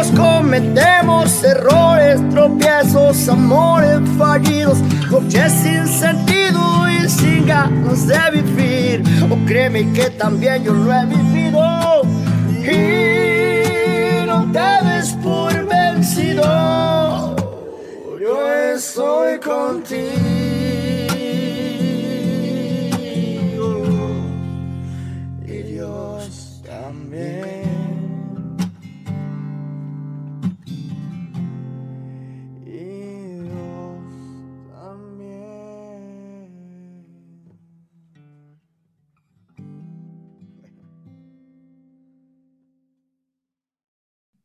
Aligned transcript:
Todos 0.00 0.18
cometemos 0.18 1.44
errores, 1.44 2.26
tropiezos, 2.30 3.28
amores 3.28 4.00
fallidos, 4.16 4.78
noches 5.10 5.52
sin 5.52 5.86
sentido 5.86 6.88
y 6.88 7.06
sin 7.06 7.46
ganas 7.46 8.06
de 8.06 8.18
vivir. 8.32 9.02
O 9.28 9.36
créeme 9.44 9.92
que 9.92 10.08
también 10.08 10.64
yo 10.64 10.72
lo 10.72 10.90
he 10.90 11.04
vivido. 11.04 12.02
Y 12.62 14.26
no 14.26 14.50
te 14.50 14.86
des 14.86 15.12
por 15.22 15.52
vencido. 15.66 17.36
Yo 18.18 18.54
estoy 18.74 19.38
contigo. 19.38 20.39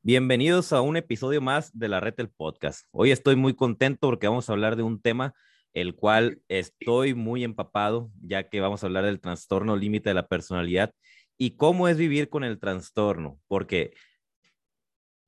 Bienvenidos 0.08 0.72
a 0.72 0.82
un 0.82 0.98
episodio 0.98 1.42
más 1.42 1.76
de 1.76 1.88
la 1.88 2.00
Red 2.00 2.14
del 2.14 2.30
Podcast. 2.30 2.86
Hoy 2.92 3.10
estoy 3.10 3.36
muy 3.36 3.56
contento 3.56 4.08
porque 4.08 4.28
vamos 4.28 4.48
a 4.48 4.54
hablar 4.54 4.76
de 4.76 4.84
un 4.84 5.02
tema 5.02 5.34
el 5.74 5.96
cual 5.96 6.44
estoy 6.48 7.16
muy 7.16 7.44
empapado, 7.44 8.12
ya 8.22 8.48
que 8.48 8.62
vamos 8.62 8.84
a 8.84 8.86
hablar 8.86 9.06
del 9.06 9.20
trastorno 9.20 9.76
límite 9.76 10.12
de 10.12 10.14
la 10.14 10.28
personalidad 10.28 10.94
y 11.40 11.56
cómo 11.56 11.88
es 11.88 11.98
vivir 11.98 12.30
con 12.30 12.44
el 12.44 12.60
trastorno, 12.60 13.40
porque 13.48 13.96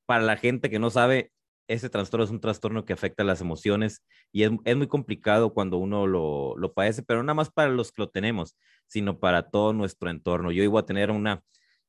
para 0.05 0.21
la 0.23 0.37
gente 0.37 0.69
que 0.69 0.77
no 0.77 0.91
sabe, 0.91 1.31
ese 1.67 1.89
trastorno 1.89 2.25
es 2.25 2.29
un 2.29 2.39
trastorno 2.39 2.85
que 2.85 2.93
afecta 2.93 3.23
las 3.23 3.41
emociones 3.41 4.05
y 4.31 4.43
es, 4.43 4.51
muy 4.51 4.87
complicado 4.87 5.55
cuando 5.55 5.77
uno 5.77 6.05
lo, 6.05 6.55
lo 6.55 6.73
padece, 6.75 7.01
pero 7.01 7.21
no 7.21 7.23
nada 7.23 7.33
más 7.33 7.49
para 7.49 7.71
los 7.71 7.91
que 7.91 8.03
lo 8.03 8.09
tenemos, 8.09 8.55
sino 8.85 9.19
para 9.19 9.49
todo 9.49 9.73
nuestro 9.73 10.11
entorno. 10.11 10.51
Yo 10.51 10.63
iba 10.63 10.79
a 10.79 10.85
tener 10.85 11.09
una 11.09 11.41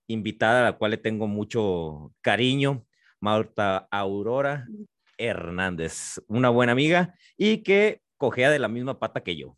invitada 0.08 0.60
a 0.60 0.64
la 0.64 0.78
cual 0.78 0.92
le 0.92 0.96
tengo 0.96 1.28
mucho 1.28 2.12
cariño, 2.20 2.84
Marta 3.20 3.86
Aurora 3.90 4.66
Hernández, 5.18 6.20
una 6.26 6.48
buena 6.48 6.72
amiga 6.72 7.14
y 7.36 7.58
que 7.62 8.00
cogea 8.16 8.50
de 8.50 8.58
la 8.58 8.68
misma 8.68 8.98
pata 8.98 9.22
que 9.22 9.36
yo. 9.36 9.56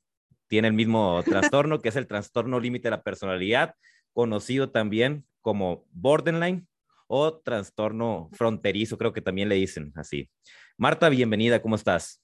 Tiene 0.49 0.69
el 0.69 0.75
mismo 0.75 1.23
trastorno, 1.25 1.81
que 1.81 1.89
es 1.89 1.97
el 1.97 2.07
trastorno 2.07 2.61
límite 2.61 2.89
de 2.89 2.97
la 2.97 3.03
personalidad, 3.03 3.75
conocido 4.13 4.71
también 4.71 5.25
como 5.41 5.87
borderline 5.93 6.67
o 7.07 7.39
trastorno 7.39 8.29
fronterizo, 8.33 8.99
creo 8.99 9.13
que 9.13 9.23
también 9.23 9.49
le 9.49 9.57
dicen 9.57 9.93
así. 9.97 10.29
Marta, 10.77 11.09
bienvenida, 11.09 11.61
¿cómo 11.61 11.77
estás? 11.77 12.23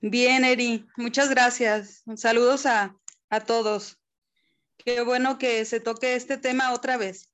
Bien, 0.00 0.44
Eri, 0.44 0.86
muchas 0.96 1.28
gracias. 1.28 2.02
Saludos 2.16 2.64
a, 2.64 2.96
a 3.28 3.40
todos. 3.40 3.99
Qué 4.84 5.02
bueno 5.02 5.38
que 5.38 5.64
se 5.64 5.80
toque 5.80 6.14
este 6.14 6.38
tema 6.38 6.72
otra 6.72 6.96
vez. 6.96 7.28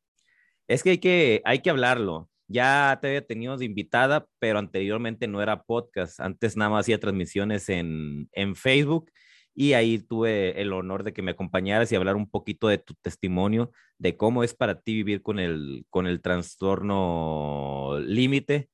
Es 0.69 0.83
que 0.83 0.91
hay 0.91 0.99
que, 0.99 1.43
hay 1.45 1.61
que 1.61 1.71
hablarlo. 1.71 2.29
Ya 2.49 2.99
te 3.01 3.09
había 3.09 3.27
tenido 3.27 3.57
de 3.57 3.65
invitada, 3.65 4.27
pero 4.39 4.59
anteriormente 4.59 5.27
no 5.27 5.43
era 5.43 5.63
podcast. 5.63 6.21
Antes 6.21 6.57
nada 6.57 6.71
más 6.71 6.85
hacía 6.85 7.01
transmisiones 7.01 7.69
en, 7.69 8.29
en 8.33 8.55
Facebook 8.55 9.11
y 9.55 9.73
ahí 9.73 9.99
tuve 9.99 10.61
el 10.61 10.73
honor 10.73 11.03
de 11.03 11.13
que 11.13 11.23
me 11.23 11.31
acompañaras 11.33 11.91
y 11.91 11.97
hablar 11.97 12.15
un 12.15 12.29
poquito 12.29 12.69
de 12.69 12.79
tu 12.79 12.95
testimonio, 12.95 13.73
de 13.99 14.17
cómo 14.17 14.45
es 14.45 14.55
para 14.55 14.81
ti 14.81 14.95
vivir 14.95 15.23
con 15.23 15.39
el, 15.39 15.87
con 15.89 16.07
el 16.07 16.21
trastorno 16.21 17.99
límite. 18.01 18.69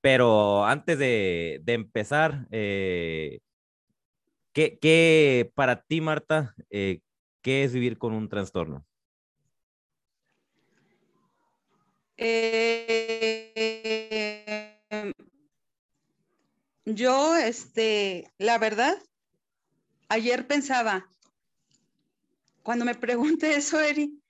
Pero 0.00 0.64
antes 0.64 0.98
de, 0.98 1.60
de 1.64 1.72
empezar, 1.74 2.46
eh, 2.52 3.40
¿qué, 4.52 4.78
¿qué, 4.80 5.50
para 5.54 5.82
ti, 5.82 6.00
Marta, 6.00 6.54
eh, 6.70 7.00
¿Qué 7.42 7.64
es 7.64 7.72
vivir 7.72 7.98
con 7.98 8.14
un 8.14 8.28
trastorno? 8.28 8.86
Eh, 12.16 13.42
yo, 16.84 17.36
este, 17.36 18.32
la 18.38 18.58
verdad, 18.58 18.96
ayer 20.08 20.46
pensaba, 20.46 21.10
cuando 22.62 22.84
me 22.84 22.94
pregunte 22.94 23.54
eso, 23.56 23.80
Eri, 23.80 24.22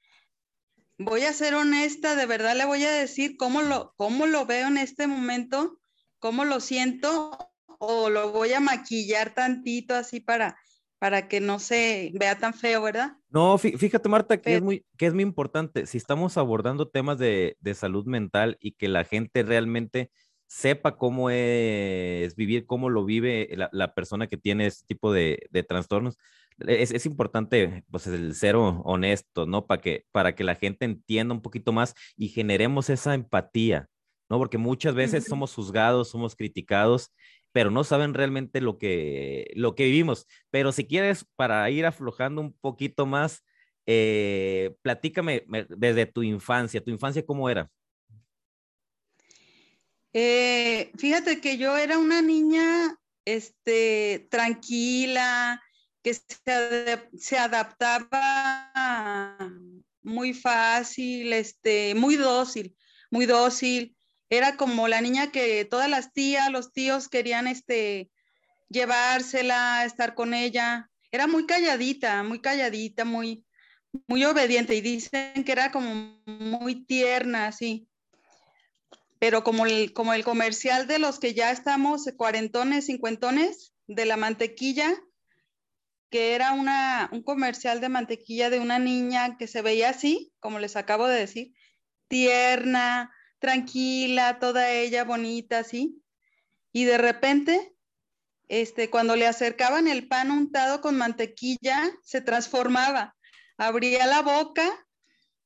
voy 0.96 1.24
a 1.24 1.34
ser 1.34 1.54
honesta, 1.54 2.16
de 2.16 2.24
verdad 2.24 2.56
le 2.56 2.64
voy 2.64 2.84
a 2.84 2.92
decir 2.92 3.36
cómo 3.36 3.60
lo, 3.60 3.92
cómo 3.98 4.24
lo 4.26 4.46
veo 4.46 4.68
en 4.68 4.78
este 4.78 5.06
momento, 5.06 5.78
cómo 6.18 6.46
lo 6.46 6.60
siento, 6.60 7.36
o 7.78 8.08
lo 8.08 8.32
voy 8.32 8.54
a 8.54 8.60
maquillar 8.60 9.34
tantito 9.34 9.94
así 9.94 10.20
para, 10.20 10.56
para 11.02 11.26
que 11.26 11.40
no 11.40 11.58
se 11.58 12.12
vea 12.14 12.38
tan 12.38 12.54
feo, 12.54 12.80
¿verdad? 12.80 13.16
No, 13.28 13.58
fíjate, 13.58 14.08
Marta, 14.08 14.40
que, 14.40 14.54
es 14.54 14.62
muy, 14.62 14.86
que 14.96 15.06
es 15.06 15.14
muy 15.14 15.24
importante. 15.24 15.84
Si 15.86 15.98
estamos 15.98 16.36
abordando 16.36 16.86
temas 16.86 17.18
de, 17.18 17.56
de, 17.58 17.74
salud 17.74 18.06
mental 18.06 18.56
y 18.60 18.74
que 18.74 18.86
la 18.86 19.02
gente 19.02 19.42
realmente 19.42 20.12
sepa 20.46 20.96
cómo 20.96 21.28
es 21.28 22.36
vivir, 22.36 22.66
cómo 22.66 22.88
lo 22.88 23.04
vive 23.04 23.48
la, 23.56 23.68
la 23.72 23.94
persona 23.94 24.28
que 24.28 24.36
tiene 24.36 24.66
este 24.66 24.86
tipo 24.86 25.12
de, 25.12 25.48
de 25.50 25.64
trastornos, 25.64 26.18
es, 26.60 26.92
es, 26.92 27.04
importante, 27.04 27.82
pues, 27.90 28.06
el 28.06 28.36
ser 28.36 28.54
honesto, 28.54 29.44
¿no? 29.44 29.66
Para 29.66 29.80
que, 29.80 30.04
para 30.12 30.36
que 30.36 30.44
la 30.44 30.54
gente 30.54 30.84
entienda 30.84 31.34
un 31.34 31.42
poquito 31.42 31.72
más 31.72 31.96
y 32.16 32.28
generemos 32.28 32.90
esa 32.90 33.14
empatía, 33.14 33.88
¿no? 34.30 34.38
Porque 34.38 34.56
muchas 34.56 34.94
veces 34.94 35.24
somos 35.24 35.52
juzgados, 35.52 36.10
somos 36.10 36.36
criticados 36.36 37.10
pero 37.52 37.70
no 37.70 37.84
saben 37.84 38.14
realmente 38.14 38.60
lo 38.60 38.78
que, 38.78 39.52
lo 39.54 39.74
que 39.74 39.84
vivimos. 39.84 40.26
Pero 40.50 40.72
si 40.72 40.86
quieres, 40.86 41.26
para 41.36 41.70
ir 41.70 41.86
aflojando 41.86 42.40
un 42.40 42.52
poquito 42.54 43.06
más, 43.06 43.44
eh, 43.86 44.74
platícame 44.82 45.44
desde 45.68 46.06
tu 46.06 46.22
infancia. 46.22 46.82
¿Tu 46.82 46.90
infancia 46.90 47.24
cómo 47.24 47.48
era? 47.50 47.70
Eh, 50.14 50.90
fíjate 50.98 51.40
que 51.40 51.56
yo 51.56 51.76
era 51.76 51.98
una 51.98 52.20
niña 52.22 52.96
este, 53.24 54.26
tranquila, 54.30 55.62
que 56.02 56.14
se, 56.14 57.08
se 57.16 57.38
adaptaba 57.38 58.72
muy 60.02 60.34
fácil, 60.34 61.32
este, 61.32 61.94
muy 61.94 62.16
dócil, 62.16 62.76
muy 63.10 63.26
dócil 63.26 63.94
era 64.32 64.56
como 64.56 64.88
la 64.88 65.02
niña 65.02 65.30
que 65.30 65.66
todas 65.66 65.90
las 65.90 66.14
tías, 66.14 66.50
los 66.50 66.72
tíos 66.72 67.10
querían 67.10 67.46
este, 67.46 68.10
llevársela, 68.70 69.84
estar 69.84 70.14
con 70.14 70.32
ella. 70.32 70.90
Era 71.10 71.26
muy 71.26 71.44
calladita, 71.44 72.22
muy 72.22 72.40
calladita, 72.40 73.04
muy, 73.04 73.44
muy 74.06 74.24
obediente 74.24 74.74
y 74.74 74.80
dicen 74.80 75.44
que 75.44 75.52
era 75.52 75.70
como 75.70 76.22
muy 76.24 76.86
tierna, 76.86 77.48
así. 77.48 77.86
Pero 79.18 79.44
como 79.44 79.66
el, 79.66 79.92
como 79.92 80.14
el 80.14 80.24
comercial 80.24 80.86
de 80.86 80.98
los 80.98 81.18
que 81.18 81.34
ya 81.34 81.50
estamos 81.50 82.10
cuarentones, 82.16 82.86
cincuentones, 82.86 83.74
de 83.86 84.06
la 84.06 84.16
mantequilla, 84.16 84.94
que 86.08 86.34
era 86.34 86.52
una, 86.52 87.10
un 87.12 87.22
comercial 87.22 87.82
de 87.82 87.90
mantequilla 87.90 88.48
de 88.48 88.60
una 88.60 88.78
niña 88.78 89.36
que 89.36 89.46
se 89.46 89.60
veía 89.60 89.90
así, 89.90 90.32
como 90.40 90.58
les 90.58 90.76
acabo 90.76 91.06
de 91.06 91.20
decir, 91.20 91.52
tierna, 92.08 93.12
tranquila, 93.42 94.38
toda 94.38 94.70
ella 94.70 95.04
bonita, 95.04 95.58
así. 95.58 96.00
Y 96.72 96.84
de 96.84 96.96
repente, 96.96 97.74
este, 98.48 98.88
cuando 98.88 99.16
le 99.16 99.26
acercaban 99.26 99.88
el 99.88 100.08
pan 100.08 100.30
untado 100.30 100.80
con 100.80 100.96
mantequilla, 100.96 101.90
se 102.02 102.22
transformaba. 102.22 103.14
Abría 103.58 104.06
la 104.06 104.22
boca, 104.22 104.66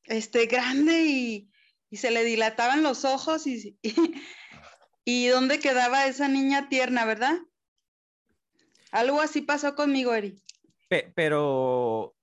este, 0.04 0.46
grande 0.46 1.06
y, 1.06 1.50
y 1.90 1.96
se 1.96 2.12
le 2.12 2.22
dilataban 2.22 2.82
los 2.82 3.04
ojos 3.04 3.46
y, 3.46 3.78
y, 3.82 3.94
y 5.04 5.26
dónde 5.28 5.58
quedaba 5.58 6.06
esa 6.06 6.28
niña 6.28 6.68
tierna, 6.68 7.06
¿verdad? 7.06 7.38
Algo 8.92 9.20
así 9.22 9.40
pasó 9.40 9.74
conmigo, 9.74 10.14
Eri. 10.14 10.40
Pero, 11.14 12.14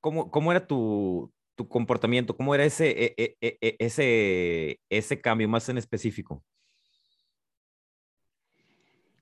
¿cómo, 0.00 0.30
cómo 0.30 0.52
era 0.52 0.66
tu, 0.66 1.32
tu 1.56 1.68
comportamiento? 1.68 2.36
¿Cómo 2.36 2.54
era 2.54 2.64
ese, 2.64 2.90
e, 2.90 3.14
e, 3.16 3.58
e, 3.60 3.76
ese, 3.78 4.80
ese 4.88 5.20
cambio 5.20 5.48
más 5.48 5.68
en 5.68 5.78
específico? 5.78 6.44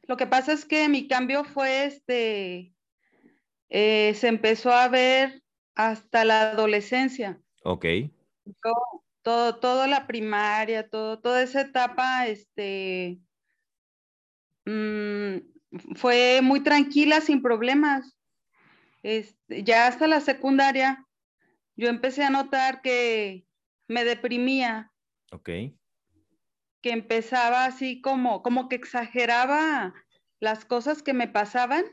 Lo 0.07 0.17
que 0.17 0.27
pasa 0.27 0.53
es 0.53 0.67
que 0.67 0.89
mi 0.89 1.09
cambio 1.09 1.45
fue 1.45 1.87
este, 1.87 2.75
eh, 3.71 4.15
se 4.15 4.29
empezó 4.29 4.73
a 4.73 4.89
ver 4.89 5.43
hasta 5.75 6.25
la 6.25 6.51
adolescencia. 6.51 7.41
Ok. 7.63 7.87
Todo, 9.23 9.87
la 9.87 10.07
primaria, 10.07 10.87
todo, 10.89 11.19
toda 11.19 11.43
esa 11.43 11.63
etapa, 11.63 12.27
este, 12.27 13.19
mmm, 14.67 15.37
fue 15.95 16.41
muy 16.43 16.61
tranquila, 16.61 17.23
sin 17.23 17.41
problemas. 17.41 18.19
Este, 19.03 19.63
ya 19.65 19.87
hasta 19.87 20.07
la 20.07 20.21
secundaria 20.21 21.04
yo 21.77 21.89
empecé 21.89 22.25
a 22.25 22.31
notar 22.31 22.83
que 22.83 23.47
me 23.89 24.05
deprimía. 24.05 24.93
Ok. 25.33 25.51
que 26.81 26.91
empezaba 26.93 27.65
así 27.65 28.03
como, 28.03 28.43
como 28.43 28.69
que 28.69 28.77
exageraba 28.77 29.95
las 30.39 30.65
cosas 30.65 31.03
que 31.03 31.15
me 31.15 31.27
pasaban. 31.27 31.85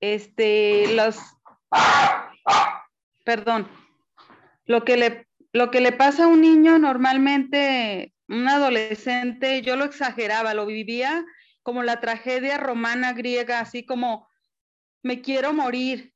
Este, 0.00 0.92
los, 0.94 1.18
perdón, 3.24 3.68
lo 4.64 4.84
que 4.84 4.96
le, 4.96 5.28
lo 5.52 5.70
que 5.70 5.80
le 5.80 5.92
pasa 5.92 6.24
a 6.24 6.28
un 6.28 6.40
niño 6.40 6.78
normalmente, 6.78 8.14
un 8.28 8.48
adolescente, 8.48 9.60
yo 9.62 9.76
lo 9.76 9.84
exageraba, 9.84 10.54
lo 10.54 10.66
vivía 10.66 11.24
como 11.62 11.82
la 11.82 12.00
tragedia 12.00 12.56
romana 12.56 13.12
griega, 13.12 13.60
así 13.60 13.84
como 13.84 14.26
me 15.02 15.20
quiero 15.20 15.52
morir. 15.52 16.11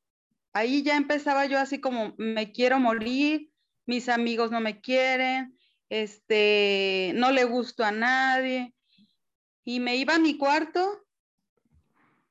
Ahí 0.57 0.81
ya 0.81 0.97
empezaba 0.97 1.45
yo 1.45 1.59
así 1.59 1.79
como 1.79 2.15
me 2.17 2.51
quiero 2.51 2.79
morir, 2.79 3.51
mis 3.85 4.09
amigos 4.09 4.49
no 4.49 4.59
me 4.59 4.81
quieren, 4.81 5.55
este, 5.87 7.11
no 7.13 7.31
le 7.31 7.43
gusto 7.43 7.83
a 7.83 7.91
nadie. 7.91 8.73
Y 9.63 9.79
me 9.79 9.97
iba 9.97 10.15
a 10.15 10.19
mi 10.19 10.35
cuarto, 10.35 11.05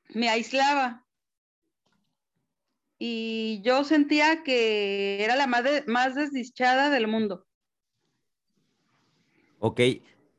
me 0.08 0.28
aislaba. 0.28 1.06
Y 2.98 3.62
yo 3.62 3.84
sentía 3.84 4.42
que 4.42 5.22
era 5.22 5.36
la 5.36 5.46
más, 5.46 5.62
más 5.86 6.16
desdichada 6.16 6.90
del 6.90 7.06
mundo. 7.06 7.46
Ok, 9.60 9.80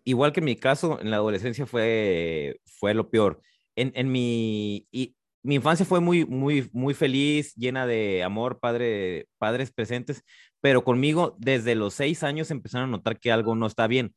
igual 0.03 0.33
que 0.33 0.41
en 0.41 0.45
mi 0.45 0.57
caso, 0.57 0.99
en 0.99 1.09
la 1.09 1.17
adolescencia 1.17 1.65
fue, 1.65 2.59
fue 2.65 2.93
lo 2.93 3.09
peor. 3.09 3.41
En, 3.77 3.93
en 3.95 4.11
mi, 4.11 4.89
mi 5.47 5.55
infancia 5.55 5.85
fue 5.85 6.01
muy, 6.01 6.25
muy, 6.25 6.69
muy 6.73 6.93
feliz, 6.93 7.55
llena 7.55 7.87
de 7.87 8.21
amor, 8.21 8.59
padre, 8.59 9.29
padres 9.37 9.71
presentes, 9.71 10.25
pero 10.59 10.83
conmigo 10.83 11.37
desde 11.39 11.73
los 11.73 11.93
seis 11.93 12.21
años 12.23 12.51
empezaron 12.51 12.89
a 12.89 12.91
notar 12.91 13.17
que 13.17 13.31
algo 13.31 13.55
no 13.55 13.65
está 13.65 13.87
bien. 13.87 14.13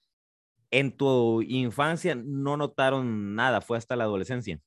En 0.73 0.91
tu 0.91 1.41
infancia 1.43 2.17
no 2.17 2.56
notaron 2.56 3.37
nada, 3.37 3.61
fue 3.61 3.79
hasta 3.79 3.94
la 3.94 4.05
adolescencia. 4.05 4.59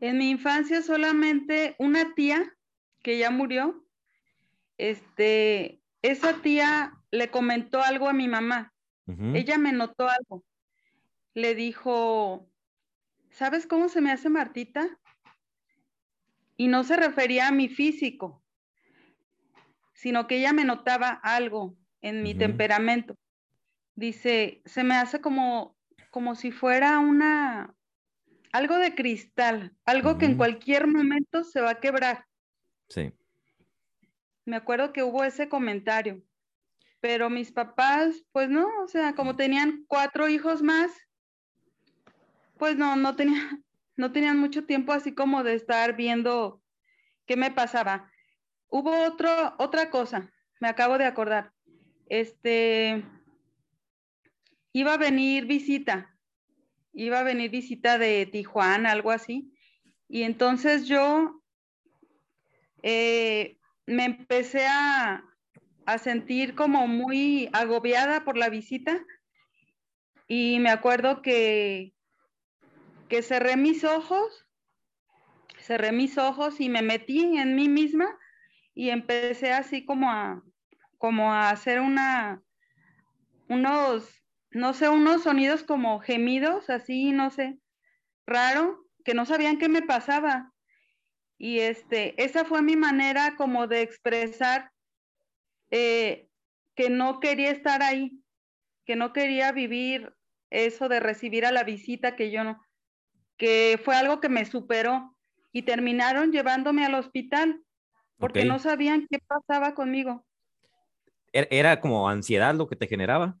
En 0.00 0.18
mi 0.18 0.28
infancia 0.28 0.82
solamente 0.82 1.76
una 1.78 2.16
tía 2.16 2.56
que 3.04 3.16
ya 3.16 3.30
murió, 3.30 3.86
este, 4.76 5.80
esa 6.02 6.42
tía 6.42 6.94
le 7.12 7.30
comentó 7.30 7.80
algo 7.80 8.08
a 8.08 8.12
mi 8.12 8.26
mamá. 8.26 8.72
Ella 9.34 9.56
me 9.56 9.72
notó 9.72 10.08
algo. 10.08 10.44
Le 11.32 11.54
dijo, 11.54 12.50
¿sabes 13.36 13.66
cómo 13.66 13.90
se 13.90 14.00
me 14.00 14.10
hace 14.10 14.30
Martita? 14.30 14.98
Y 16.56 16.68
no 16.68 16.84
se 16.84 16.96
refería 16.96 17.48
a 17.48 17.52
mi 17.52 17.68
físico, 17.68 18.42
sino 19.92 20.26
que 20.26 20.38
ella 20.38 20.54
me 20.54 20.64
notaba 20.64 21.10
algo 21.10 21.76
en 22.00 22.22
mi 22.22 22.34
temperamento. 22.34 23.14
Dice, 23.94 24.62
se 24.64 24.84
me 24.84 24.94
hace 24.94 25.20
como, 25.20 25.76
como 26.10 26.34
si 26.34 26.50
fuera 26.50 26.98
una, 26.98 27.74
algo 28.52 28.78
de 28.78 28.94
cristal, 28.94 29.76
algo 29.84 30.16
que 30.16 30.24
en 30.24 30.38
cualquier 30.38 30.86
momento 30.86 31.44
se 31.44 31.60
va 31.60 31.72
a 31.72 31.80
quebrar. 31.80 32.24
Sí. 32.88 33.12
Me 34.46 34.56
acuerdo 34.56 34.94
que 34.94 35.02
hubo 35.02 35.24
ese 35.24 35.50
comentario, 35.50 36.22
pero 37.00 37.28
mis 37.28 37.52
papás, 37.52 38.24
pues 38.32 38.48
no, 38.48 38.66
o 38.82 38.88
sea, 38.88 39.14
como 39.14 39.36
tenían 39.36 39.84
cuatro 39.88 40.26
hijos 40.26 40.62
más, 40.62 41.05
pues 42.58 42.76
no, 42.76 42.96
no 42.96 43.16
tenía, 43.16 43.60
no 43.96 44.12
tenían 44.12 44.38
mucho 44.38 44.64
tiempo 44.64 44.92
así 44.92 45.14
como 45.14 45.42
de 45.42 45.54
estar 45.54 45.96
viendo 45.96 46.62
qué 47.26 47.36
me 47.36 47.50
pasaba. 47.50 48.10
Hubo 48.68 49.04
otro, 49.04 49.54
otra 49.58 49.90
cosa, 49.90 50.32
me 50.60 50.68
acabo 50.68 50.98
de 50.98 51.04
acordar. 51.04 51.52
Este, 52.08 53.04
iba 54.72 54.94
a 54.94 54.98
venir 54.98 55.46
visita 55.46 56.16
iba 56.96 57.20
a 57.20 57.24
venir 57.24 57.50
visita 57.50 57.98
de 57.98 58.26
Tijuana, 58.26 58.90
algo 58.90 59.10
así. 59.10 59.52
Y 60.08 60.22
entonces 60.22 60.88
yo 60.88 61.42
eh, 62.82 63.58
me 63.86 64.06
empecé 64.06 64.66
a, 64.66 65.22
a 65.84 65.98
sentir 65.98 66.54
como 66.54 66.88
muy 66.88 67.50
agobiada 67.52 68.24
por 68.24 68.38
la 68.38 68.48
visita 68.48 69.04
y 70.26 70.58
me 70.58 70.70
acuerdo 70.70 71.20
que, 71.20 71.92
que 73.08 73.22
cerré 73.22 73.56
mis 73.56 73.84
ojos, 73.84 74.46
cerré 75.58 75.92
mis 75.92 76.18
ojos 76.18 76.60
y 76.60 76.68
me 76.68 76.82
metí 76.82 77.38
en 77.38 77.54
mí 77.54 77.68
misma 77.68 78.18
y 78.74 78.90
empecé 78.90 79.52
así 79.52 79.84
como 79.84 80.10
a, 80.10 80.42
como 80.98 81.32
a 81.32 81.50
hacer 81.50 81.80
una, 81.80 82.42
unos 83.48 84.16
no 84.56 84.72
sé, 84.72 84.88
unos 84.88 85.22
sonidos 85.22 85.62
como 85.62 86.00
gemidos, 86.00 86.70
así, 86.70 87.12
no 87.12 87.30
sé, 87.30 87.58
raro, 88.26 88.86
que 89.04 89.12
no 89.12 89.26
sabían 89.26 89.58
qué 89.58 89.68
me 89.68 89.82
pasaba. 89.82 90.52
Y 91.36 91.58
este, 91.58 92.20
esa 92.22 92.46
fue 92.46 92.62
mi 92.62 92.74
manera 92.74 93.36
como 93.36 93.66
de 93.66 93.82
expresar 93.82 94.72
eh, 95.70 96.28
que 96.74 96.88
no 96.88 97.20
quería 97.20 97.50
estar 97.50 97.82
ahí, 97.82 98.18
que 98.86 98.96
no 98.96 99.12
quería 99.12 99.52
vivir 99.52 100.14
eso 100.48 100.88
de 100.88 101.00
recibir 101.00 101.44
a 101.44 101.52
la 101.52 101.64
visita 101.64 102.16
que 102.16 102.30
yo 102.30 102.42
no, 102.42 102.65
que 103.36 103.80
fue 103.84 103.96
algo 103.96 104.20
que 104.20 104.28
me 104.28 104.44
superó 104.44 105.14
y 105.52 105.62
terminaron 105.62 106.32
llevándome 106.32 106.84
al 106.84 106.94
hospital 106.94 107.62
porque 108.18 108.44
no 108.44 108.58
sabían 108.58 109.06
qué 109.10 109.18
pasaba 109.18 109.74
conmigo. 109.74 110.24
¿E-, 111.32 111.48
¿Era 111.50 111.80
como 111.80 112.08
ansiedad 112.08 112.54
lo 112.54 112.66
que 112.66 112.76
te 112.76 112.86
generaba? 112.86 113.36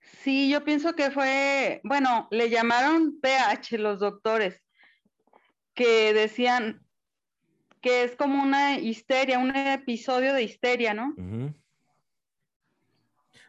Sí, 0.00 0.50
yo 0.50 0.64
pienso 0.64 0.94
que 0.94 1.10
fue, 1.10 1.80
bueno, 1.84 2.28
le 2.30 2.50
llamaron 2.50 3.20
PH 3.20 3.78
los 3.78 4.00
doctores, 4.00 4.62
que 5.74 6.12
decían 6.12 6.84
que 7.80 8.04
es 8.04 8.16
como 8.16 8.42
una 8.42 8.78
histeria, 8.78 9.38
un 9.38 9.54
episodio 9.56 10.34
de 10.34 10.42
histeria, 10.42 10.94
¿no? 10.94 11.14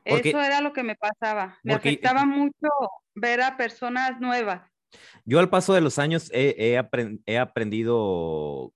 Eso 0.06 0.42
era 0.42 0.62
lo 0.62 0.74
que 0.74 0.84
me 0.84 0.96
pasaba. 0.96 1.60
Me 1.64 1.74
afectaba 1.74 2.26
mucho 2.26 2.68
ver 3.14 3.42
a 3.42 3.58
personas 3.58 4.20
nuevas. 4.20 4.71
Yo 5.26 5.40
al 5.40 5.50
paso 5.50 5.74
de 5.74 5.82
los 5.82 6.00
años 6.00 6.30
he, 6.34 6.78
aprendido 7.38 8.74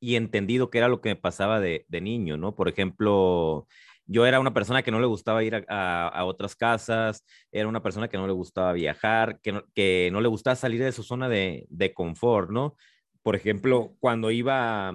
y 0.00 0.16
entendido 0.16 0.70
qué 0.70 0.78
era 0.78 0.88
lo 0.88 1.00
que 1.00 1.10
me 1.10 1.16
pasaba 1.16 1.60
de, 1.60 1.86
de 1.88 2.00
niño, 2.00 2.36
¿no? 2.36 2.54
Por 2.54 2.68
ejemplo, 2.68 3.66
yo 4.06 4.24
era 4.26 4.40
una 4.40 4.54
persona 4.54 4.82
que 4.82 4.90
no 4.90 5.00
le 5.00 5.06
gustaba 5.06 5.42
ir 5.42 5.66
a, 5.68 6.24
otras 6.24 6.54
casas, 6.54 7.24
era 7.50 7.68
una 7.68 7.82
persona 7.82 8.08
que 8.08 8.16
no 8.16 8.26
le 8.26 8.32
gustaba 8.32 8.72
viajar, 8.72 9.40
que 9.40 9.52
no, 9.52 9.64
que 9.74 10.10
le 10.12 10.28
gustaba 10.28 10.56
salir 10.56 10.82
de 10.82 10.92
su 10.92 11.02
zona 11.02 11.28
de, 11.28 11.92
confort, 11.94 12.50
¿no? 12.50 12.76
Por 13.22 13.34
ejemplo, 13.34 13.94
cuando 13.98 14.30
iba 14.30 14.92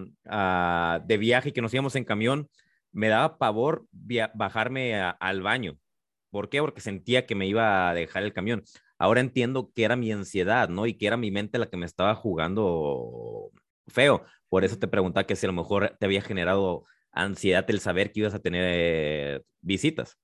de 1.06 1.18
viaje 1.18 1.50
y 1.50 1.52
que 1.52 1.62
nos 1.62 1.74
íbamos 1.74 1.96
en 1.96 2.06
camión, 2.06 2.50
me 2.94 3.10
daba 3.10 3.38
pavor 3.38 3.86
bajarme 4.34 4.96
al 4.96 5.42
baño. 5.42 5.78
¿Por 6.30 6.50
qué? 6.50 6.62
Porque 6.62 6.80
sentía 6.82 7.26
que 7.26 7.36
me 7.36 7.48
iba 7.48 7.90
a 7.90 7.94
dejar 7.94 8.24
el 8.24 8.34
camión. 8.34 8.64
Ahora 9.02 9.20
entiendo 9.20 9.72
que 9.74 9.84
era 9.84 9.96
mi 9.96 10.12
ansiedad, 10.12 10.70
¿no? 10.70 10.86
Y 10.86 10.94
que 10.94 11.08
era 11.08 11.18
mi 11.18 11.32
mente 11.32 11.58
la 11.58 11.72
que 11.72 11.76
me 11.76 11.88
estaba 11.88 12.14
jugando 12.14 13.50
feo. 13.88 14.24
Por 14.48 14.64
eso 14.64 14.78
te 14.78 14.88
preguntaba 14.88 15.26
que 15.26 15.36
si 15.36 15.48
a 15.48 15.50
lo 15.50 15.54
mejor 15.54 15.98
te 16.00 16.06
había 16.06 16.22
generado 16.22 16.86
ansiedad 17.12 17.66
el 17.68 17.80
saber 17.80 18.12
que 18.12 18.20
ibas 18.20 18.36
a 18.36 18.42
tener 18.44 19.44
visitas. 19.60 20.20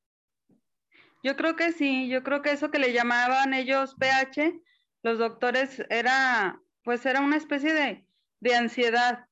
Yo 1.23 1.35
creo 1.35 1.55
que 1.55 1.71
sí, 1.71 2.07
yo 2.07 2.21
creo 2.21 2.43
que 2.43 2.51
eso 2.51 2.69
que 2.69 2.77
le 2.77 2.93
llamaban 2.93 3.55
ellos 3.55 3.95
PH, 3.95 4.61
los 5.01 5.17
doctores, 5.17 5.83
era, 5.89 6.61
pues 6.83 7.03
era 7.07 7.21
una 7.21 7.37
especie 7.37 7.73
de, 7.73 8.05
de 8.41 8.55
ansiedad. 8.55 9.25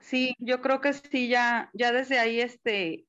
Sí, 0.00 0.34
yo 0.38 0.62
creo 0.62 0.80
que 0.80 0.94
sí, 0.94 1.28
ya, 1.28 1.68
ya 1.74 1.92
desde 1.92 2.18
ahí, 2.18 2.40
este, 2.40 3.04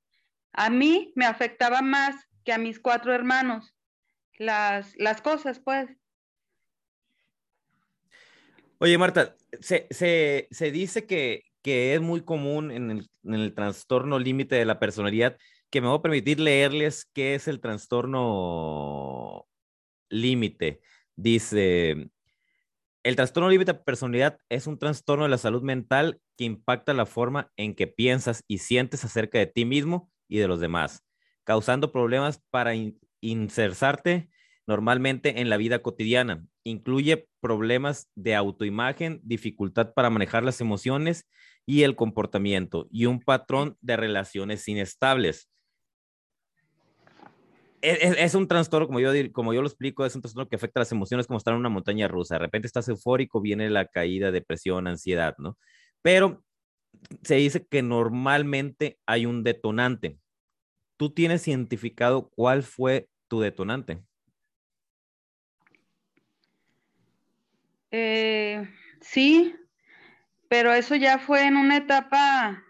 a 0.52 0.70
mí 0.70 1.14
me 1.16 1.26
afectaba 1.26 1.82
más 1.82 2.28
que 2.44 2.52
a 2.52 2.58
mis 2.58 2.78
cuatro 2.78 3.14
hermanos 3.14 3.74
las, 4.38 4.96
las 4.98 5.22
cosas, 5.22 5.60
pues. 5.60 5.90
Oye, 8.80 8.98
Marta, 8.98 9.36
se, 9.60 9.88
se, 9.90 10.48
se 10.52 10.72
dice 10.72 11.06
que, 11.06 11.44
que 11.68 11.96
es 11.96 12.02
muy 12.02 12.22
común 12.22 12.72
en 12.72 13.06
el, 13.34 13.54
trastorno 13.54 14.20
límite 14.20 14.56
de 14.56 14.66
la 14.66 14.80
personalidad, 14.80 15.38
que 15.70 15.82
me 15.82 15.88
voy 15.88 15.98
a 15.98 16.02
permitir 16.02 16.40
leerles 16.40 17.06
qué 17.14 17.36
es 17.36 17.48
el 17.48 17.60
trastorno 17.60 19.48
límite. 20.10 20.80
Dice, 21.16 22.10
el 23.04 23.16
trastorno 23.16 23.50
límite 23.50 23.74
de 23.74 23.80
personalidad 23.80 24.38
es 24.48 24.68
un 24.68 24.78
trastorno 24.78 25.26
de 25.26 25.30
la 25.30 25.38
salud 25.38 25.62
mental 25.62 26.22
que 26.38 26.46
impacta 26.46 26.94
la 26.94 27.06
forma 27.06 27.52
en 27.58 27.76
que 27.76 27.88
piensas 27.88 28.44
y 28.48 28.60
sientes 28.60 29.04
acerca 29.04 29.40
de 29.40 29.48
ti 29.48 29.66
mismo 29.66 30.10
y 30.30 30.38
de 30.38 30.48
los 30.48 30.60
demás, 30.60 31.04
causando 31.44 31.92
problemas 31.92 32.42
para 32.50 32.76
insertarte 33.22 34.30
normalmente 34.68 35.40
en 35.40 35.50
la 35.50 35.58
vida 35.58 35.80
cotidiana. 35.80 36.46
Incluye 36.64 37.28
problemas 37.40 38.10
de 38.16 38.36
autoimagen, 38.36 39.22
dificultad 39.24 39.94
para 39.94 40.10
manejar 40.10 40.44
las 40.44 40.60
emociones 40.60 41.28
y 41.66 41.84
el 41.84 41.96
comportamiento 41.96 42.88
y 42.92 43.06
un 43.06 43.22
patrón 43.22 43.78
de 43.82 43.98
relaciones 43.98 44.68
inestables. 44.68 45.50
es, 47.82 48.36
un 48.36 48.48
trastorno, 48.48 48.88
como 48.88 49.00
yo, 49.00 49.12
como 49.32 49.54
yo 49.54 49.62
lo 49.62 49.68
explico, 49.68 50.06
es 50.06 50.16
un 50.16 50.22
trastorno 50.22 50.50
que 50.50 50.56
afecta 50.58 50.82
las 50.82 50.92
emociones 50.92 51.28
como 51.28 51.38
estar 51.38 51.54
en 51.54 51.60
una 51.60 51.70
montaña 51.70 52.08
rusa. 52.08 52.36
De 52.36 52.40
repente 52.40 52.68
estás 52.68 52.90
eufórico, 52.90 53.42
viene 53.42 53.70
la 53.70 53.86
caída, 53.86 54.32
depresión, 54.32 54.88
ansiedad, 54.88 55.36
¿no? 55.38 55.58
Pero 56.02 56.44
se 57.24 57.36
dice 57.36 57.66
que 57.66 57.82
normalmente 57.82 58.98
hay 59.06 59.26
un 59.26 59.44
detonante. 59.44 60.18
¿Tú 60.98 61.12
tienes 61.12 61.48
identificado 61.48 62.30
cuál 62.30 62.64
fue 62.64 63.10
tu 63.28 63.40
detonante? 63.40 64.04
Eh, 67.92 68.68
sí, 69.00 69.56
pero 70.50 70.74
eso 70.74 70.96
ya 70.96 71.20
fue 71.20 71.46
en 71.46 71.56
una 71.56 71.78
etapa 71.78 72.64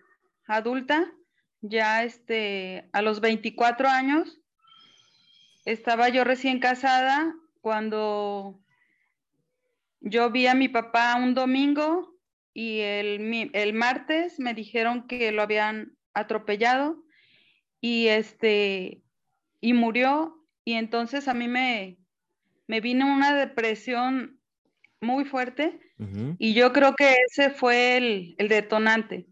adulta, 0.46 1.12
ya 1.62 2.04
este, 2.04 2.90
a 2.94 3.02
los 3.02 3.20
24 3.20 3.88
años 3.88 4.40
estaba 5.66 6.08
yo 6.10 6.24
recién 6.24 6.60
casada 6.60 7.36
cuando 7.62 8.62
yo 10.00 10.30
vi 10.32 10.48
a 10.48 10.56
mi 10.56 10.70
papá 10.70 11.16
un 11.16 11.34
domingo 11.34 12.16
y 12.54 12.80
el, 12.80 13.74
martes 13.74 14.40
me 14.40 14.54
dijeron 14.54 15.08
que 15.08 15.32
lo 15.32 15.42
habían 15.42 15.98
atropellado 16.14 17.04
y 17.82 18.08
este 18.08 19.04
y 19.62 19.74
murió 19.74 20.46
y 20.64 20.74
entonces 20.74 21.28
a 21.28 21.34
mí 21.34 21.48
me, 21.48 21.98
me 22.68 22.82
vino 22.82 23.06
una 23.06 23.34
depresión 23.34 24.40
muy 25.02 25.26
fuerte 25.26 25.80
y 26.38 26.54
yo 26.54 26.74
creo 26.74 26.96
que 26.96 27.16
ese 27.28 27.50
fue 27.50 27.98
el, 27.98 28.36
el, 28.38 28.50
detonante, 28.50 29.28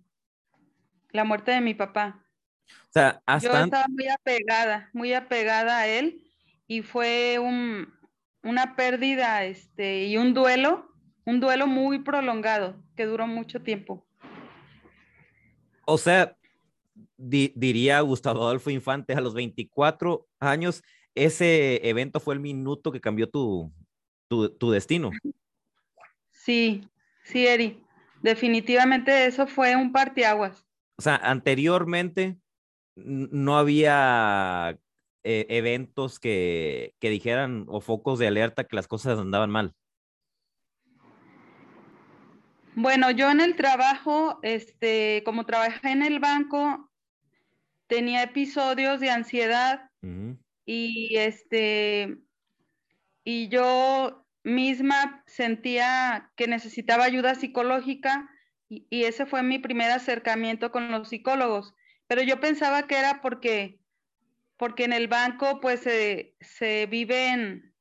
la 1.12 1.24
muerte 1.24 1.52
de 1.52 1.62
mi 1.62 1.76
papá. 1.76 2.26
O 2.68 2.92
sea, 2.92 3.22
hasta... 3.28 3.48
Yo 3.48 3.66
estaba 3.66 3.86
muy 3.88 4.08
apegada, 4.08 4.90
muy 4.94 5.14
apegada 5.14 5.80
a 5.80 5.88
él 5.88 6.24
y 6.66 6.82
fue 6.82 7.38
un, 7.38 7.94
una 8.42 8.76
pérdida 8.76 9.44
este, 9.44 10.06
y 10.06 10.18
un 10.18 10.34
duelo, 10.34 10.92
un 11.26 11.40
duelo 11.40 11.68
muy 11.68 12.00
prolongado 12.00 12.82
que 12.96 13.06
duró 13.06 13.28
mucho 13.28 13.62
tiempo. 13.62 14.08
O 15.86 15.98
sea, 16.00 16.36
diría 17.18 18.02
Gustavo 18.02 18.44
Adolfo 18.44 18.70
Infante, 18.70 19.14
a 19.14 19.22
los 19.22 19.34
24 19.34 20.28
años, 20.40 20.84
ese 21.14 21.88
evento 21.88 22.20
fue 22.20 22.34
el 22.34 22.40
minuto 22.40 22.92
que 22.92 23.02
cambió 23.02 23.30
tu, 23.30 23.72
tu, 24.28 24.50
tu 24.50 24.72
destino. 24.72 25.12
Sí, 26.30 26.88
sí, 27.24 27.48
Eri. 27.48 27.82
Definitivamente 28.22 29.26
eso 29.26 29.48
fue 29.48 29.76
un 29.76 29.92
parteaguas. 29.92 30.66
O 30.98 31.02
sea, 31.02 31.16
anteriormente 31.16 32.38
no 32.96 33.58
había 33.58 34.80
eh, 35.24 35.46
eventos 35.50 36.20
que, 36.20 36.96
que 37.00 37.10
dijeran 37.10 37.66
o 37.68 37.82
focos 37.82 38.20
de 38.20 38.28
alerta 38.28 38.64
que 38.64 38.76
las 38.76 38.88
cosas 38.88 39.20
andaban 39.20 39.50
mal? 39.50 39.74
Bueno, 42.76 43.10
yo 43.12 43.32
en 43.32 43.42
el 43.42 43.56
trabajo, 43.56 44.40
este, 44.44 45.24
como 45.26 45.46
trabajé 45.46 45.90
en 45.92 46.04
el 46.04 46.20
banco, 46.20 46.92
tenía 47.88 48.24
episodios 48.24 49.00
de 49.00 49.10
ansiedad 49.10 49.90
y 50.66 51.18
este, 51.18 52.18
y 53.24 53.48
yo 53.50 54.26
misma 54.44 55.24
sentía 55.26 56.32
que 56.36 56.48
necesitaba 56.48 57.06
ayuda 57.06 57.36
psicológica 57.36 58.30
y, 58.70 58.86
y, 58.90 59.06
ese 59.06 59.26
fue 59.26 59.42
mi 59.42 59.60
primer 59.60 59.92
acercamiento 59.92 60.72
con 60.72 60.92
los 60.92 61.10
psicólogos. 61.10 61.74
Pero 62.08 62.22
yo 62.22 62.40
pensaba 62.40 62.88
que 62.88 62.98
era 62.98 63.22
porque 63.22 63.80
porque 64.58 64.86
en 64.86 64.94
el 64.94 65.08
banco 65.08 65.60
pues 65.60 65.82
se 65.82 66.86
viven 66.88 67.74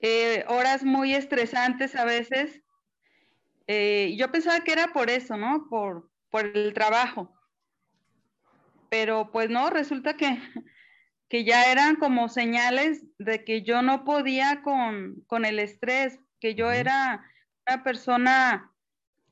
eh, 0.00 0.44
horas 0.48 0.84
muy 0.84 1.14
estresantes 1.14 1.94
a 1.96 2.04
veces. 2.04 2.62
Eh, 3.66 4.14
yo 4.16 4.30
pensaba 4.30 4.60
que 4.60 4.72
era 4.72 4.92
por 4.92 5.10
eso, 5.10 5.36
¿no? 5.36 5.68
Por, 5.68 6.10
por 6.30 6.46
el 6.46 6.72
trabajo. 6.74 7.32
Pero 8.88 9.30
pues 9.32 9.50
no, 9.50 9.70
resulta 9.70 10.16
que, 10.16 10.38
que 11.28 11.44
ya 11.44 11.70
eran 11.70 11.96
como 11.96 12.28
señales 12.28 13.02
de 13.18 13.44
que 13.44 13.62
yo 13.62 13.82
no 13.82 14.04
podía 14.04 14.62
con, 14.62 15.22
con 15.26 15.44
el 15.44 15.58
estrés, 15.58 16.20
que 16.40 16.54
yo 16.54 16.70
era 16.70 17.24
una 17.66 17.82
persona 17.82 18.72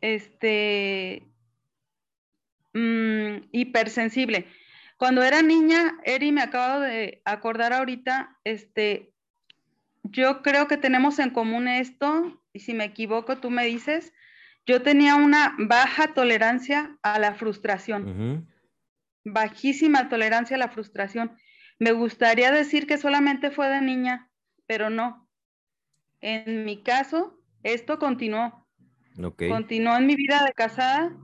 este, 0.01 1.27
mm, 2.73 3.49
hipersensible. 3.53 4.47
Cuando 4.97 5.23
era 5.23 5.43
niña, 5.43 5.99
Eri, 6.05 6.33
me 6.33 6.43
acabo 6.43 6.81
de 6.81 7.21
acordar 7.25 7.73
ahorita, 7.73 8.39
este, 8.45 9.13
yo 10.03 10.43
creo 10.43 10.69
que 10.69 10.77
tenemos 10.77 11.19
en 11.19 11.31
común 11.31 11.69
esto, 11.69 12.41
y 12.53 12.61
si 12.61 12.75
me 12.75 12.85
equivoco, 12.85 13.39
tú 13.39 13.51
me 13.51 13.65
dices, 13.65 14.13
yo 14.67 14.83
tenía 14.83 15.17
una 15.17 15.55
baja 15.59 16.15
tolerancia 16.15 16.97
a 17.03 17.19
la 17.19 17.35
frustración, 17.35 18.49
bajísima 19.25 20.09
tolerancia 20.09 20.57
a 20.57 20.61
la 20.61 20.69
frustración. 20.69 21.37
Me 21.79 21.93
gustaría 21.93 22.51
decir 22.51 22.87
que 22.87 22.99
solamente 22.99 23.51
fue 23.51 23.69
de 23.69 23.81
niña, 23.81 24.31
pero 24.67 24.91
no. 24.91 25.29
En 26.21 26.65
mi 26.65 26.83
caso, 26.83 27.39
esto 27.63 27.99
continuó. 27.99 28.67
Continuó 29.37 29.97
en 29.97 30.07
mi 30.07 30.17
vida 30.17 30.45
de 30.45 30.53
casada 30.53 31.15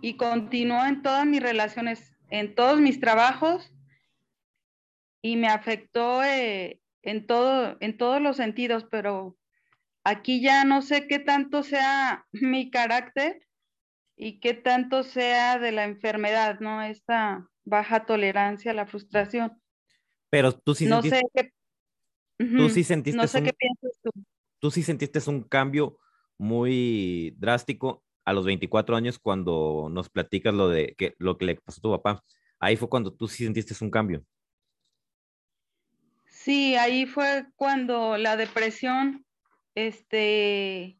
y 0.00 0.16
continuó 0.16 0.84
en 0.84 1.02
todas 1.02 1.26
mis 1.26 1.42
relaciones 1.42 2.18
en 2.30 2.54
todos 2.54 2.80
mis 2.80 3.00
trabajos 3.00 3.72
y 5.22 5.36
me 5.36 5.48
afectó 5.48 6.22
eh, 6.22 6.80
en, 7.02 7.26
todo, 7.26 7.76
en 7.80 7.96
todos 7.96 8.20
los 8.20 8.36
sentidos, 8.36 8.86
pero 8.90 9.36
aquí 10.08 10.40
ya 10.40 10.64
no 10.64 10.82
sé 10.82 11.06
qué 11.06 11.18
tanto 11.18 11.62
sea 11.62 12.26
mi 12.32 12.70
carácter 12.70 13.46
y 14.16 14.40
qué 14.40 14.54
tanto 14.54 15.02
sea 15.02 15.58
de 15.58 15.72
la 15.72 15.84
enfermedad, 15.84 16.60
¿no? 16.60 16.82
Esta 16.82 17.48
baja 17.64 18.06
tolerancia 18.06 18.72
a 18.72 18.74
la 18.74 18.86
frustración. 18.86 19.60
Pero 20.30 20.52
tú 20.52 20.74
sí 20.74 20.86
no 20.86 21.02
sé 21.02 21.22
qué, 21.34 21.52
tú 22.38 22.68
sí 22.68 22.84
sentiste 22.84 23.16
no 23.16 23.26
sé 23.26 23.42
qué 23.42 23.52
piensas 23.52 23.98
tú. 24.02 24.10
Tú 24.60 24.70
sí 24.70 24.82
sentiste 24.82 25.20
un 25.28 25.42
cambio 25.42 25.98
muy 26.36 27.34
drástico 27.38 28.04
a 28.24 28.32
los 28.32 28.44
24 28.44 28.96
años 28.96 29.18
cuando 29.18 29.88
nos 29.90 30.10
platicas 30.10 30.52
lo 30.52 30.68
de 30.68 30.94
que 30.98 31.14
lo 31.18 31.38
que 31.38 31.46
le 31.46 31.54
pasó 31.56 31.78
a 31.78 31.82
tu 31.82 31.90
papá. 31.90 32.24
Ahí 32.58 32.76
fue 32.76 32.88
cuando 32.88 33.14
tú 33.14 33.28
sí 33.28 33.44
sentiste 33.44 33.72
un 33.82 33.90
cambio. 33.90 34.24
Sí, 36.26 36.74
ahí 36.74 37.06
fue 37.06 37.46
cuando 37.56 38.16
la 38.16 38.36
depresión, 38.36 39.24
este, 39.86 40.98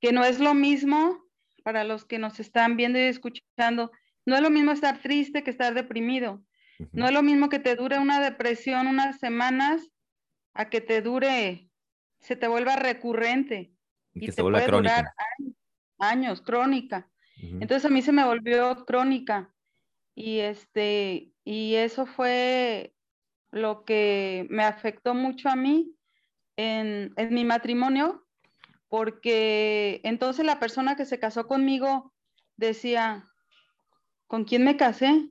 que 0.00 0.12
no 0.12 0.24
es 0.24 0.40
lo 0.40 0.54
mismo 0.54 1.22
para 1.62 1.84
los 1.84 2.06
que 2.06 2.18
nos 2.18 2.40
están 2.40 2.76
viendo 2.76 2.98
y 2.98 3.02
escuchando, 3.02 3.92
no 4.24 4.36
es 4.36 4.40
lo 4.40 4.48
mismo 4.48 4.72
estar 4.72 5.02
triste 5.02 5.42
que 5.42 5.50
estar 5.50 5.74
deprimido. 5.74 6.42
No 6.92 7.06
es 7.06 7.12
lo 7.12 7.22
mismo 7.22 7.50
que 7.50 7.58
te 7.58 7.76
dure 7.76 7.98
una 7.98 8.20
depresión 8.20 8.86
unas 8.86 9.18
semanas 9.18 9.90
a 10.54 10.70
que 10.70 10.80
te 10.80 11.02
dure, 11.02 11.68
se 12.20 12.36
te 12.36 12.48
vuelva 12.48 12.76
recurrente. 12.76 13.74
Y, 14.14 14.26
que 14.26 14.32
te 14.32 14.42
puede 14.42 14.66
durar 14.66 15.12
años, 15.98 16.40
crónica. 16.40 17.10
Entonces 17.36 17.84
a 17.84 17.90
mí 17.90 18.00
se 18.00 18.12
me 18.12 18.24
volvió 18.24 18.86
crónica 18.86 19.54
y 20.14 20.38
este, 20.38 21.32
y 21.44 21.74
eso 21.74 22.06
fue 22.06 22.94
lo 23.50 23.84
que 23.84 24.46
me 24.48 24.64
afectó 24.64 25.14
mucho 25.14 25.50
a 25.50 25.56
mí 25.56 25.94
en, 26.60 27.12
en 27.16 27.34
mi 27.34 27.44
matrimonio, 27.44 28.26
porque 28.88 30.00
entonces 30.04 30.44
la 30.44 30.58
persona 30.58 30.96
que 30.96 31.06
se 31.06 31.18
casó 31.18 31.46
conmigo 31.46 32.12
decía, 32.56 33.24
¿con 34.26 34.44
quién 34.44 34.64
me 34.64 34.76
casé? 34.76 35.30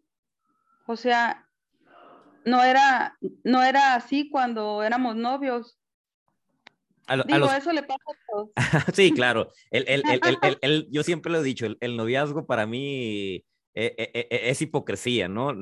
O 0.87 0.95
sea, 0.95 1.47
no 2.45 2.63
era, 2.63 3.17
no 3.43 3.63
era 3.63 3.95
así 3.95 4.29
cuando 4.29 4.83
éramos 4.83 5.15
novios. 5.15 5.77
Digo, 7.25 7.51
eso 7.51 7.71
le 7.71 7.83
pasa 7.83 8.03
a 8.07 8.17
todos. 8.29 8.49
sí, 8.95 9.11
claro. 9.11 9.51
El, 9.71 9.85
el, 9.87 10.03
el, 10.61 10.87
yo 10.91 11.03
siempre 11.03 11.31
lo 11.31 11.39
he 11.39 11.43
dicho, 11.43 11.65
el, 11.79 11.97
noviazgo 11.97 12.45
para 12.45 12.67
mí 12.67 13.43
eh, 13.73 13.95
eh, 13.97 14.11
eh, 14.13 14.27
es 14.29 14.61
hipocresía, 14.61 15.27
¿no? 15.27 15.53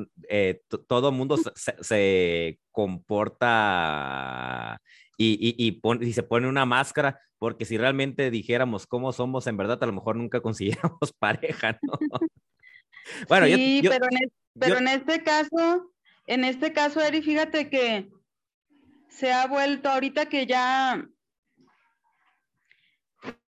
todo 0.87 1.11
mundo 1.11 1.37
se, 1.55 2.59
comporta 2.71 3.41
y, 5.17 5.55
y, 5.57 5.81
y, 6.05 6.13
se 6.13 6.23
pone 6.23 6.47
una 6.47 6.65
máscara, 6.65 7.19
porque 7.39 7.65
si 7.65 7.77
realmente 7.77 8.29
dijéramos 8.29 8.85
cómo 8.85 9.11
somos 9.11 9.47
en 9.47 9.57
verdad, 9.57 9.81
a 9.81 9.87
lo 9.87 9.93
mejor 9.93 10.15
nunca 10.15 10.41
consiguiéramos 10.41 11.13
pareja, 11.17 11.79
¿no? 11.81 11.97
bueno, 13.27 13.47
sí, 13.47 13.81
pero, 13.83 14.05
en, 14.11 14.31
pero 14.59 14.77
en 14.77 14.87
este 14.87 15.23
caso, 15.23 15.91
en 16.27 16.43
este 16.43 16.73
caso, 16.73 17.01
Eri, 17.01 17.21
fíjate 17.21 17.69
que 17.69 18.09
se 19.09 19.31
ha 19.31 19.47
vuelto 19.47 19.89
ahorita 19.89 20.27
que 20.27 20.45
ya 20.45 21.07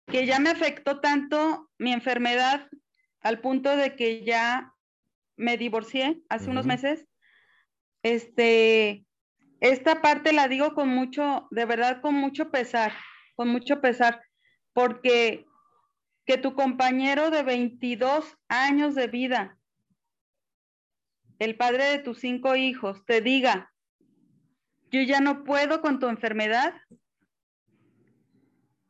que 0.08 0.26
ya 0.26 0.40
me 0.40 0.50
afectó 0.50 1.00
tanto 1.00 1.72
mi 1.80 1.94
enfermedad 1.94 2.68
al 3.22 3.40
punto 3.40 3.76
de 3.76 3.96
que 3.96 4.24
ya 4.24 4.76
me 5.38 5.58
divorcié 5.58 6.22
hace 6.30 6.50
unos 6.50 6.66
meses. 6.66 7.08
este, 8.04 9.06
esta 9.64 10.02
parte 10.02 10.34
la 10.34 10.50
digo 10.50 10.74
con 10.74 10.90
mucho, 10.90 11.48
de 11.50 11.64
verdad 11.64 12.02
con 12.02 12.16
mucho 12.16 12.52
pesar, 12.52 12.92
con 13.38 13.48
mucho 13.48 13.80
pesar, 13.80 14.22
porque 14.74 15.46
que 16.26 16.38
tu 16.38 16.54
compañero 16.54 17.32
de 17.32 17.44
22 17.44 18.38
años 18.50 18.94
de 18.94 19.08
vida, 19.08 19.58
el 21.40 21.56
padre 21.56 21.86
de 21.86 22.00
tus 22.00 22.20
cinco 22.20 22.58
hijos, 22.58 23.06
te 23.06 23.22
diga, 23.22 23.72
yo 24.92 25.02
ya 25.02 25.22
no 25.22 25.46
puedo 25.46 25.80
con 25.80 25.98
tu 25.98 26.10
enfermedad, 26.10 26.74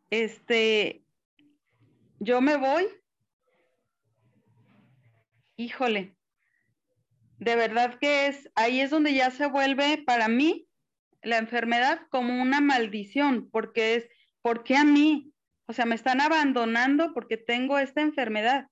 este, 0.09 1.05
yo 2.17 2.41
me 2.41 2.57
voy, 2.57 2.87
híjole, 5.55 6.12
de 7.43 7.55
verdad 7.55 7.97
que 8.00 8.27
es, 8.27 8.50
ahí 8.55 8.79
es 8.79 8.89
donde 8.89 9.13
ya 9.13 9.31
se 9.31 9.47
vuelve 9.47 10.03
para 10.05 10.27
mí 10.27 10.67
la 11.21 11.38
enfermedad 11.38 12.01
como 12.09 12.41
una 12.41 12.62
maldición, 12.62 13.50
porque 13.51 13.95
es, 13.95 14.09
¿por 14.41 14.63
qué 14.63 14.75
a 14.75 14.83
mí? 14.83 15.31
O 15.65 15.73
sea, 15.73 15.85
me 15.85 15.95
están 15.95 16.21
abandonando 16.21 17.13
porque 17.13 17.38
tengo 17.38 17.77
esta 17.79 18.01
enfermedad. 18.01 18.67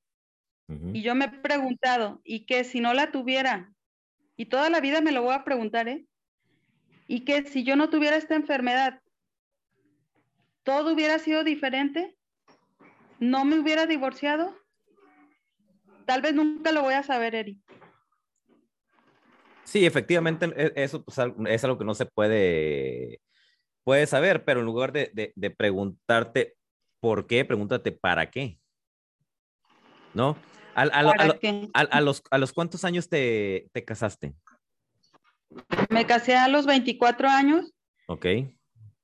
Y 0.94 1.01
yo 1.01 1.16
me 1.16 1.25
he 1.25 1.30
preguntado, 1.30 2.22
¿y 2.24 2.46
qué 2.46 2.63
si 2.63 2.80
no 2.80 2.94
la 2.94 3.12
tuviera? 3.12 3.74
Y 4.38 4.46
toda 4.46 4.70
la 4.70 4.80
vida 4.80 5.01
me 5.01 5.12
lo 5.12 5.22
voy 5.22 5.34
a 5.34 5.44
preguntar, 5.44 5.90
¿eh? 5.90 6.06
¿Y 7.08 7.25
qué 7.25 7.44
si 7.46 7.66
yo 7.66 7.75
no 7.75 7.90
tuviera 7.90 8.16
esta 8.16 8.36
enfermedad? 8.36 9.01
¿Todo 10.63 10.94
hubiera 10.94 11.20
sido 11.20 11.44
diferente? 11.44 12.16
¿No 13.20 13.44
me 13.44 13.60
hubiera 13.60 13.86
divorciado? 13.86 14.56
Tal 16.06 16.22
vez 16.22 16.34
nunca 16.34 16.72
lo 16.72 16.84
voy 16.84 16.94
a 16.94 17.04
saber, 17.04 17.36
Eri. 17.36 17.60
Sí, 19.63 19.86
efectivamente, 19.86 20.51
e, 20.56 20.74
eso 20.75 21.03
pues, 21.03 21.18
es 21.48 21.63
algo 21.63 21.77
que 21.77 21.86
no 21.86 21.94
se 21.94 22.06
puede, 22.06 23.22
puede 23.84 24.08
saber, 24.08 24.44
pero 24.44 24.60
en 24.60 24.65
lugar 24.65 24.91
de, 24.91 25.34
de 25.36 25.50
preguntarte 25.51 26.56
por 27.00 27.27
qué, 27.27 27.46
pregúntate 27.46 27.91
para 27.91 28.30
qué. 28.30 28.60
¿No? 30.13 30.38
A, 30.75 32.01
los, 32.01 32.24
¿A 32.32 32.38
los 32.38 32.53
cuántos 32.53 32.86
años 32.86 33.10
te, 33.10 33.70
casaste? 33.86 34.34
Me 35.89 36.06
casé 36.06 36.36
a 36.36 36.48
los 36.48 36.65
24 36.65 37.27
años. 37.27 37.74
Ok. 38.08 38.25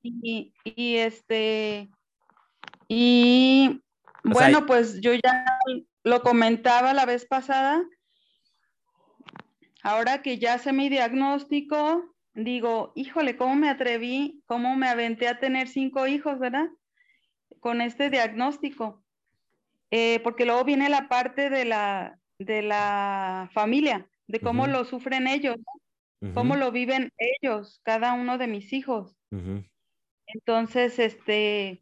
Y, 0.02 0.54
este, 0.96 1.90
y 2.88 3.82
bueno, 4.24 4.66
pues 4.66 5.02
yo 5.02 5.14
ya 5.14 5.46
lo 6.04 6.22
comentaba 6.22 6.94
la 6.94 7.06
vez 7.06 7.26
pasada. 7.26 7.84
Ahora 9.88 10.22
que 10.22 10.38
ya 10.38 10.58
sé 10.58 10.74
mi 10.74 10.90
diagnóstico, 10.90 12.14
digo, 12.34 12.92
híjole, 12.94 13.38
¿cómo 13.38 13.56
me 13.56 13.70
atreví? 13.70 14.44
¿Cómo 14.46 14.76
me 14.76 14.90
aventé 14.90 15.30
a 15.30 15.40
tener 15.40 15.70
cinco 15.70 16.08
hijos, 16.08 16.40
verdad? 16.40 16.68
Con 17.62 17.80
este 17.80 18.10
diagnóstico. 18.10 19.02
Eh, 19.90 20.20
porque 20.26 20.44
luego 20.44 20.66
viene 20.66 20.90
la 20.90 21.08
parte 21.08 21.50
de 21.50 21.64
la, 21.64 22.20
de 22.38 22.64
la 22.64 23.50
familia, 23.54 24.10
de 24.28 24.42
cómo 24.42 24.68
lo 24.68 24.84
sufren 24.84 25.26
ellos, 25.26 25.56
cómo 26.34 26.58
lo 26.58 26.74
viven 26.74 27.14
ellos, 27.18 27.80
cada 27.86 28.12
uno 28.12 28.38
de 28.38 28.48
mis 28.48 28.74
hijos. 28.74 29.16
Entonces, 30.26 31.00
este, 31.00 31.82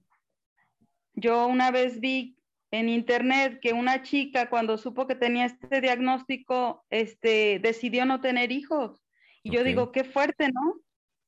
yo 1.16 1.48
una 1.48 1.72
vez 1.72 2.00
vi 2.00 2.35
en 2.80 2.90
internet 2.90 3.60
que 3.62 3.74
una 3.74 4.02
chica 4.02 4.50
cuando 4.50 4.78
supo 4.78 5.08
que 5.08 5.16
tenía 5.16 5.46
este 5.46 5.82
diagnóstico, 5.82 6.86
este, 6.90 7.60
decidió 7.60 8.06
no 8.06 8.22
tener 8.22 8.52
hijos. 8.52 9.02
Y 9.44 9.52
yo 9.52 9.64
digo, 9.64 9.92
qué 9.92 10.04
fuerte, 10.04 10.50
¿no? 10.52 10.82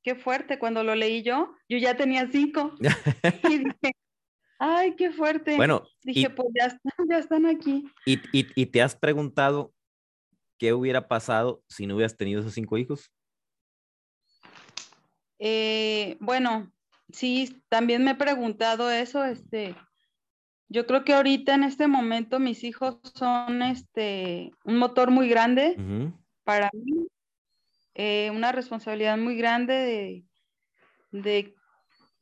Qué 0.03 0.15
fuerte. 0.15 0.59
Cuando 0.59 0.83
lo 0.83 0.95
leí 0.95 1.21
yo, 1.21 1.53
yo 1.69 1.77
ya 1.77 1.95
tenía 1.95 2.27
cinco. 2.31 2.73
y 3.49 3.57
dije, 3.59 3.91
Ay, 4.59 4.95
qué 4.95 5.11
fuerte. 5.11 5.55
Bueno, 5.55 5.83
dije, 6.03 6.29
pues 6.29 6.49
ya 6.57 6.65
están, 6.65 7.07
ya 7.07 7.17
están 7.19 7.45
aquí. 7.45 7.85
Y, 8.05 8.19
y, 8.31 8.65
te 8.65 8.81
has 8.81 8.95
preguntado 8.95 9.71
qué 10.57 10.73
hubiera 10.73 11.07
pasado 11.07 11.63
si 11.69 11.85
no 11.85 11.95
hubieras 11.95 12.17
tenido 12.17 12.41
esos 12.41 12.53
cinco 12.53 12.77
hijos? 12.77 13.11
Eh, 15.39 16.17
bueno, 16.19 16.71
sí, 17.11 17.61
también 17.69 18.03
me 18.03 18.11
he 18.11 18.15
preguntado 18.15 18.89
eso, 18.89 19.23
este, 19.23 19.75
yo 20.69 20.85
creo 20.85 21.03
que 21.03 21.13
ahorita 21.13 21.53
en 21.53 21.63
este 21.63 21.87
momento 21.87 22.39
mis 22.39 22.63
hijos 22.63 22.99
son 23.13 23.61
este, 23.61 24.51
un 24.63 24.77
motor 24.77 25.11
muy 25.11 25.29
grande 25.29 25.75
para 26.43 26.69
mí, 26.73 27.07
eh, 27.95 28.31
una 28.31 28.51
responsabilidad 28.51 29.17
muy 29.17 29.37
grande 29.37 29.73
de, 29.73 30.25
de 31.11 31.55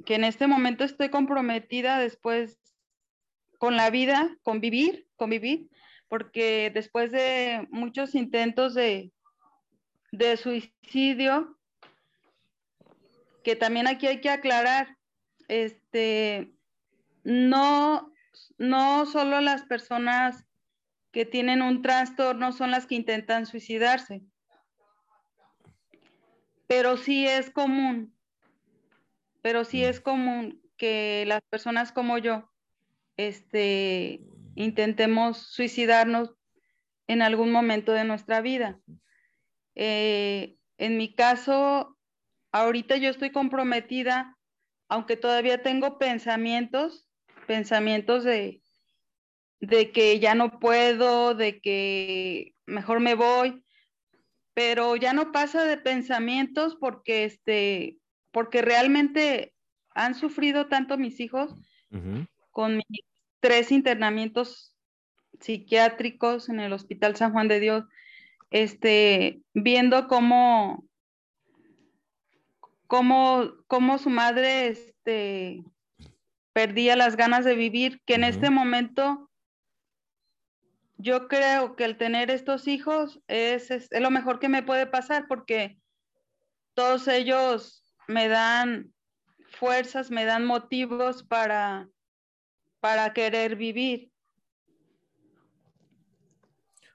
que 0.05 0.15
en 0.15 0.23
este 0.23 0.47
momento 0.47 0.84
estoy 0.84 1.10
comprometida 1.10 1.99
después 1.99 2.60
con 3.58 3.75
la 3.75 3.89
vida, 3.89 4.38
con 4.43 4.62
vivir, 4.62 5.08
con 5.15 5.29
vivir, 5.29 5.69
porque 6.08 6.71
después 6.73 7.12
de 7.12 7.67
muchos 7.71 8.13
intentos 8.13 8.73
de, 8.75 9.12
de 10.12 10.38
suicidio, 10.38 11.58
que 13.43 13.55
también 13.55 13.88
aquí 13.88 14.08
hay 14.08 14.21
que 14.21 14.29
aclarar, 14.29 14.97
este, 15.47 16.51
no, 17.23 18.12
no 18.58 19.06
solo 19.06 19.41
las 19.41 19.63
personas 19.63 20.45
que 21.12 21.26
tienen 21.26 21.62
un 21.62 21.82
trastorno 21.82 22.52
son 22.52 22.71
las 22.71 22.86
que 22.88 22.95
intentan 22.95 23.45
suicidarse, 23.45 24.21
pero 26.67 26.98
sí 26.98 27.28
es 27.28 27.50
común 27.50 28.15
pero 29.45 29.63
sí 29.63 29.84
es 29.84 30.00
común 30.00 30.60
que 30.76 31.24
las 31.28 31.39
personas 31.52 31.91
como 31.91 32.17
yo 32.17 32.50
este, 33.15 34.24
intentemos 34.56 35.38
suicidarnos 35.38 36.34
en 37.06 37.21
algún 37.21 37.52
momento 37.52 37.91
de 37.91 38.06
nuestra 38.06 38.41
vida. 38.41 38.80
Eh, 39.76 40.58
en 40.80 40.98
mi 40.98 41.13
caso, 41.13 41.95
ahorita 42.52 42.98
yo 42.98 43.12
estoy 43.12 43.30
comprometida, 43.30 44.36
aunque 44.89 45.15
todavía 45.15 45.62
tengo 45.62 46.00
pensamientos, 46.00 47.05
pensamientos 47.45 48.23
de, 48.23 48.62
de 49.60 49.91
que 49.91 50.19
ya 50.19 50.36
no 50.36 50.60
puedo, 50.60 51.34
de 51.36 51.60
que 51.62 52.53
mejor 52.65 52.99
me 52.99 53.15
voy, 53.15 53.63
pero 54.53 54.95
ya 54.95 55.13
no 55.13 55.31
pasa 55.31 55.63
de 55.65 55.77
pensamientos 55.77 56.75
porque 56.75 57.25
este, 57.25 57.97
porque 58.31 58.62
realmente 58.62 59.53
han 59.91 60.15
sufrido 60.15 60.67
tanto 60.67 60.97
mis 60.97 61.19
hijos 61.19 61.55
con 62.51 62.75
mis 62.75 63.05
tres 63.39 63.71
internamientos 63.71 64.75
psiquiátricos 65.39 66.49
en 66.49 66.60
el 66.60 66.73
Hospital 66.73 67.15
San 67.15 67.31
Juan 67.31 67.47
de 67.47 67.60
Dios, 67.60 67.86
este, 68.49 69.41
viendo 69.53 70.08
cómo, 70.08 70.86
cómo, 72.88 73.51
cómo 73.67 73.97
su 73.97 74.10
madre 74.10 74.67
este, 74.67 75.63
perdía 76.56 76.96
las 76.96 77.18
ganas 77.18 77.44
de 77.44 77.54
vivir, 77.54 78.02
que 78.06 78.15
en 78.15 78.24
este 78.24 78.50
momento 78.50 79.30
yo 80.96 81.28
creo 81.28 81.76
que 81.76 81.84
el 81.84 81.98
tener 81.98 82.32
estos 82.32 82.70
hijos 82.70 83.20
es, 83.28 83.72
es, 83.72 83.89
lo 83.91 84.10
mejor 84.10 84.39
que 84.39 84.48
me 84.48 84.63
puede 84.63 84.88
pasar 84.88 85.28
porque 85.28 85.78
todos 86.74 87.10
ellos 87.10 87.84
me 88.08 88.30
dan 88.30 88.94
fuerzas, 89.50 90.12
me 90.12 90.24
dan 90.24 90.46
motivos 90.46 91.24
para, 91.24 91.89
para 92.80 93.12
querer 93.12 93.58
vivir. 93.58 94.10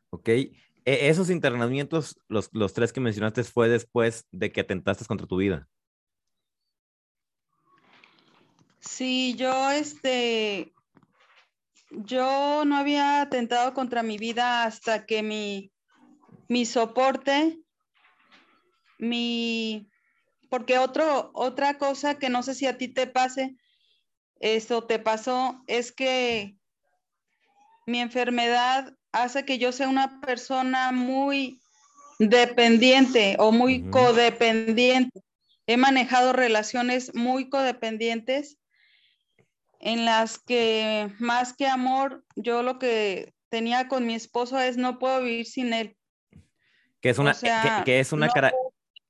Ok. 0.08 0.28
E, 0.30 0.54
esos 0.86 1.28
internamientos, 1.28 2.18
los, 2.28 2.48
los 2.54 2.72
tres 2.72 2.94
que 2.94 3.00
mencionaste, 3.00 3.44
fue 3.44 3.68
después 3.68 4.26
de 4.32 4.50
que 4.52 4.62
atentaste 4.62 5.04
contra 5.04 5.26
tu 5.26 5.36
vida. 5.36 5.68
Sí, 8.80 9.34
yo 9.36 9.70
este, 9.70 10.72
yo 11.90 12.64
no 12.64 12.76
había 12.76 13.20
atentado 13.20 13.74
contra 13.74 14.02
mi 14.02 14.16
vida 14.16 14.64
hasta 14.64 15.04
que 15.04 15.22
mi, 15.22 15.72
mi 16.48 16.64
soporte, 16.64 17.58
mi, 18.98 19.90
porque 20.48 20.78
otro, 20.78 21.30
otra 21.34 21.78
cosa 21.78 22.18
que 22.18 22.30
no 22.30 22.42
sé 22.42 22.54
si 22.54 22.66
a 22.66 22.78
ti 22.78 22.88
te 22.88 23.06
pase, 23.06 23.56
eso 24.40 24.84
te 24.84 24.98
pasó, 24.98 25.62
es 25.66 25.92
que 25.92 26.56
mi 27.86 28.00
enfermedad 28.00 28.94
hace 29.12 29.44
que 29.44 29.58
yo 29.58 29.72
sea 29.72 29.88
una 29.88 30.20
persona 30.20 30.92
muy 30.92 31.60
dependiente 32.18 33.36
o 33.38 33.50
muy 33.52 33.90
codependiente. 33.90 35.20
He 35.66 35.76
manejado 35.76 36.32
relaciones 36.32 37.14
muy 37.14 37.48
codependientes 37.48 38.59
en 39.80 40.04
las 40.04 40.38
que 40.38 41.10
más 41.18 41.54
que 41.54 41.66
amor, 41.66 42.24
yo 42.36 42.62
lo 42.62 42.78
que 42.78 43.34
tenía 43.48 43.88
con 43.88 44.06
mi 44.06 44.14
esposo 44.14 44.58
es 44.58 44.76
no 44.76 44.98
puedo 44.98 45.22
vivir 45.22 45.46
sin 45.46 45.72
él. 45.72 45.96
Que 47.00 47.10
es 47.10 47.18
una, 47.18 47.34
que, 47.84 47.98
es 47.98 48.12
una, 48.12 48.28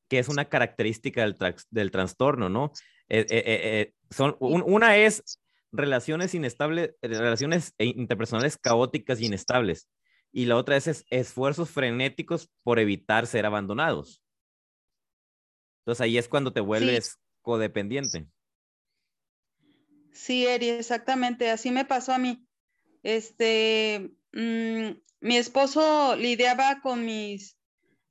que 0.09 0.19
es 0.19 0.29
una 0.29 0.49
característica 0.49 1.23
del, 1.23 1.37
del 1.71 1.91
trastorno, 1.91 2.49
¿no? 2.49 2.73
Eh, 3.09 3.27
eh, 3.29 3.43
eh, 3.45 3.95
son, 4.11 4.37
una 4.39 4.97
es 4.97 5.41
relaciones 5.73 6.35
inestables, 6.35 6.95
relaciones 7.03 7.75
interpersonales 7.79 8.57
caóticas 8.57 9.21
y 9.21 9.27
inestables. 9.27 9.89
Y 10.33 10.47
la 10.47 10.57
otra 10.57 10.77
es, 10.77 11.05
esfuerzos 11.11 11.71
frenéticos 11.71 12.49
por 12.63 12.79
evitar 12.79 13.27
ser 13.27 13.45
abandonados. 13.45 14.23
Entonces 15.81 16.03
ahí 16.03 16.19
es 16.19 16.29
cuando 16.29 16.53
te 16.53 16.61
vuelves 16.61 17.19
codependiente. 17.43 18.29
Sí, 20.13 20.47
Eri, 20.47 20.71
exactamente. 20.71 21.51
Así 21.51 21.71
me 21.71 21.85
pasó 21.85 22.13
a 22.13 22.19
mí. 22.19 22.47
Este, 23.03 24.11
mm, 24.33 24.91
mi 25.21 25.37
esposo 25.37 26.17
lidiaba 26.17 26.81
con 26.81 27.05
mis, 27.05 27.57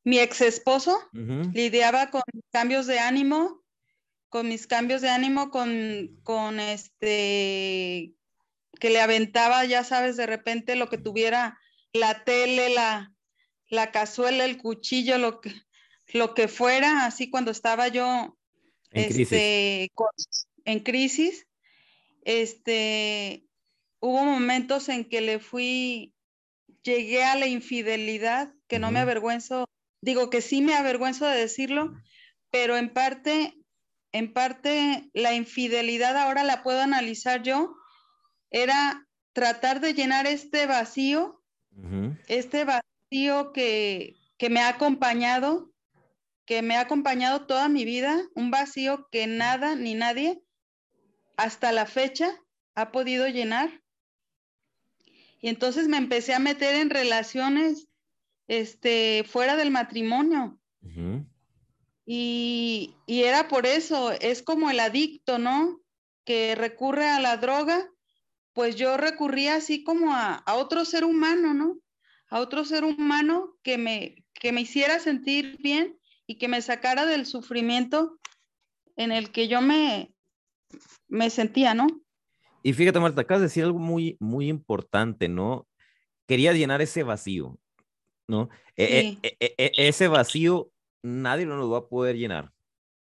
mi 0.04 0.20
ex 0.20 0.42
esposo 0.42 1.00
lidiaba 1.12 2.10
con 2.10 2.22
cambios 2.52 2.88
de 2.88 3.00
ánimo, 3.00 3.64
con 4.30 4.48
mis 4.48 4.68
cambios 4.68 5.02
de 5.02 5.10
ánimo, 5.10 5.50
con, 5.50 6.20
con 6.24 6.60
este, 6.60 8.14
que 8.80 8.90
le 8.90 9.02
aventaba, 9.02 9.66
ya 9.66 9.84
sabes, 9.84 10.18
de 10.18 10.26
repente 10.26 10.76
lo 10.76 10.90
que 10.90 10.98
tuviera 10.98 11.60
la 11.94 12.24
tele, 12.24 12.70
la, 12.70 13.14
la 13.70 13.92
cazuela, 13.92 14.46
el 14.46 14.58
cuchillo, 14.58 15.18
lo 15.18 15.42
que, 15.42 15.54
lo 16.14 16.34
que 16.34 16.48
fuera, 16.48 17.06
así 17.06 17.30
cuando 17.30 17.52
estaba 17.52 17.88
yo 17.88 18.38
en 18.92 19.04
este, 19.04 19.92
crisis. 19.96 20.48
en 20.66 20.80
crisis, 20.80 21.48
este, 22.24 23.46
hubo 24.00 24.24
momentos 24.24 24.90
en 24.90 25.06
que 25.06 25.22
le 25.22 25.40
fui, 25.40 26.14
llegué 26.84 27.24
a 27.24 27.36
la 27.36 27.48
infidelidad, 27.48 28.54
que 28.68 28.80
no 28.80 28.92
me 28.92 29.00
avergüenzo, 29.00 29.66
digo 30.02 30.30
que 30.30 30.42
sí 30.42 30.62
me 30.62 30.76
avergüenzo 30.76 31.26
de 31.26 31.38
decirlo, 31.38 31.94
pero 32.52 32.78
en 32.78 32.92
parte, 32.92 33.58
en 34.12 34.34
parte 34.34 35.10
la 35.14 35.34
infidelidad 35.34 36.18
ahora 36.18 36.44
la 36.44 36.64
puedo 36.64 36.82
analizar 36.82 37.44
yo, 37.44 37.76
era 38.52 39.08
tratar 39.34 39.80
de 39.80 39.94
llenar 39.94 40.28
este 40.28 40.66
vacío, 40.66 41.44
este 42.28 42.66
vacío 42.66 43.54
que, 43.54 44.16
que 44.38 44.50
me 44.50 44.60
ha 44.60 44.70
acompañado, 44.70 45.72
que 46.46 46.62
me 46.62 46.76
ha 46.76 46.82
acompañado 46.82 47.46
toda 47.46 47.70
mi 47.70 47.86
vida, 47.86 48.22
un 48.36 48.52
vacío 48.52 49.08
que 49.12 49.28
nada 49.28 49.76
ni 49.76 49.94
nadie 49.94 50.42
hasta 51.40 51.72
la 51.72 51.86
fecha 51.86 52.38
ha 52.76 52.92
podido 52.92 53.28
llenar. 53.28 53.82
Y 55.42 55.48
entonces 55.48 55.88
me 55.88 55.98
empecé 55.98 56.34
a 56.34 56.40
meter 56.40 56.76
en 56.76 56.90
relaciones 56.90 57.88
este, 58.48 59.24
fuera 59.24 59.56
del 59.56 59.72
matrimonio. 59.72 60.60
y, 62.06 62.94
y, 63.06 63.24
era 63.24 63.48
por 63.48 63.66
eso, 63.66 64.12
es 64.12 64.42
como 64.42 64.70
el 64.70 64.80
adicto, 64.82 65.38
¿no? 65.38 65.80
Que 66.26 66.56
recurre 66.56 67.08
a 67.08 67.22
la 67.22 67.38
droga, 67.38 67.90
pues 68.54 68.76
yo 68.76 68.98
recurría 68.98 69.56
así 69.56 69.84
como 69.84 70.14
a, 70.14 70.36
a 70.36 70.56
otro 70.56 70.84
ser 70.84 71.06
humano, 71.06 71.54
¿no? 71.54 71.78
A 72.30 72.40
otro 72.40 72.66
ser 72.66 72.84
humano 72.84 73.56
que 73.64 73.78
me, 73.78 74.26
que 74.34 74.52
me 74.52 74.62
hiciera 74.62 75.00
sentir 75.00 75.58
bien 75.60 75.98
y 76.28 76.38
que 76.38 76.50
me 76.50 76.62
sacara 76.62 77.06
del 77.06 77.26
sufrimiento 77.26 78.20
en 78.98 79.14
el 79.14 79.32
que 79.32 79.48
yo 79.48 79.62
me, 79.62 80.14
me 81.08 81.30
sentía, 81.30 81.74
¿no? 81.74 81.88
Y 82.64 82.74
fíjate, 82.74 83.00
Marta, 83.00 83.22
acabas 83.22 83.42
de 83.42 83.48
decir 83.48 83.64
algo 83.64 83.80
muy, 83.80 84.18
muy 84.20 84.50
importante, 84.50 85.30
¿no? 85.30 85.68
Quería 86.28 86.54
llenar 86.54 86.82
ese 86.82 87.04
vacío, 87.04 87.58
¿no? 88.28 88.50
E, 88.76 89.18
e, 89.24 89.38
e, 89.40 89.72
ese 89.76 90.08
vacío 90.08 90.72
nadie 91.02 91.46
lo 91.46 91.70
va 91.70 91.80
a 91.80 91.88
poder 91.88 92.18
llenar. 92.18 92.52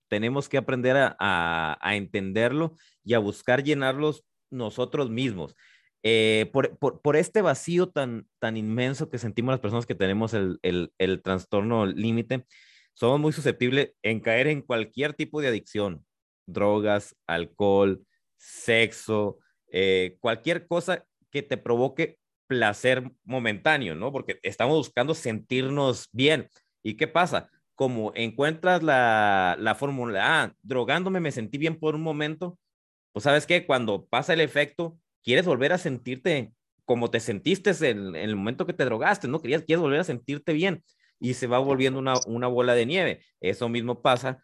Tenemos 0.07 0.49
que 0.49 0.57
aprender 0.57 0.95
a, 0.97 1.79
entenderlo 1.93 2.75
y 3.03 3.13
a 3.13 3.19
buscar 3.19 3.63
llenarlos 3.63 4.23
nosotros 4.49 5.09
mismos. 5.09 5.55
Eh, 6.01 6.49
por, 6.53 7.15
este 7.17 7.41
vacío 7.41 7.89
tan, 7.89 8.27
tan 8.39 8.55
inmenso 8.57 9.09
que 9.09 9.17
sentimos 9.17 9.51
las 9.51 9.59
personas 9.59 9.85
que 9.85 9.95
tenemos 9.95 10.33
el, 10.33 10.59
el 10.61 11.21
trastorno 11.21 11.85
límite, 11.85 12.45
somos 12.93 13.19
muy 13.19 13.33
susceptibles 13.33 13.93
en 14.01 14.19
caer 14.19 14.47
en 14.47 14.61
cualquier 14.61 15.13
tipo 15.13 15.41
de 15.41 15.49
adicción, 15.49 16.05
drogas, 16.53 17.15
alcohol, 17.27 18.05
sexo, 18.37 19.37
eh, 19.71 20.17
cualquier 20.19 20.67
cosa 20.67 21.05
que 21.31 21.43
te 21.43 21.57
provoque 21.57 22.17
placer 22.47 23.11
momentáneo, 23.23 23.95
¿no? 23.95 24.11
Porque 24.11 24.39
estamos 24.43 24.75
buscando 24.77 25.13
sentirnos 25.13 26.09
bien. 26.11 26.49
¿Y 26.81 26.95
qué 26.95 27.07
pasa? 27.07 27.49
Como 27.75 28.11
encuentras 28.15 28.81
la, 28.83 29.55
la 29.59 29.75
fórmula, 29.75 30.43
ah, 30.43 30.55
drogándome 30.63 31.19
me 31.19 31.31
sentí 31.31 31.57
bien 31.57 31.77
por 31.79 31.95
un 31.95 32.01
momento, 32.01 32.57
pues 33.11 33.23
sabes 33.23 33.45
que 33.45 33.65
cuando 33.65 34.05
pasa 34.05 34.33
el 34.33 34.41
efecto, 34.41 34.97
quieres 35.23 35.45
volver 35.45 35.73
a 35.73 35.77
sentirte 35.77 36.51
como 36.85 37.11
te 37.11 37.19
sentiste 37.19 37.69
en, 37.87 38.15
el 38.15 38.35
momento 38.35 38.65
que 38.65 38.73
te 38.73 38.83
drogaste, 38.83 39.27
¿no? 39.27 39.39
Querías, 39.41 39.61
quieres 39.61 39.79
volver 39.79 39.99
a 39.99 40.03
sentirte 40.03 40.53
bien 40.53 40.83
y 41.19 41.35
se 41.35 41.45
va 41.45 41.59
volviendo 41.59 41.99
una, 41.99 42.15
una 42.25 42.47
bola 42.47 42.73
de 42.73 42.87
nieve. 42.87 43.23
Eso 43.39 43.69
mismo 43.69 44.01
pasa 44.01 44.43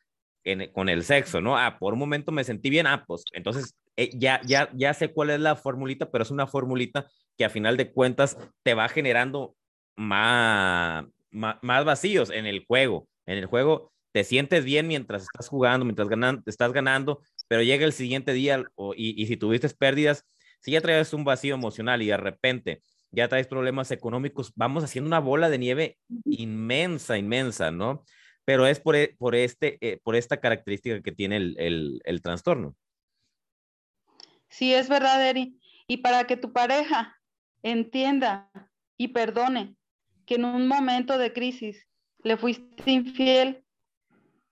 con 0.73 0.89
el 0.89 1.03
sexo, 1.03 1.41
¿no? 1.41 1.57
Ah, 1.57 1.77
por 1.79 1.93
un 1.93 1.99
momento 1.99 2.31
me 2.31 2.43
sentí 2.43 2.69
bien, 2.69 2.85
ah, 2.87 3.03
pues 3.07 3.23
entonces 3.33 3.75
eh, 3.97 4.11
ya, 4.13 4.41
ya, 4.45 4.69
ya 4.73 4.93
sé 4.93 5.11
cuál 5.11 5.31
es 5.31 5.39
la 5.39 5.55
formulita, 5.55 6.11
pero 6.11 6.23
es 6.23 6.31
una 6.31 6.47
formulita 6.47 7.07
que 7.37 7.45
a 7.45 7.49
final 7.49 7.77
de 7.77 7.91
cuentas 7.91 8.37
te 8.63 8.73
va 8.73 8.87
generando 8.87 9.55
más, 9.95 11.05
más, 11.31 11.85
vacíos 11.85 12.29
en 12.29 12.45
el 12.45 12.65
juego. 12.65 13.07
En 13.25 13.37
el 13.37 13.47
juego 13.47 13.91
te 14.11 14.23
sientes 14.23 14.63
bien 14.65 14.87
mientras 14.87 15.23
estás 15.23 15.47
jugando, 15.49 15.85
mientras 15.85 16.07
ganan, 16.09 16.43
estás 16.45 16.71
ganando, 16.73 17.21
pero 17.47 17.63
llega 17.63 17.85
el 17.85 17.93
siguiente 17.93 18.33
día 18.33 18.63
y, 18.95 19.21
y 19.21 19.27
si 19.27 19.37
tuviste 19.37 19.69
pérdidas, 19.69 20.25
si 20.61 20.71
ya 20.71 20.81
traes 20.81 21.13
un 21.13 21.23
vacío 21.23 21.55
emocional 21.55 22.01
y 22.01 22.07
de 22.07 22.17
repente 22.17 22.81
ya 23.11 23.27
traes 23.27 23.47
problemas 23.47 23.91
económicos, 23.91 24.51
vamos 24.55 24.83
haciendo 24.83 25.07
una 25.07 25.19
bola 25.19 25.49
de 25.49 25.57
nieve 25.57 25.97
inmensa, 26.25 27.17
inmensa, 27.17 27.71
¿no? 27.71 28.03
Pero 28.45 28.67
es 28.67 28.79
por, 28.79 28.95
e, 28.95 29.15
por, 29.17 29.35
este, 29.35 29.77
eh, 29.81 29.99
por 30.03 30.15
esta 30.15 30.39
característica 30.39 31.01
que 31.01 31.11
tiene 31.11 31.37
el, 31.37 32.01
el, 32.05 32.21
trastorno. 32.21 32.75
Sí, 34.47 34.73
es 34.73 34.87
verdad, 34.87 35.27
Eri. 35.27 35.59
Y 35.87 35.97
para 35.97 36.25
que 36.25 36.37
tu 36.37 36.53
pareja 36.53 37.19
entienda 37.63 38.49
y 38.97 39.09
perdone 39.09 39.75
que 40.25 40.35
en 40.35 40.45
un 40.45 40.67
momento 40.67 41.17
de 41.17 41.33
crisis 41.33 41.87
le 42.23 42.37
fuiste 42.37 42.89
infiel, 42.89 43.63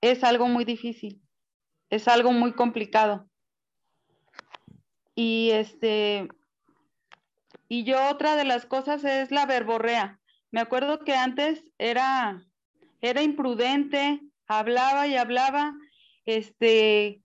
es 0.02 0.24
algo 0.24 0.48
muy 0.48 0.66
difícil, 0.66 1.22
es 1.90 2.08
algo 2.08 2.32
muy 2.32 2.54
complicado. 2.54 3.30
Y 5.16 5.52
este, 5.52 6.28
y 7.70 7.84
yo 7.84 8.10
otra 8.10 8.36
de 8.36 8.44
las 8.44 8.66
cosas 8.66 9.04
es 9.04 9.32
la 9.32 9.46
verborrea. 9.46 10.20
Me 10.52 10.60
acuerdo 10.60 11.00
que 11.00 11.14
antes 11.14 11.72
era 11.78 12.44
era 13.04 13.22
imprudente, 13.22 14.22
hablaba 14.48 15.08
y 15.08 15.18
hablaba, 15.18 15.76
este, 16.26 17.22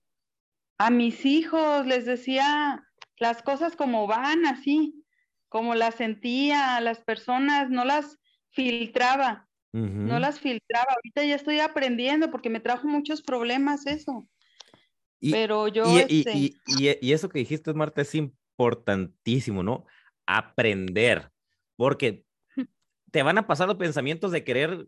a 0.77 0.89
mis 0.89 1.25
hijos 1.25 1.87
les 1.87 2.05
decía 2.05 2.83
las 3.17 3.41
cosas 3.41 3.77
como 3.77 4.05
van, 4.05 4.45
así, 4.45 5.05
como 5.47 5.75
las 5.75 5.95
sentía, 5.95 6.75
a 6.75 6.81
las 6.81 6.99
personas, 6.99 7.69
no 7.69 7.85
las 7.85 8.19
filtraba, 8.51 9.47
no 9.71 10.19
las 10.19 10.39
filtraba. 10.39 10.87
Ahorita 10.95 11.23
ya 11.23 11.35
estoy 11.35 11.59
aprendiendo 11.59 12.29
porque 12.29 12.49
me 12.49 12.59
trajo 12.59 12.85
muchos 12.87 13.21
problemas 13.21 13.87
eso. 13.87 14.27
Pero 15.21 15.69
yo... 15.69 15.83
Y, 15.85 15.99
este 15.99 16.33
y, 16.35 16.57
y, 17.01 17.13
eso 17.13 17.29
que 17.29 17.39
dijiste, 17.39 17.73
Marta, 17.73 18.01
es 18.01 18.15
importantísimo, 18.15 19.63
¿no? 19.63 19.85
Aprender, 20.25 21.31
porque 21.77 22.25
te 23.11 23.23
van 23.23 23.37
a 23.37 23.47
pasar 23.47 23.67
los 23.67 23.77
pensamientos 23.77 24.31
de 24.31 24.43
querer 24.43 24.87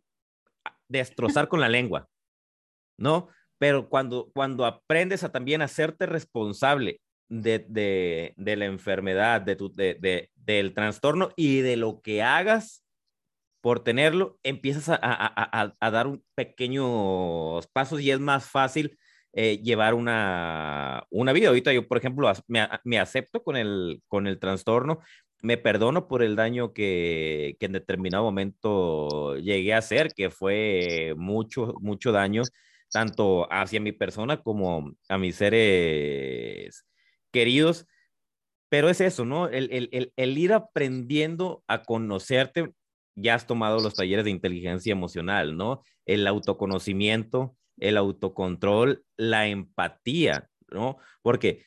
destrozar 0.92 1.48
con 1.48 1.60
la 1.60 1.70
lengua, 1.70 2.08
¿no? 2.98 3.30
Pero 3.58 3.90
cuando, 3.90 4.32
cuando 4.34 4.66
aprendes 4.66 5.24
a 5.24 5.32
también 5.32 5.62
hacerte 5.62 6.06
responsable 6.06 7.02
de, 7.30 7.60
de, 7.60 8.34
de 8.36 8.56
la 8.56 8.66
enfermedad, 8.66 9.42
de 9.42 9.56
tu, 9.56 9.74
de, 9.74 10.30
del 10.36 10.74
trastorno 10.74 11.30
y 11.36 11.62
de 11.62 11.78
lo 11.78 12.02
que 12.02 12.22
hagas 12.22 12.84
por 13.62 13.84
tenerlo, 13.84 14.40
empiezas 14.44 14.90
a, 14.90 15.00
a, 15.02 15.76
a, 15.80 15.92
dar 15.92 16.08
un 16.08 16.24
pequeños 16.36 17.68
pasos 17.68 18.02
y 18.02 18.10
es 18.10 18.20
más 18.20 18.46
fácil 18.50 18.98
eh, 19.34 19.60
llevar 19.64 19.94
una, 19.94 21.06
una 21.12 21.32
vida. 21.32 21.50
Ahorita 21.50 21.72
yo, 21.72 21.88
por 21.88 21.98
ejemplo, 21.98 22.32
me, 22.48 22.68
me, 22.84 23.00
acepto 23.00 23.44
con 23.44 23.56
el, 23.56 24.02
con 24.08 24.26
el 24.26 24.40
trastorno, 24.40 25.00
me 25.42 25.58
perdono 25.58 26.08
por 26.08 26.24
el 26.24 26.36
daño 26.36 26.74
que, 26.74 27.56
que, 27.60 27.66
en 27.66 27.74
determinado 27.74 28.24
momento 28.24 29.38
llegué 29.38 29.74
a 29.74 29.80
hacer, 29.80 30.14
que 30.14 30.30
fue 30.30 31.14
mucho, 31.18 31.76
mucho 31.82 32.12
daño, 32.12 32.44
tanto 32.92 33.52
hacia 33.52 33.80
mi 33.82 33.92
persona 33.92 34.42
como 34.44 34.94
a 35.10 35.18
mis 35.18 35.36
seres 35.36 36.86
queridos. 37.32 37.88
Pero 38.70 38.90
es 38.90 39.02
eso, 39.02 39.26
¿no? 39.26 39.50
El, 39.50 39.70
el, 39.72 40.14
el, 40.16 40.38
ir 40.38 40.54
aprendiendo 40.54 41.64
a 41.68 41.84
conocerte, 41.84 42.72
ya 43.16 43.36
has 43.36 43.46
tomado 43.46 43.82
los 43.82 43.96
talleres 43.96 44.24
de 44.26 44.32
inteligencia 44.32 44.94
emocional, 44.94 45.58
¿no? 45.58 45.84
El 46.06 46.26
autoconocimiento, 46.26 47.58
el 47.78 47.98
autocontrol, 47.98 49.04
la 49.18 49.48
empatía, 49.48 50.50
¿no? 50.70 50.98
Porque 51.22 51.66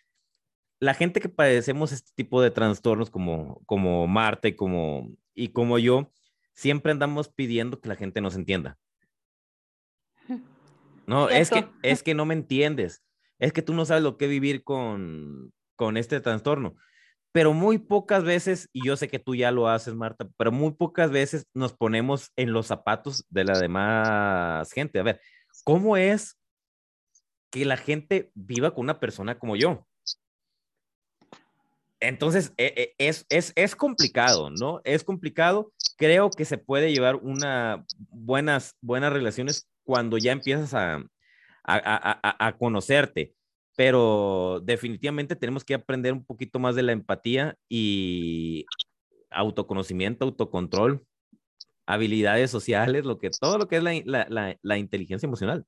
la 0.80 0.94
gente 0.94 1.20
que 1.20 1.28
padecemos 1.28 1.92
este 1.92 2.12
tipo 2.14 2.42
de 2.42 2.50
trastornos 2.50 3.10
como, 3.10 3.62
como 3.66 4.06
Marta 4.06 4.48
y 4.48 4.54
como, 4.54 5.10
y 5.34 5.48
como 5.48 5.78
yo, 5.78 6.10
siempre 6.54 6.92
andamos 6.92 7.28
pidiendo 7.28 7.80
que 7.80 7.88
la 7.88 7.96
gente 7.96 8.20
nos 8.20 8.34
entienda. 8.34 8.78
No, 11.06 11.28
es 11.28 11.50
que, 11.50 11.68
es 11.82 12.02
que 12.02 12.14
no 12.14 12.24
me 12.24 12.32
entiendes. 12.32 13.04
Es 13.38 13.52
que 13.52 13.60
tú 13.60 13.74
no 13.74 13.84
sabes 13.84 14.02
lo 14.02 14.16
que 14.16 14.26
vivir 14.26 14.64
con, 14.64 15.52
con 15.76 15.98
este 15.98 16.18
trastorno. 16.18 16.76
Pero 17.30 17.52
muy 17.52 17.76
pocas 17.76 18.24
veces, 18.24 18.70
y 18.72 18.86
yo 18.86 18.96
sé 18.96 19.08
que 19.08 19.18
tú 19.18 19.34
ya 19.34 19.50
lo 19.50 19.68
haces, 19.68 19.94
Marta, 19.94 20.26
pero 20.38 20.50
muy 20.50 20.72
pocas 20.72 21.10
veces 21.10 21.46
nos 21.52 21.74
ponemos 21.74 22.32
en 22.36 22.54
los 22.54 22.68
zapatos 22.68 23.26
de 23.28 23.44
la 23.44 23.58
demás 23.58 24.72
gente. 24.72 24.98
A 24.98 25.02
ver, 25.02 25.20
¿cómo 25.62 25.98
es 25.98 26.40
que 27.50 27.66
la 27.66 27.76
gente 27.76 28.30
viva 28.34 28.72
con 28.72 28.84
una 28.84 28.98
persona 28.98 29.38
como 29.38 29.56
yo? 29.56 29.86
Entonces, 32.00 32.52
e, 32.56 32.94
e, 32.98 33.08
es, 33.08 33.26
es, 33.28 33.52
es, 33.56 33.76
complicado, 33.76 34.50
¿no? 34.50 34.80
Es 34.84 35.04
complicado. 35.04 35.72
Creo 35.96 36.30
que 36.30 36.44
se 36.44 36.58
puede 36.58 36.92
llevar 36.92 37.16
una 37.16 37.84
buenas, 38.10 38.76
buenas 38.80 39.12
relaciones 39.12 39.68
cuando 39.84 40.18
ya 40.18 40.32
empiezas 40.32 40.74
a, 40.74 41.04
a, 41.64 42.46
a, 42.46 42.56
conocerte, 42.58 43.34
pero 43.76 44.60
definitivamente 44.64 45.36
tenemos 45.36 45.64
que 45.64 45.74
aprender 45.74 46.12
un 46.12 46.24
poquito 46.24 46.58
más 46.58 46.74
de 46.74 46.82
la 46.82 46.92
empatía 46.92 47.56
y 47.68 48.66
autoconocimiento, 49.30 50.24
autocontrol, 50.24 51.04
habilidades 51.86 52.50
sociales, 52.50 53.04
lo 53.04 53.18
que, 53.18 53.30
todo 53.30 53.58
lo 53.58 53.68
que 53.68 53.76
es 53.76 53.82
la, 53.82 54.26
la, 54.28 54.58
la 54.60 54.78
inteligencia 54.78 55.26
emocional. 55.26 55.66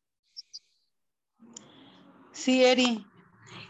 Sí, 2.33 2.63
Eri. 2.63 3.05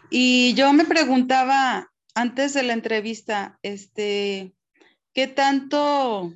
Y 0.09 0.53
yo 0.53 0.71
me 0.73 0.85
preguntaba 0.85 1.89
antes 2.17 2.53
de 2.53 2.63
la 2.63 2.73
entrevista, 2.73 3.59
este, 3.61 4.53
¿qué 5.13 5.27
tanto, 5.27 6.33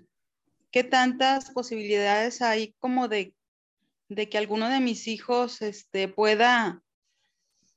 qué 0.71 0.83
tantas 0.83 1.51
posibilidades 1.51 2.41
hay 2.41 2.73
como 2.79 3.07
de 3.07 3.33
de 4.11 4.27
que 4.27 4.37
alguno 4.37 4.67
de 4.67 4.81
mis 4.81 5.07
hijos 5.07 5.61
este, 5.61 6.09
pueda, 6.09 6.83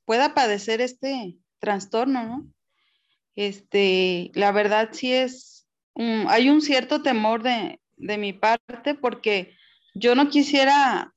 pueda 0.03 0.33
padecer 0.33 0.81
este 0.81 1.37
trastorno, 1.59 2.23
¿no? 2.25 2.53
Este, 3.37 4.31
la 4.33 4.51
verdad 4.51 4.89
sí 4.91 5.13
es, 5.13 5.65
hay 5.95 6.49
un 6.49 6.61
cierto 6.61 7.01
temor 7.01 7.41
de, 7.41 7.79
mi 7.97 8.33
parte 8.33 8.95
porque 8.95 9.55
yo 9.93 10.13
no 10.15 10.29
quisiera 10.29 11.13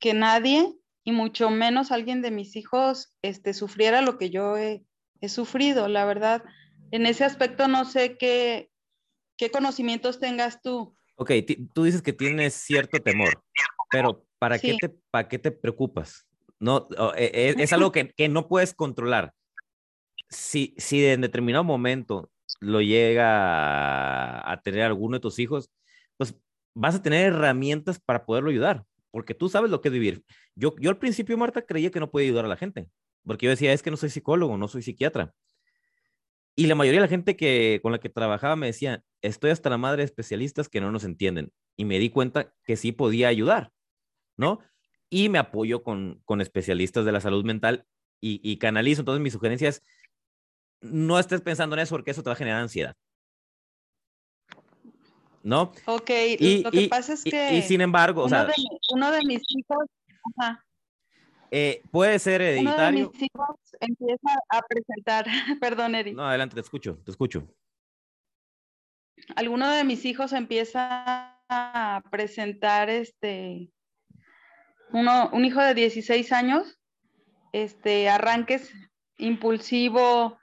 que 0.00 0.12
nadie, 0.12 0.74
y 1.04 1.12
mucho 1.12 1.48
menos 1.48 1.92
alguien 1.92 2.20
de 2.20 2.32
mis 2.32 2.56
hijos, 2.56 3.14
este, 3.22 3.54
sufriera 3.54 4.02
lo 4.02 4.18
que 4.18 4.30
yo 4.30 4.56
he, 4.56 4.84
he 5.20 5.28
sufrido, 5.28 5.88
la 5.88 6.04
verdad. 6.04 6.44
En 6.90 7.06
ese 7.06 7.24
aspecto 7.24 7.68
no 7.68 7.84
sé 7.84 8.16
qué, 8.16 8.70
qué 9.36 9.50
conocimientos 9.50 10.18
tengas 10.18 10.62
tú. 10.62 10.96
Ok, 11.16 11.32
tú 11.72 11.84
dices 11.84 12.02
que 12.02 12.12
tienes 12.12 12.54
cierto 12.54 12.98
temor. 13.02 13.42
Pero 13.90 14.26
¿para, 14.38 14.58
qué, 14.58 14.76
te, 14.80 14.90
¿para 15.10 15.28
qué 15.28 15.38
te 15.38 15.50
preocupas? 15.50 16.26
No, 16.58 16.88
e, 17.16 17.30
e, 17.32 17.62
es, 17.62 17.72
algo 17.72 17.92
que, 17.92 18.10
que, 18.10 18.28
no 18.28 18.48
puedes 18.48 18.74
controlar. 18.74 19.32
Si, 20.28 20.74
si 20.78 21.04
en 21.06 21.20
determinado 21.20 21.64
momento 21.64 22.30
lo 22.60 22.80
llega 22.80 24.50
a, 24.50 24.60
tener 24.62 24.82
alguno 24.82 25.16
de 25.16 25.20
tus 25.20 25.38
hijos, 25.38 25.70
pues 26.16 26.34
vas 26.74 26.96
a 26.96 27.02
tener 27.02 27.32
herramientas 27.32 28.00
para 28.00 28.24
poderlo 28.24 28.50
ayudar, 28.50 28.84
porque 29.10 29.34
tú 29.34 29.48
sabes 29.48 29.70
lo 29.70 29.80
que 29.80 29.88
es 29.88 29.92
vivir. 29.92 30.24
Yo, 30.54 30.74
yo 30.78 30.90
al 30.90 30.98
principio, 30.98 31.36
Marta, 31.36 31.62
creía 31.62 31.90
que 31.90 32.00
no 32.00 32.10
podía 32.10 32.28
ayudar 32.28 32.46
a 32.46 32.48
la 32.48 32.56
gente, 32.56 32.88
porque 33.26 33.46
yo 33.46 33.50
decía, 33.50 33.72
es 33.72 33.82
que 33.82 33.90
no 33.90 33.96
soy 33.96 34.10
psicólogo, 34.10 34.56
no 34.56 34.68
soy 34.68 34.82
psiquiatra. 34.82 35.34
Y 36.54 36.66
la 36.68 36.74
mayoría 36.74 37.00
de 37.00 37.06
la 37.06 37.10
gente 37.10 37.36
que, 37.36 37.80
con 37.82 37.92
la 37.92 37.98
que 37.98 38.08
trabajaba 38.08 38.56
me 38.56 38.66
decía, 38.66 39.04
estoy 39.20 39.50
hasta 39.50 39.68
la 39.68 39.78
madre 39.78 39.98
de 39.98 40.06
especialistas 40.06 40.68
que 40.68 40.80
no 40.80 40.90
nos 40.90 41.04
entienden. 41.04 41.52
Y 41.76 41.84
me 41.84 41.98
di 41.98 42.08
cuenta 42.08 42.54
que 42.64 42.76
sí 42.76 42.92
podía 42.92 43.28
ayudar. 43.28 43.72
¿no? 44.36 44.60
Y 45.08 45.28
me 45.28 45.38
apoyo 45.38 45.82
con, 45.82 46.20
con 46.24 46.40
especialistas 46.40 47.04
de 47.04 47.12
la 47.12 47.20
salud 47.20 47.44
mental 47.44 47.86
y, 48.20 48.40
y 48.42 48.58
canalizo. 48.58 49.02
Entonces, 49.02 49.22
mi 49.22 49.30
sugerencia 49.30 49.68
es, 49.68 49.82
no 50.80 51.18
estés 51.18 51.40
pensando 51.40 51.76
en 51.76 51.80
eso 51.80 51.94
porque 51.94 52.10
eso 52.10 52.22
te 52.22 52.30
va 52.30 52.34
a 52.34 52.36
generar 52.36 52.60
ansiedad. 52.60 52.94
¿No? 55.42 55.72
Ok, 55.86 56.10
y, 56.40 56.62
lo 56.64 56.70
que 56.72 56.88
pasa 56.88 57.12
es 57.12 57.22
que... 57.22 57.56
Y, 57.56 57.62
sin 57.62 57.80
embargo, 57.80 58.24
uno, 58.24 58.26
o 58.26 58.28
sea, 58.28 58.44
de, 58.46 58.54
uno 58.92 59.12
de 59.12 59.20
mis 59.24 59.42
hijos... 59.48 59.86
Ajá. 60.38 60.65
Eh, 61.50 61.82
puede 61.90 62.18
ser 62.18 62.42
hereditario. 62.42 63.08
Uno 63.08 63.10
de 63.10 63.18
mis 63.18 63.22
hijos 63.22 63.56
empieza 63.80 64.38
a 64.48 64.62
presentar, 64.62 65.26
perdón, 65.60 65.94
Eri. 65.94 66.12
No, 66.12 66.28
adelante, 66.28 66.54
te 66.54 66.60
escucho, 66.60 66.98
te 67.04 67.10
escucho. 67.10 67.46
Alguno 69.34 69.70
de 69.70 69.84
mis 69.84 70.04
hijos 70.04 70.32
empieza 70.32 71.38
a 71.48 72.02
presentar 72.10 72.90
este 72.90 73.70
uno, 74.92 75.30
un 75.32 75.44
hijo 75.44 75.60
de 75.60 75.74
16 75.74 76.32
años, 76.32 76.78
este, 77.52 78.08
arranques 78.08 78.72
impulsivo, 79.18 80.38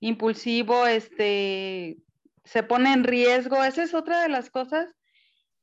impulsivo, 0.00 0.86
este, 0.86 1.98
se 2.44 2.62
pone 2.62 2.92
en 2.92 3.04
riesgo. 3.04 3.62
Esa 3.64 3.82
es 3.82 3.94
otra 3.94 4.22
de 4.22 4.28
las 4.28 4.50
cosas 4.50 4.88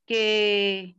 que, 0.06 0.96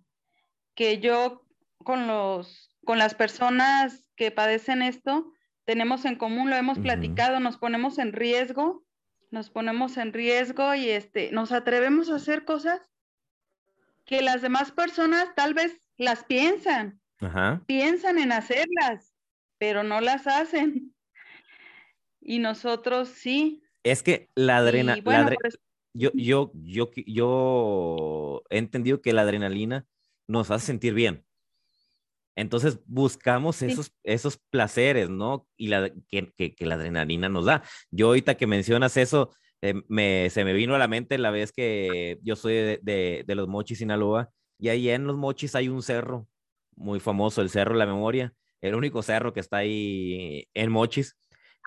que 0.74 0.98
yo 0.98 1.42
con, 1.84 2.06
los, 2.06 2.75
con 2.86 2.98
las 2.98 3.14
personas 3.14 4.08
que 4.16 4.30
padecen 4.30 4.80
esto 4.80 5.30
tenemos 5.66 6.04
en 6.04 6.14
común, 6.14 6.48
lo 6.48 6.56
hemos 6.56 6.78
platicado, 6.78 7.40
nos 7.40 7.58
ponemos 7.58 7.98
en 7.98 8.12
riesgo, 8.12 8.86
nos 9.32 9.50
ponemos 9.50 9.96
en 9.96 10.12
riesgo 10.12 10.74
y 10.76 10.88
este, 10.88 11.32
nos 11.32 11.50
atrevemos 11.50 12.08
a 12.08 12.14
hacer 12.14 12.44
cosas 12.44 12.80
que 14.04 14.22
las 14.22 14.40
demás 14.40 14.70
personas 14.70 15.34
tal 15.34 15.54
vez 15.54 15.80
las 15.98 16.22
piensan, 16.24 17.00
piensan 17.66 18.18
en 18.18 18.30
hacerlas, 18.30 19.12
pero 19.58 19.82
no 19.82 20.00
las 20.00 20.28
hacen. 20.28 20.94
Y 22.20 22.38
nosotros 22.38 23.08
sí. 23.08 23.64
Es 23.82 24.04
que 24.04 24.30
la 24.36 24.58
adrenalina, 24.58 25.32
yo, 25.94 26.10
yo, 26.14 26.52
yo, 26.54 26.90
yo 27.06 28.42
he 28.50 28.58
entendido 28.58 29.02
que 29.02 29.12
la 29.12 29.22
adrenalina 29.22 29.84
nos 30.28 30.52
hace 30.52 30.66
sentir 30.66 30.94
bien. 30.94 31.25
Entonces 32.36 32.78
buscamos 32.86 33.62
esos, 33.62 33.92
esos 34.04 34.38
placeres, 34.50 35.08
¿no? 35.08 35.48
Y 35.56 35.68
la, 35.68 35.90
que, 36.08 36.32
que, 36.34 36.66
la 36.66 36.74
adrenalina 36.74 37.28
nos 37.28 37.46
da. 37.46 37.62
Yo 37.90 38.08
ahorita 38.08 38.36
que 38.36 38.46
mencionas 38.46 38.96
eso, 38.98 39.30
eh, 39.62 39.74
me, 39.88 40.28
se 40.30 40.44
me 40.44 40.52
vino 40.52 40.74
a 40.74 40.78
la 40.78 40.86
mente 40.86 41.16
la 41.16 41.30
vez 41.30 41.50
que 41.50 42.18
yo 42.22 42.36
soy 42.36 42.54
de, 42.54 42.80
de, 42.82 43.24
de 43.26 43.34
los 43.34 43.48
Mochis, 43.48 43.78
Sinaloa, 43.78 44.30
y 44.58 44.68
ahí 44.68 44.90
en 44.90 45.06
los 45.06 45.16
Mochis 45.16 45.54
hay 45.54 45.68
un 45.68 45.82
cerro 45.82 46.28
muy 46.76 47.00
famoso, 47.00 47.40
el 47.40 47.50
Cerro 47.50 47.72
de 47.72 47.78
la 47.78 47.86
Memoria, 47.86 48.34
el 48.60 48.74
único 48.74 49.02
cerro 49.02 49.32
que 49.32 49.40
está 49.40 49.58
ahí 49.58 50.46
en 50.54 50.70
Mochis, 50.70 51.16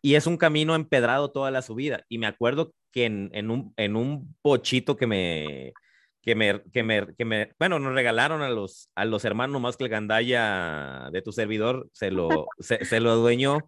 y 0.04 0.16
es 0.16 0.28
un 0.28 0.38
camino 0.38 0.76
empedrado 0.76 1.32
toda 1.32 1.52
la 1.52 1.64
subida. 1.64 2.06
Y 2.10 2.20
me 2.20 2.28
acuerdo 2.28 2.74
que 2.92 3.06
en, 3.06 3.30
en, 3.34 3.50
un, 3.50 3.74
en 3.76 3.96
un 3.96 4.36
bochito 4.44 4.96
que 4.98 5.08
me, 5.08 5.74
que 6.22 6.36
me, 6.36 6.62
que 6.72 6.84
me, 6.84 7.16
que 7.16 7.26
me, 7.26 7.54
bueno, 7.60 7.80
nos 7.80 7.94
regalaron 7.94 8.42
a 8.42 8.50
los, 8.50 8.90
a 8.96 9.06
los 9.06 9.26
hermanos 9.26 9.62
más 9.62 9.78
que 9.78 9.86
el 9.86 9.90
gandalla 9.90 11.10
de 11.12 11.22
tu 11.22 11.32
servidor, 11.32 11.90
se 11.94 12.12
lo, 12.12 12.48
se, 12.60 12.84
se 12.86 13.00
lo 13.00 13.16
dueñó, 13.16 13.60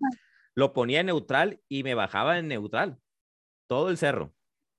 lo 0.55 0.73
ponía 0.73 0.99
en 0.99 1.07
neutral 1.07 1.61
y 1.69 1.83
me 1.83 1.95
bajaba 1.95 2.37
en 2.37 2.47
neutral, 2.47 2.97
todo 3.67 3.89
el 3.89 3.97
cerro, 3.97 4.33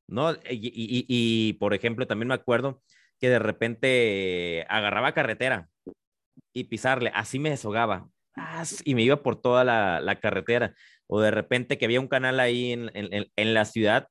¿no? 0.07 0.33
Y, 0.33 0.69
y, 0.75 1.07
y, 1.09 1.55
por 1.55 1.75
ejemplo, 1.75 2.07
también 2.07 2.29
me 2.29 2.35
acuerdo 2.35 2.83
que 3.19 3.31
de 3.31 3.39
repente 3.39 4.67
agarraba 4.69 5.15
carretera 5.15 5.69
y 6.53 6.65
pisarle, 6.65 7.11
así 7.15 7.39
me 7.39 7.51
deshogaba 7.51 8.09
y 8.85 8.95
me 8.95 9.03
iba 9.03 9.23
por 9.23 9.41
toda 9.41 9.65
la, 9.65 10.01
la, 10.01 10.19
carretera. 10.19 10.75
O 11.07 11.21
de 11.21 11.31
repente 11.31 11.79
que 11.79 11.85
había 11.85 12.01
un 12.01 12.09
canal 12.09 12.41
ahí 12.41 12.73
en, 12.73 12.91
en, 12.95 13.31
en 13.37 13.55
la 13.55 13.65
ciudad 13.65 14.09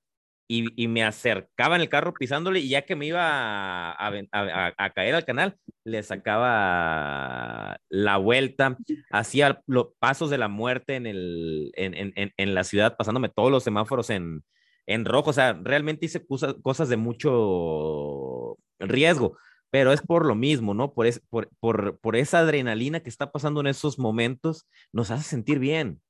y, 0.54 0.88
me 0.88 1.04
acercaba 1.04 1.76
en 1.76 1.82
el 1.82 1.90
carro 1.90 2.14
pisándole 2.14 2.60
y 2.60 2.70
ya 2.70 2.82
que 2.84 2.96
me 2.96 3.06
iba 3.06 3.92
a, 3.92 4.92
caer 4.94 5.16
al 5.16 5.26
canal, 5.26 5.56
le 5.86 6.04
sacaba 6.04 7.78
la 7.90 8.18
vuelta, 8.18 8.78
hacía 9.12 9.62
los 9.68 9.90
pasos 10.00 10.30
de 10.30 10.38
la 10.38 10.48
muerte 10.50 10.96
en, 10.96 11.08
el, 11.08 11.72
en, 11.76 12.34
en 12.36 12.54
la 12.54 12.64
ciudad, 12.64 12.98
pasándome 12.98 13.30
todos 13.30 13.52
los 13.52 13.64
semáforos 13.64 14.10
en, 14.10 14.44
en 14.88 15.06
rojo. 15.06 15.30
O 15.32 15.34
sea, 15.34 15.54
realmente 15.54 16.06
hice 16.06 16.26
cosas, 16.26 16.56
cosas 16.62 16.90
de 16.90 16.98
mucho 16.98 18.58
riesgo, 18.80 19.38
pero 19.70 19.94
es 19.94 20.02
por 20.02 20.26
lo 20.26 20.36
mismo, 20.36 20.74
¿no? 20.74 20.94
Por, 20.94 21.08
es, 21.08 21.22
por, 21.30 21.50
por, 21.60 22.00
por 22.00 22.16
esa 22.16 22.40
adrenalina 22.40 23.00
que 23.02 23.10
está 23.10 23.32
pasando 23.32 23.62
en 23.62 23.68
esos 23.68 24.00
momentos, 24.00 24.68
nos 24.92 25.12
hace 25.12 25.24
sentir 25.24 25.60
bien. 25.60 26.02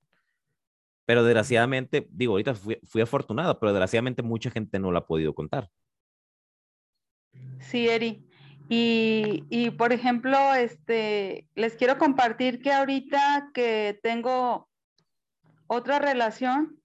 Pero 1.05 1.23
desgraciadamente, 1.23 2.07
digo, 2.11 2.33
ahorita 2.33 2.55
fui, 2.55 2.79
fui 2.83 3.01
afortunado, 3.01 3.59
pero 3.59 3.73
desgraciadamente 3.73 4.21
mucha 4.21 4.51
gente 4.51 4.79
no 4.79 4.91
lo 4.91 4.99
ha 4.99 5.05
podido 5.05 5.33
contar. 5.33 5.69
Sí, 7.59 7.87
Eri. 7.87 8.27
Y, 8.69 9.45
y, 9.49 9.71
por 9.71 9.91
ejemplo, 9.91 10.37
este, 10.53 11.47
les 11.55 11.75
quiero 11.75 11.97
compartir 11.97 12.61
que 12.61 12.71
ahorita 12.71 13.51
que 13.53 13.99
tengo 14.01 14.69
otra 15.67 15.99
relación 15.99 16.81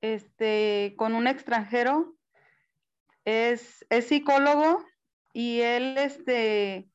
este, 0.00 0.94
con 0.96 1.14
un 1.14 1.26
extranjero, 1.26 2.16
es, 3.24 3.84
es 3.90 4.06
psicólogo 4.06 4.84
y 5.32 5.60
él, 5.60 5.98
este, 5.98 6.88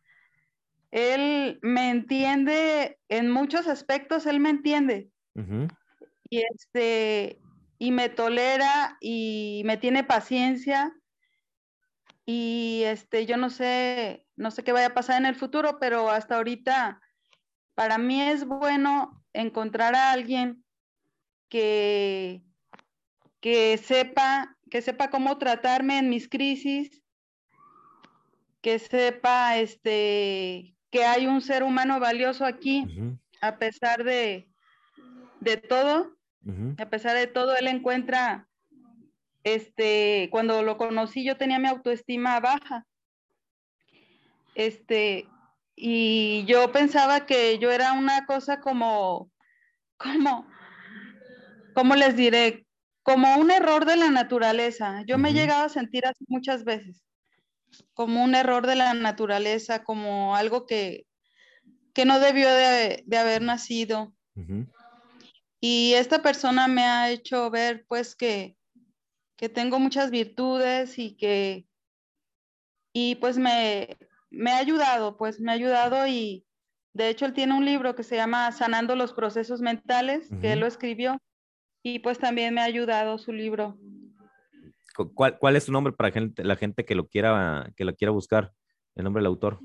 él 0.91 1.60
me 1.62 1.89
entiende 1.89 2.97
en 3.10 3.30
muchos 3.30 3.67
aspectos, 3.67 4.26
él 4.26 4.39
me 4.39 4.50
entiende. 4.50 5.10
Y 6.32 6.44
este, 6.52 7.39
y 7.78 7.91
me 7.91 8.08
tolera 8.08 8.98
y 9.02 9.62
me 9.65 9.76
tiene 9.76 10.04
paciencia. 10.04 10.96
Y 12.26 12.84
este, 12.86 13.26
yo 13.26 13.36
no 13.36 13.50
sé, 13.50 14.26
no 14.38 14.50
sé 14.50 14.63
qué 14.63 14.72
vaya 14.72 14.88
a 14.88 14.94
pasar 14.94 15.20
en 15.20 15.26
el 15.26 15.36
futuro, 15.36 15.78
pero 15.80 16.10
hasta 16.10 16.38
ahorita 16.38 17.02
para 17.76 17.98
mí 17.98 18.22
es 18.22 18.46
bueno 18.46 19.24
encontrar 19.34 19.94
a 19.94 20.12
alguien 20.12 20.63
que, 21.50 22.41
que 23.41 23.78
sepa, 23.78 24.58
que 24.70 24.82
sepa 24.82 25.10
cómo 25.10 25.38
tratarme 25.38 25.98
en 25.98 26.10
mis 26.10 26.30
crisis, 26.30 27.04
que 28.62 28.80
sepa 28.80 29.58
este 29.58 30.78
que 30.91 31.06
hay 31.06 31.26
un 31.26 31.41
ser 31.41 31.63
humano 31.63 32.00
valioso 32.00 32.46
aquí, 32.46 32.86
a 33.41 33.58
pesar 33.58 34.04
de, 34.04 34.50
de 35.39 35.58
todo, 35.58 36.17
a 36.77 36.89
pesar 36.89 37.15
de 37.15 37.27
todo, 37.27 37.56
él 37.56 37.67
encuentra, 37.67 38.47
este, 39.43 40.30
cuando 40.32 40.63
lo 40.63 40.77
conocí 40.77 41.23
yo 41.23 41.38
tenía 41.38 41.60
mi 41.60 41.67
autoestima 41.67 42.39
baja, 42.39 42.86
este, 44.56 45.27
y 45.75 46.45
yo 46.45 46.71
pensaba 46.71 47.25
que 47.25 47.58
yo 47.60 47.71
era 47.71 47.93
una 47.93 48.25
cosa 48.25 48.60
como, 48.60 49.32
como, 49.97 50.47
¿cómo 51.73 51.95
les 51.95 52.15
diré? 52.15 52.65
Como 53.04 53.36
un 53.38 53.49
error 53.49 53.86
de 53.86 53.95
la 53.95 54.12
naturaleza. 54.12 55.04
Yo 55.08 55.17
me 55.17 55.30
he 55.30 55.34
llegado 55.34 55.65
a 55.65 55.69
sentir 55.69 56.06
así 56.06 56.23
muchas 56.27 56.63
veces 56.63 57.04
como 57.93 58.23
un 58.23 58.36
error 58.36 58.67
de 58.67 58.75
la 58.75 58.93
naturaleza, 58.93 59.84
como 59.84 60.36
algo 60.36 60.65
que, 60.65 61.06
que 61.93 62.06
no 62.06 62.19
debió 62.19 62.49
de, 62.49 63.04
haber 63.17 63.41
nacido. 63.41 64.13
Y 65.63 65.93
esta 65.93 66.24
persona 66.24 66.67
me 66.67 66.84
ha 66.84 67.12
hecho 67.12 67.52
ver 67.52 67.86
pues 67.88 68.15
que, 68.15 68.58
que 69.38 69.47
tengo 69.47 69.80
muchas 69.80 70.10
virtudes 70.10 70.97
y 70.97 71.15
que, 71.15 71.67
y 72.93 73.15
pues 73.15 73.38
me, 73.38 73.95
me 74.32 74.52
ha 74.52 74.58
ayudado, 74.58 75.17
pues 75.17 75.39
me 75.39 75.52
ha 75.52 75.56
ayudado 75.56 76.08
y 76.08 76.47
de 76.93 77.10
hecho 77.10 77.26
él 77.26 77.34
tiene 77.34 77.54
un 77.54 77.63
libro 77.63 77.93
que 77.93 78.02
se 78.02 78.15
llama 78.15 78.52
Sanando 78.52 78.95
los 78.95 79.13
procesos 79.13 79.62
mentales, 79.62 80.30
que 80.41 80.54
él 80.54 80.62
lo 80.62 80.65
escribió 80.65 81.19
y 81.84 82.00
pues 82.00 82.17
también 82.17 82.56
me 82.56 82.62
ha 82.62 82.65
ayudado 82.65 83.19
su 83.19 83.32
libro. 83.32 83.78
¿Cuál, 85.13 85.38
cuál 85.38 85.56
es 85.56 85.65
su 85.65 85.71
nombre 85.71 85.93
para 85.93 86.12
gente, 86.12 86.43
la 86.43 86.56
gente 86.56 86.86
que 86.86 86.95
lo 86.95 87.08
quiera, 87.08 87.71
que 87.76 87.86
lo 87.86 87.95
quiera 87.95 88.12
buscar? 88.12 88.52
El 88.95 89.04
nombre 89.04 89.21
del 89.21 89.28
autor. 89.28 89.60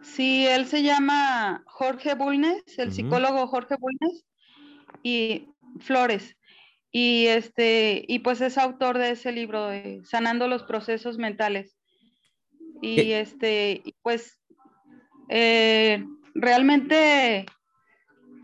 Sí, 0.00 0.46
él 0.46 0.66
se 0.66 0.82
llama 0.82 1.62
Jorge 1.66 2.14
Bulnes, 2.14 2.62
el 2.78 2.92
psicólogo 2.92 3.46
Jorge 3.48 3.76
Bulnes 3.78 4.24
y 5.02 5.48
Flores. 5.80 6.36
Y 6.90 7.26
este, 7.26 8.04
y 8.08 8.20
pues 8.20 8.40
es 8.40 8.56
autor 8.56 8.98
de 8.98 9.10
ese 9.10 9.32
libro 9.32 9.68
de 9.68 10.00
Sanando 10.04 10.48
los 10.48 10.62
procesos 10.62 11.18
mentales. 11.18 11.76
Y 12.80 13.12
este, 13.12 13.82
pues 14.02 14.40
eh, 15.28 16.04
realmente, 16.34 17.46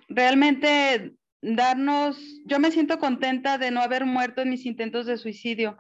realmente 0.09 1.15
darnos, 1.43 2.19
yo 2.47 2.59
me 2.59 2.71
siento 2.71 2.99
contenta 2.99 3.59
de 3.59 3.71
no 3.71 3.81
haber 3.81 4.05
muerto 4.05 4.43
en 4.43 4.51
mis 4.51 4.67
intentos 4.67 5.07
de 5.07 5.19
suicidio. 5.19 5.77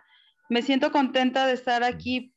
Me 0.48 0.62
siento 0.62 0.92
contenta 0.92 1.46
de 1.46 1.54
estar 1.54 1.82
aquí, 1.82 2.34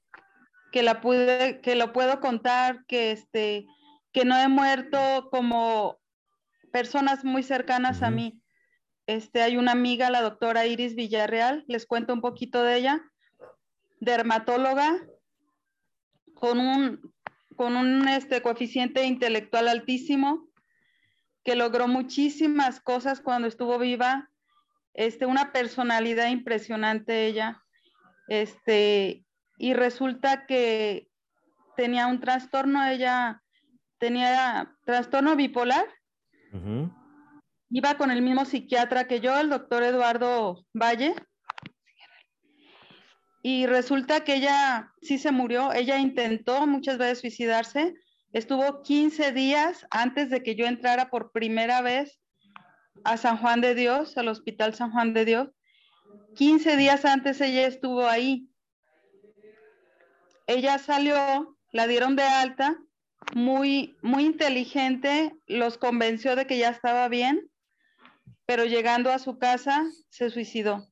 que 0.72 0.84
la 0.84 1.02
pude, 1.02 1.60
que 1.62 1.76
lo 1.76 1.94
puedo 1.94 2.20
contar, 2.20 2.86
que 2.88 3.12
este, 3.12 3.66
que 4.14 4.26
no 4.26 4.38
he 4.38 4.48
muerto 4.48 5.30
como 5.32 5.98
personas 6.76 7.24
muy 7.24 7.42
cercanas 7.42 8.04
a 8.04 8.10
mí. 8.10 8.42
Este, 9.08 9.42
hay 9.42 9.56
una 9.56 9.72
amiga, 9.72 10.10
la 10.10 10.22
doctora 10.22 10.66
Iris 10.66 10.94
Villarreal, 10.94 11.64
les 11.70 11.86
cuento 11.86 12.12
un 12.12 12.20
poquito 12.20 12.64
de 12.64 12.76
ella, 12.76 13.02
dermatóloga, 14.02 15.02
con 16.34 16.60
un, 16.60 17.14
con 17.56 17.78
un 17.78 18.10
este, 18.10 18.42
coeficiente 18.42 19.06
intelectual 19.06 19.70
altísimo, 19.70 20.50
que 21.46 21.56
logró 21.56 21.88
muchísimas 21.88 22.82
cosas 22.82 23.22
cuando 23.22 23.48
estuvo 23.48 23.80
viva, 23.80 24.30
este, 24.94 25.26
una 25.26 25.54
personalidad 25.54 26.28
impresionante 26.28 27.26
ella, 27.26 27.64
este, 28.28 29.24
y 29.58 29.74
resulta 29.74 30.46
que 30.46 31.08
tenía 31.78 32.08
un 32.08 32.20
trastorno, 32.20 32.86
ella 32.86 33.42
tenía 33.98 34.76
trastorno 34.84 35.38
bipolar, 35.38 35.86
iba 37.70 37.98
con 37.98 38.12
el 38.12 38.22
mismo 38.22 38.46
psiquiatra 38.46 39.08
que 39.08 39.20
yo, 39.20 39.38
el 39.38 39.50
doctor 39.50 39.84
Eduardo 39.84 40.66
Valle, 40.74 41.14
y 43.42 43.66
resulta 43.68 44.24
que 44.24 44.36
ella 44.36 44.92
sí 45.02 45.18
se 45.18 45.32
murió, 45.32 45.72
ella 45.74 46.00
intentó 46.00 46.66
muchas 46.66 46.98
veces 46.98 47.20
suicidarse, 47.20 47.96
Estuvo 48.36 48.82
15 48.82 49.32
días 49.32 49.88
antes 49.92 50.30
de 50.30 50.44
que 50.44 50.56
yo 50.56 50.66
entrara 50.66 51.10
por 51.10 51.32
primera 51.32 51.82
vez 51.82 52.20
a 53.06 53.16
San 53.16 53.38
Juan 53.38 53.62
de 53.62 53.76
Dios, 53.76 54.18
al 54.18 54.28
Hospital 54.28 54.76
San 54.76 54.92
Juan 54.92 55.14
de 55.14 55.24
Dios. 55.24 55.50
15 56.36 56.76
días 56.76 57.06
antes 57.06 57.40
ella 57.40 57.66
estuvo 57.66 58.06
ahí. 58.06 58.50
Ella 60.48 60.80
salió, 60.80 61.58
la 61.72 61.88
dieron 61.88 62.18
de 62.18 62.24
alta, 62.24 62.78
muy, 63.34 63.98
muy 64.02 64.26
inteligente, 64.26 65.36
los 65.48 65.78
convenció 65.78 66.36
de 66.36 66.48
que 66.48 66.58
ya 66.58 66.70
estaba 66.70 67.08
bien, 67.08 67.50
pero 68.46 68.66
llegando 68.66 69.12
a 69.12 69.20
su 69.20 69.38
casa 69.40 69.86
se 70.10 70.30
suicidó. 70.30 70.88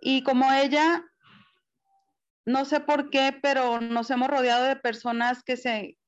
Y 0.00 0.22
como 0.22 0.52
ella 0.52 1.04
no 2.46 2.64
sé 2.64 2.80
por 2.80 3.10
qué, 3.10 3.36
pero 3.42 3.80
nos 3.80 4.10
hemos 4.10 4.28
rodeado 4.28 4.64
de 4.64 4.76
personas 4.76 5.42
que 5.42 5.56
se 5.56 5.98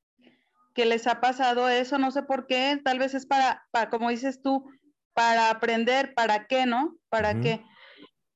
que 0.74 0.86
les 0.86 1.08
ha 1.08 1.20
pasado 1.20 1.68
eso, 1.68 1.98
no 1.98 2.12
sé 2.12 2.22
por 2.22 2.46
qué, 2.46 2.80
tal 2.84 3.00
vez 3.00 3.12
es 3.12 3.26
para, 3.26 3.66
para 3.72 3.90
como 3.90 4.10
dices 4.10 4.40
tú, 4.42 4.64
para 5.12 5.50
aprender, 5.50 6.14
¿para 6.14 6.46
qué, 6.46 6.66
no? 6.66 6.96
¿Para 7.08 7.40
qué? 7.40 7.64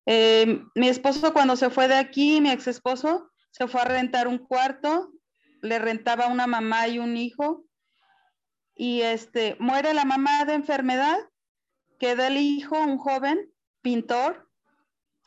Eh, 0.06 0.60
mi 0.74 0.88
esposo 0.88 1.32
cuando 1.32 1.54
se 1.54 1.70
fue 1.70 1.86
de 1.86 1.94
aquí, 1.94 2.40
mi 2.40 2.50
ex 2.50 2.66
esposo, 2.66 3.30
se 3.52 3.68
fue 3.68 3.82
a 3.82 3.84
rentar 3.84 4.26
un 4.26 4.38
cuarto, 4.38 5.12
le 5.62 5.78
rentaba 5.78 6.26
una 6.26 6.46
mamá 6.46 6.88
y 6.88 6.98
un 6.98 7.16
hijo, 7.16 7.64
y 8.74 9.02
este, 9.02 9.56
muere 9.60 9.94
la 9.94 10.04
mamá 10.04 10.44
de 10.44 10.54
enfermedad, 10.54 11.16
queda 11.98 12.26
el 12.26 12.36
hijo, 12.36 12.76
un 12.78 12.98
joven, 12.98 13.50
pintor, 13.80 14.50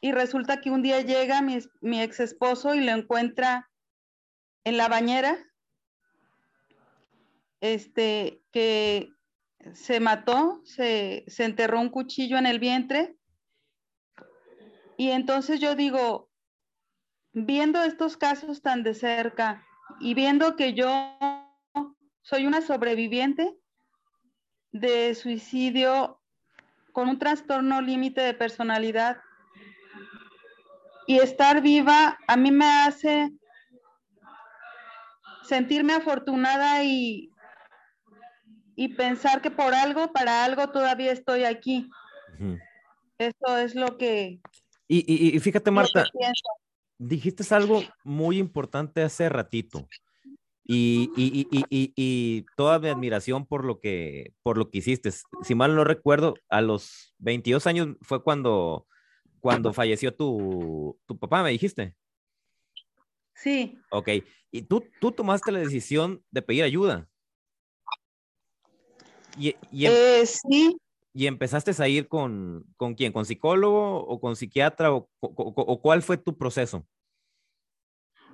y 0.02 0.12
resulta 0.12 0.60
que 0.60 0.70
un 0.70 0.82
día 0.82 1.02
llega 1.02 1.42
mi, 1.42 2.02
ex 2.02 2.20
esposo 2.20 2.76
y 2.76 2.82
lo 2.82 2.92
encuentra 2.92 3.72
en 4.66 4.78
la 4.78 4.90
bañera, 4.90 5.38
este, 7.62 8.44
que 8.52 9.10
se 9.74 10.00
mató, 10.00 10.62
se, 10.66 11.24
se 11.28 11.46
enterró 11.46 11.80
un 11.80 11.90
cuchillo 11.90 12.38
en 12.38 12.46
el 12.46 12.60
vientre. 12.60 13.16
Y 14.98 15.12
entonces 15.12 15.60
yo 15.60 15.76
digo, 15.76 16.30
viendo 17.32 17.82
estos 17.82 18.18
casos 18.18 18.62
tan 18.62 18.84
de 18.84 18.94
cerca 18.94 19.66
y 20.00 20.14
viendo 20.14 20.56
que 20.56 20.74
yo 20.74 21.18
soy 22.22 22.46
una 22.46 22.62
sobreviviente 22.62 23.56
de 24.72 25.16
suicidio 25.16 26.22
con 26.92 27.10
un 27.10 27.20
trastorno 27.20 27.82
límite 27.82 28.22
de 28.22 28.34
personalidad, 28.34 29.18
y 31.08 31.20
estar 31.20 31.62
viva 31.62 32.18
a 32.28 32.38
mí 32.38 32.52
me 32.52 32.66
hace 32.66 33.32
sentirme 35.44 35.94
afortunada 35.94 36.84
y, 36.84 37.30
y 38.76 38.90
pensar 38.96 39.42
que 39.42 39.52
por 39.52 39.74
algo, 39.74 40.12
para 40.12 40.44
algo 40.44 40.70
todavía 40.70 41.12
estoy 41.12 41.44
aquí. 41.44 41.90
Eso 43.18 43.58
es 43.58 43.76
lo 43.76 43.98
que... 43.98 44.40
Y, 44.88 45.36
y, 45.36 45.40
fíjate, 45.40 45.72
Marta, 45.72 46.06
dijiste 46.98 47.44
algo 47.54 47.82
muy 48.04 48.38
importante 48.38 49.04
hace 49.04 49.30
ratito. 49.30 49.88
Y, 50.68 51.12
y, 51.16 52.46
toda 52.58 52.80
mi 52.80 52.90
admiración 52.90 53.46
por 53.46 53.64
lo 53.64 53.80
que 53.80 54.34
por 54.42 54.58
lo 54.58 54.72
que 54.72 54.80
hiciste. 54.80 55.12
Si 55.44 55.54
mal 55.54 55.76
no 55.76 55.84
recuerdo, 55.84 56.34
a 56.50 56.62
los 56.62 57.14
22 57.20 57.68
años 57.68 57.90
fue 58.02 58.24
cuando 58.24 58.88
cuando 59.40 59.74
falleció 59.74 60.12
tu, 60.16 61.00
tu 61.06 61.20
papá, 61.20 61.44
me 61.44 61.52
dijiste. 61.52 61.96
Sí. 63.36 63.78
Ok. 63.92 64.10
¿Y 64.50 64.64
tú, 64.64 64.84
tú 65.00 65.12
tomaste 65.12 65.52
la 65.52 65.60
decisión 65.60 66.24
de 66.32 66.42
pedir 66.42 66.64
ayuda? 66.64 67.08
Y, 69.38 69.56
y, 69.72 69.86
eh, 69.86 70.26
sí. 70.26 70.76
¿Y 71.18 71.28
empezaste 71.28 71.72
a 71.82 71.88
ir 71.88 72.10
con, 72.10 72.66
con 72.76 72.94
quién? 72.94 73.14
¿Con 73.14 73.26
psicólogo 73.26 74.06
o 74.06 74.20
con 74.20 74.36
psiquiatra? 74.36 74.94
O, 74.94 75.10
o, 75.22 75.34
o, 75.34 75.82
cuál 75.82 76.02
fue 76.02 76.18
tu 76.18 76.38
proceso? 76.38 76.86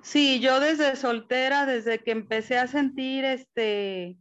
Sí, 0.02 0.40
yo 0.40 0.58
desde 0.58 0.96
soltera, 0.96 1.64
desde 1.64 2.00
que 2.00 2.10
empecé 2.10 2.58
a 2.58 2.66
sentir 2.66 3.24
este, 3.24 4.18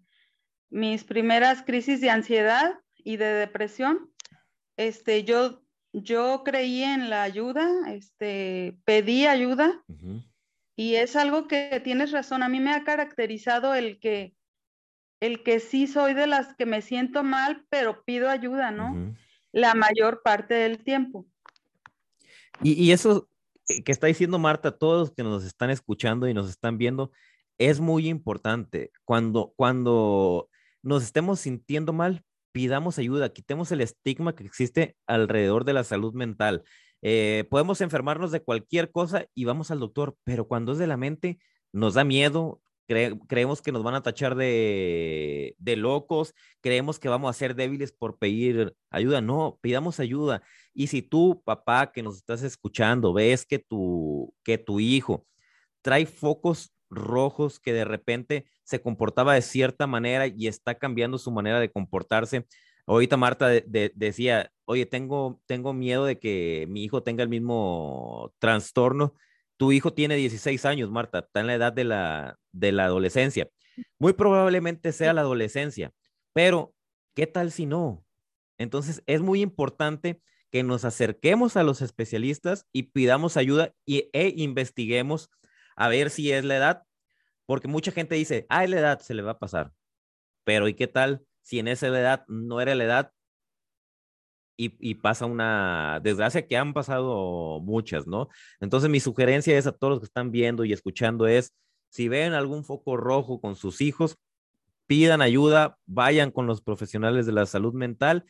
mis 0.70 1.04
primeras 1.04 1.64
crisis 1.64 2.02
de 2.02 2.12
ansiedad 2.12 2.80
y 2.94 3.18
de 3.18 3.34
depresión, 3.34 4.12
este, 4.78 5.24
yo, 5.24 5.64
yo 5.92 6.44
creí 6.46 6.84
en 6.84 7.10
la 7.10 7.24
ayuda, 7.24 7.68
este, 7.88 8.78
pedí 8.86 9.26
ayuda 9.26 9.82
uh 9.88 9.94
-huh. 9.96 10.32
y 10.76 10.96
es 10.98 11.16
algo 11.16 11.48
que 11.48 11.82
tienes 11.84 12.12
razón. 12.12 12.44
A 12.44 12.48
mí 12.48 12.60
me 12.60 12.76
ha 12.76 12.84
caracterizado 12.84 13.74
el 13.74 14.00
que 14.00 14.36
el 15.22 15.44
que 15.44 15.62
sí 15.62 15.88
soy 15.88 16.14
de 16.14 16.28
las 16.28 16.54
que 16.56 16.66
me 16.66 16.82
siento 16.82 17.24
mal, 17.24 17.66
pero 17.70 18.04
pido 18.04 18.30
ayuda, 18.30 18.72
¿no? 18.72 18.92
Uh 18.92 18.96
-huh. 18.96 19.18
La 19.54 19.74
mayor 19.76 20.22
parte 20.24 20.54
del 20.54 20.84
tiempo. 20.84 21.26
Y, 22.62 22.74
y, 22.74 22.92
eso 22.92 23.30
que 23.86 23.92
está 23.92 24.08
diciendo 24.08 24.40
Marta, 24.40 24.72
todos 24.78 25.12
que 25.12 25.24
nos 25.24 25.46
están 25.46 25.70
escuchando 25.70 26.28
y 26.28 26.34
nos 26.34 26.50
están 26.50 26.78
viendo, 26.78 27.12
es 27.58 27.80
muy 27.80 28.08
importante. 28.08 28.92
Cuando, 29.06 29.54
cuando 29.56 30.50
nos 30.82 31.04
estemos 31.04 31.40
sintiendo 31.40 31.94
mal, 31.94 32.24
pidamos 32.52 32.98
ayuda, 32.98 33.32
quitemos 33.32 33.72
el 33.72 33.82
estigma 33.82 34.36
que 34.36 34.44
existe 34.44 34.96
alrededor 35.06 35.64
de 35.64 35.74
la 35.74 35.84
salud 35.84 36.14
mental. 36.14 36.64
Eh, 37.02 37.46
podemos 37.50 37.82
enfermarnos 37.82 38.32
de 38.32 38.44
cualquier 38.44 38.92
cosa 38.92 39.26
y 39.34 39.46
vamos 39.46 39.72
al 39.72 39.80
doctor, 39.80 40.16
pero 40.24 40.48
cuando 40.48 40.72
es 40.72 40.78
de 40.78 40.88
la 40.88 40.98
mente, 40.98 41.40
nos 41.72 41.94
da 41.94 42.04
miedo, 42.04 42.62
Cre 42.92 43.18
creemos 43.30 43.62
que 43.62 43.72
nos 43.72 43.84
van 43.84 43.96
a 43.96 44.04
tachar 44.04 44.36
de, 44.36 45.56
de, 45.58 45.76
locos, 45.78 46.34
creemos 46.60 47.00
que 47.00 47.08
vamos 47.08 47.30
a 47.30 47.40
ser 47.40 47.56
débiles 47.56 47.94
por 47.94 48.18
pedir 48.18 48.76
ayuda. 48.90 49.22
No, 49.22 49.58
pidamos 49.62 50.02
ayuda. 50.02 50.44
Y 50.74 50.88
si 50.88 51.02
tú, 51.02 51.42
papá, 51.46 51.94
que 51.94 52.04
nos 52.04 52.18
estás 52.18 52.44
escuchando, 52.44 53.14
ves 53.14 53.46
que 53.46 53.60
tu, 53.60 54.34
que 54.44 54.58
tu 54.58 54.82
hijo 54.82 55.26
trae 55.82 56.06
focos 56.06 56.74
rojos 56.90 57.62
que 57.62 57.72
de 57.72 57.86
repente 57.86 58.46
se 58.66 58.82
comportaba 58.82 59.36
de 59.36 59.42
cierta 59.42 59.88
manera 59.88 60.28
y 60.28 60.48
está 60.48 60.76
cambiando 60.76 61.18
su 61.18 61.32
manera 61.32 61.62
de 61.62 61.72
comportarse. 61.72 62.46
Ahorita 62.86 63.16
Marta 63.16 63.48
de, 63.48 63.64
de, 63.68 63.94
decía, 63.96 64.52
oye, 64.66 64.86
tengo, 64.86 65.40
tengo 65.46 65.72
miedo 65.74 66.04
de 66.04 66.20
que 66.20 66.66
mi 66.70 66.84
hijo 66.84 67.04
tenga 67.04 67.24
el 67.24 67.30
mismo 67.30 68.34
trastorno 68.40 69.16
tu 69.62 69.72
hijo 69.72 69.94
tiene 69.94 70.16
16 70.16 70.66
años, 70.66 70.90
Marta, 70.90 71.20
está 71.20 71.40
en 71.40 71.46
la 71.46 71.54
edad 71.54 71.72
de 71.72 71.84
la, 71.84 72.40
de 72.52 72.72
la 72.72 72.86
adolescencia. 72.86 73.48
Muy 74.00 74.14
probablemente 74.14 74.92
sea 74.92 75.14
la 75.14 75.22
adolescencia, 75.22 75.94
pero 76.34 76.74
¿qué 77.14 77.28
tal 77.28 77.52
si 77.52 77.68
no? 77.68 78.04
Entonces 78.58 79.04
es 79.06 79.22
muy 79.22 79.40
importante 79.40 80.20
que 80.50 80.64
nos 80.64 80.84
acerquemos 80.84 81.58
a 81.58 81.64
los 81.64 81.84
especialistas 81.84 82.66
y 82.74 82.90
pidamos 82.90 83.38
ayuda 83.38 83.76
y, 83.86 84.10
e 84.14 84.34
investiguemos 84.36 85.30
a 85.76 85.90
ver 85.90 86.10
si 86.10 86.32
es 86.32 86.44
la 86.44 86.58
edad, 86.58 86.84
porque 87.46 87.68
mucha 87.68 87.92
gente 87.92 88.16
dice, 88.16 88.48
ah, 88.50 88.66
la 88.66 88.80
edad, 88.80 89.00
se 89.00 89.14
le 89.14 89.22
va 89.22 89.34
a 89.34 89.40
pasar. 89.40 89.74
Pero 90.44 90.70
¿y 90.70 90.74
qué 90.74 90.88
tal 90.88 91.24
si 91.44 91.60
en 91.60 91.68
esa 91.68 91.86
edad 91.86 92.26
no 92.28 92.62
era 92.62 92.74
la 92.74 92.86
edad 92.86 93.14
y, 94.80 94.96
pasa 94.96 95.26
una 95.26 96.00
desgracia 96.04 96.46
que 96.46 96.58
han 96.58 96.74
pasado 96.74 97.60
muchas, 97.62 98.08
¿no? 98.08 98.30
Entonces 98.60 98.90
mi 98.90 99.00
sugerencia 99.00 99.58
es 99.58 99.66
a 99.66 99.72
todos 99.72 99.92
los 99.92 100.00
que 100.00 100.06
están 100.06 100.32
viendo 100.32 100.66
y 100.66 100.74
escuchando 100.74 101.28
es, 101.28 101.54
si 101.90 102.08
ven 102.08 102.34
algún 102.34 102.64
foco 102.64 102.98
rojo 102.98 103.42
con 103.42 103.56
sus 103.56 103.82
hijos, 103.82 104.18
pidan 104.88 105.22
ayuda, 105.22 105.78
vayan 105.86 106.32
con 106.32 106.48
los 106.48 106.62
profesionales 106.62 107.26
de 107.26 107.32
la 107.32 107.46
salud 107.46 107.74
mental 107.74 108.26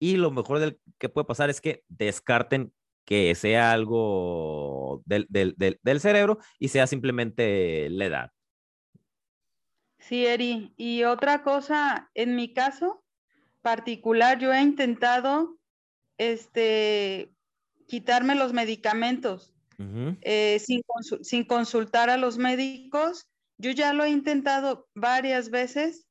y 0.00 0.16
lo 0.16 0.30
mejor 0.30 0.78
que 0.98 1.08
puede 1.08 1.26
pasar 1.26 1.50
es 1.50 1.60
que 1.60 1.84
descarten 1.88 2.72
que 3.04 3.34
sea 3.34 3.72
algo 3.72 5.02
del, 5.06 5.26
del, 5.28 5.54
del, 5.56 5.78
del 5.82 6.00
cerebro 6.00 6.38
y 6.58 6.68
sea 6.68 6.86
simplemente 6.86 7.88
la 7.90 8.04
edad. 8.04 8.30
Sí, 9.98 10.26
Eri. 10.26 10.72
Y 10.76 11.04
otra 11.04 11.42
cosa, 11.42 12.10
en 12.14 12.36
mi 12.36 12.52
caso 12.52 13.04
particular, 13.62 14.38
yo 14.38 14.52
he 14.52 14.62
intentado 14.62 15.57
este, 16.18 17.32
quitarme 17.86 18.34
los 18.34 18.52
medicamentos 18.52 19.54
uh 19.78 19.82
-huh. 19.82 20.18
eh, 20.22 20.58
sin, 20.58 20.82
consul 20.82 21.24
sin, 21.24 21.44
consultar 21.44 22.10
a 22.10 22.16
los 22.16 22.38
médicos. 22.38 23.28
Yo 23.56 23.70
ya 23.70 23.92
lo 23.92 24.04
he 24.04 24.10
intentado 24.10 24.88
varias 24.94 25.50
veces. 25.50 26.06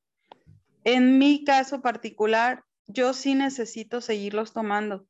En 0.84 1.18
mi 1.18 1.44
caso 1.44 1.82
particular, 1.82 2.64
yo 2.88 3.14
sí 3.14 3.36
necesito 3.36 4.02
seguirlos 4.02 4.54
tomando. 4.54 5.06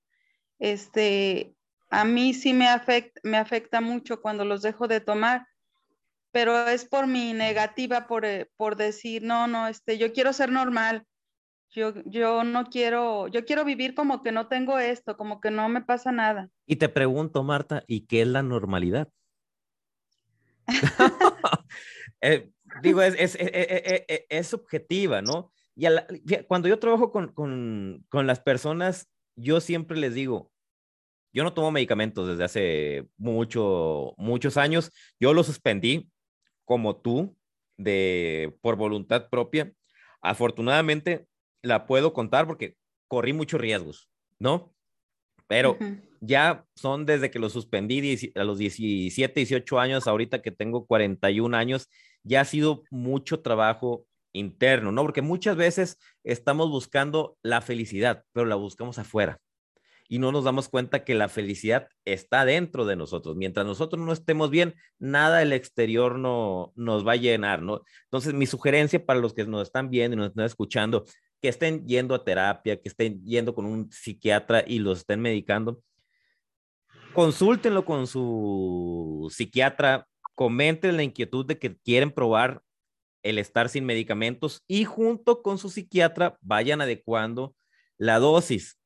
Este, 0.59 1.55
a 1.89 2.03
mí 2.03 2.33
sí 2.33 2.53
me 2.53 2.67
afecta, 2.67 3.19
me 3.23 3.37
afecta 3.37 3.81
mucho 3.81 4.21
cuando 4.21 4.43
los 4.43 4.61
dejo 4.61 4.87
de 4.87 4.99
tomar, 4.99 5.47
pero 6.31 6.67
es 6.67 6.85
por 6.85 7.07
mi 7.07 7.33
negativa, 7.33 8.07
por, 8.07 8.25
eh, 8.25 8.49
por 8.57 8.75
decir, 8.75 9.23
no, 9.23 9.47
no, 9.47 9.67
este, 9.67 9.97
yo 9.97 10.11
quiero 10.11 10.33
ser 10.33 10.51
normal, 10.51 11.05
yo, 11.70 11.93
yo 12.05 12.43
no 12.43 12.65
quiero, 12.65 13.28
yo 13.28 13.45
quiero 13.45 13.65
vivir 13.65 13.93
como 13.93 14.24
que 14.24 14.32
no 14.32 14.47
tengo 14.47 14.80
esto, 14.80 15.18
como 15.18 15.39
que 15.39 15.51
no 15.51 15.70
me 15.70 15.82
pasa 15.82 16.11
nada. 16.11 16.49
Y 16.65 16.78
te 16.78 16.89
pregunto, 16.89 17.43
Marta, 17.43 17.84
¿y 17.88 18.01
qué 18.01 18.22
es 18.22 18.28
la 18.28 18.43
normalidad? 18.43 19.09
eh, 22.22 22.51
digo, 22.82 23.01
es, 23.01 23.15
es, 23.18 23.38
es, 23.39 24.26
es, 24.30 24.47
subjetiva, 24.47 25.22
¿no? 25.22 25.51
Y 25.76 25.88
la, 25.88 26.07
cuando 26.47 26.68
yo 26.68 26.80
trabajo 26.80 27.11
con, 27.11 27.34
con, 27.34 28.05
con 28.09 28.28
las 28.28 28.39
personas, 28.39 29.09
yo 29.36 29.61
siempre 29.61 29.97
les 29.97 30.13
digo, 30.15 30.51
yo 31.38 31.43
no 31.43 31.53
tomo 31.53 31.70
medicamentos 31.72 32.28
desde 32.28 32.43
hace 32.43 33.07
mucho, 33.18 34.15
muchos 34.18 34.57
años. 34.57 34.91
Yo 35.20 35.34
los 35.34 35.45
suspendí 35.45 36.09
como 36.65 36.97
tú, 36.97 37.38
de, 37.78 38.57
por 38.61 38.76
voluntad 38.76 39.30
propia. 39.30 39.72
Afortunadamente, 40.20 41.26
la 41.62 41.86
puedo 41.86 42.14
contar 42.14 42.47
porque 42.47 42.76
corrí 43.08 43.34
muchos 43.34 43.60
riesgos, 43.60 44.10
¿no? 44.39 44.74
Pero 45.47 45.72
uh 45.72 45.76
-huh. 45.78 46.01
ya 46.20 46.66
son 46.76 47.05
desde 47.05 47.32
que 47.32 47.39
lo 47.39 47.49
suspendí 47.49 48.32
a 48.36 48.43
los 48.43 48.58
17, 48.58 49.39
18 49.39 49.80
años, 49.80 50.08
ahorita 50.08 50.41
que 50.41 50.51
tengo 50.51 50.86
41 50.86 51.55
años, 51.55 51.89
ya 52.24 52.41
ha 52.41 52.45
sido 52.45 52.84
mucho 52.91 53.41
trabajo 53.41 54.05
interno, 54.34 54.91
¿no? 54.91 55.03
Porque 55.03 55.22
muchas 55.22 55.55
veces 55.55 55.97
estamos 56.24 56.70
buscando 56.70 57.38
la 57.41 57.62
felicidad, 57.62 58.24
pero 58.34 58.45
la 58.45 58.55
buscamos 58.55 58.99
afuera. 58.99 59.39
Y 60.10 60.20
no 60.20 60.32
nos 60.32 60.45
damos 60.45 60.70
cuenta 60.70 61.03
que 61.03 61.16
la 61.16 61.28
felicidad 61.28 61.89
está 62.05 62.45
dentro 62.45 62.86
de 62.86 62.95
nosotros. 62.95 63.36
Mientras 63.36 63.66
nosotros 63.66 64.01
no 64.05 64.14
estemos 64.14 64.49
bien, 64.49 64.76
nada 64.99 65.39
del 65.39 65.51
exterior 65.51 66.18
no, 66.18 66.72
nos 66.76 67.05
va 67.05 67.14
a 67.14 67.18
llenar, 67.18 67.62
¿no? 67.62 67.82
Entonces, 68.05 68.34
mi 68.34 68.45
sugerencia 68.45 69.05
para 69.05 69.20
los 69.20 69.34
que 69.34 69.45
nos 69.45 69.64
están 69.64 69.89
viendo 69.89 70.16
y 70.16 70.18
nos 70.18 70.30
están 70.30 70.45
escuchando, 70.45 71.03
que 71.41 71.49
estén 71.49 71.85
yendo 71.88 72.15
a 72.15 72.23
terapia, 72.23 72.79
que 72.81 72.89
estén 72.89 73.23
yendo 73.23 73.53
con 73.53 73.65
un 73.65 73.91
psiquiatra 73.91 74.63
y 74.65 74.79
los 74.79 74.99
estén 74.99 75.21
medicando, 75.21 75.81
consúltenlo 77.13 77.85
con 77.85 78.07
su 78.07 79.27
psiquiatra, 79.31 80.07
comenten 80.35 80.97
la 80.97 81.03
inquietud 81.03 81.45
de 81.45 81.57
que 81.57 81.77
quieren 81.77 82.11
probar 82.11 82.61
el 83.23 83.39
estar 83.39 83.69
sin 83.69 83.85
medicamentos 83.85 84.63
y 84.67 84.85
junto 84.85 85.41
con 85.41 85.57
su 85.57 85.69
psiquiatra 85.69 86.38
vayan 86.41 86.81
adecuando 86.81 87.55
la 87.97 88.19
dosis. 88.19 88.79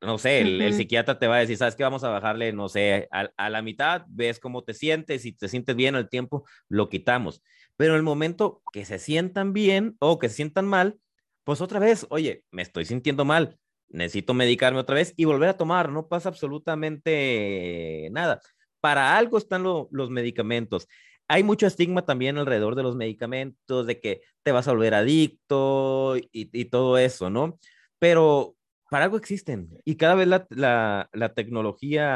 No 0.00 0.18
sé, 0.18 0.40
el, 0.40 0.56
uh 0.56 0.58
-huh. 0.58 0.66
el 0.66 0.74
psiquiatra 0.74 1.18
te 1.18 1.28
va 1.28 1.36
a 1.36 1.40
decir, 1.40 1.56
¿sabes 1.56 1.76
qué? 1.76 1.84
Vamos 1.84 2.02
a 2.02 2.08
bajarle, 2.08 2.52
no 2.52 2.68
sé, 2.68 3.08
a, 3.12 3.30
a, 3.36 3.50
la 3.50 3.62
mitad, 3.62 4.04
ves 4.08 4.40
cómo 4.40 4.64
te 4.64 4.74
sientes, 4.74 5.22
si 5.22 5.32
te 5.32 5.48
sientes 5.48 5.76
bien 5.76 5.94
al 5.94 6.08
tiempo, 6.08 6.44
lo 6.68 6.88
quitamos. 6.88 7.42
Pero 7.76 7.92
en 7.92 7.98
el 7.98 8.02
momento 8.02 8.62
que 8.72 8.84
se 8.84 8.98
sientan 8.98 9.52
bien 9.52 9.96
o 10.00 10.18
que 10.18 10.28
se 10.28 10.36
sientan 10.36 10.66
mal, 10.66 10.98
pues 11.44 11.60
otra 11.60 11.78
vez, 11.78 12.06
oye, 12.10 12.44
me 12.50 12.62
estoy 12.62 12.84
sintiendo 12.84 13.24
mal, 13.24 13.58
necesito 13.88 14.34
medicarme 14.34 14.80
otra 14.80 14.96
vez 14.96 15.12
y 15.16 15.24
volver 15.24 15.50
a 15.50 15.56
tomar, 15.56 15.90
no 15.90 16.08
pasa 16.08 16.28
absolutamente 16.28 18.08
nada. 18.12 18.40
Para 18.80 19.16
algo 19.16 19.38
están 19.38 19.62
lo, 19.62 19.88
los 19.92 20.10
medicamentos. 20.10 20.88
Hay 21.28 21.44
mucho 21.44 21.66
estigma 21.66 22.04
también 22.04 22.36
alrededor 22.36 22.74
de 22.74 22.82
los 22.82 22.96
medicamentos, 22.96 23.86
de 23.86 24.00
que 24.00 24.22
te 24.42 24.52
vas 24.52 24.68
a 24.68 24.72
volver 24.72 24.94
adicto 24.94 26.16
y, 26.32 26.64
todo 26.66 26.98
eso, 26.98 27.30
¿no? 27.30 27.58
Pero 27.98 28.56
para 28.90 29.04
algo 29.04 29.16
existen 29.16 29.70
y 29.84 29.96
cada 29.96 30.14
vez 30.14 30.28
la, 30.28 31.08
la, 31.12 31.34
tecnología 31.34 32.06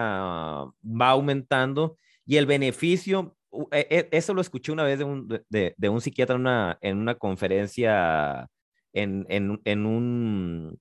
va 0.85 1.09
aumentando 1.09 1.97
y 2.27 2.37
el 2.37 2.45
beneficio, 2.47 3.37
e, 3.71 3.87
e, 3.89 4.09
eso 4.11 4.35
lo 4.35 4.43
escuché 4.43 4.73
una 4.73 4.83
vez 4.83 4.99
de 4.99 5.05
un, 5.05 5.29
de, 5.49 5.89
un 5.89 6.01
psiquiatra 6.01 6.37
una, 6.37 6.77
en 6.83 6.99
una 6.99 7.15
conferencia 7.15 8.51
en, 8.97 9.27
en, 9.29 9.61
en, 9.65 9.87
un, 9.87 10.81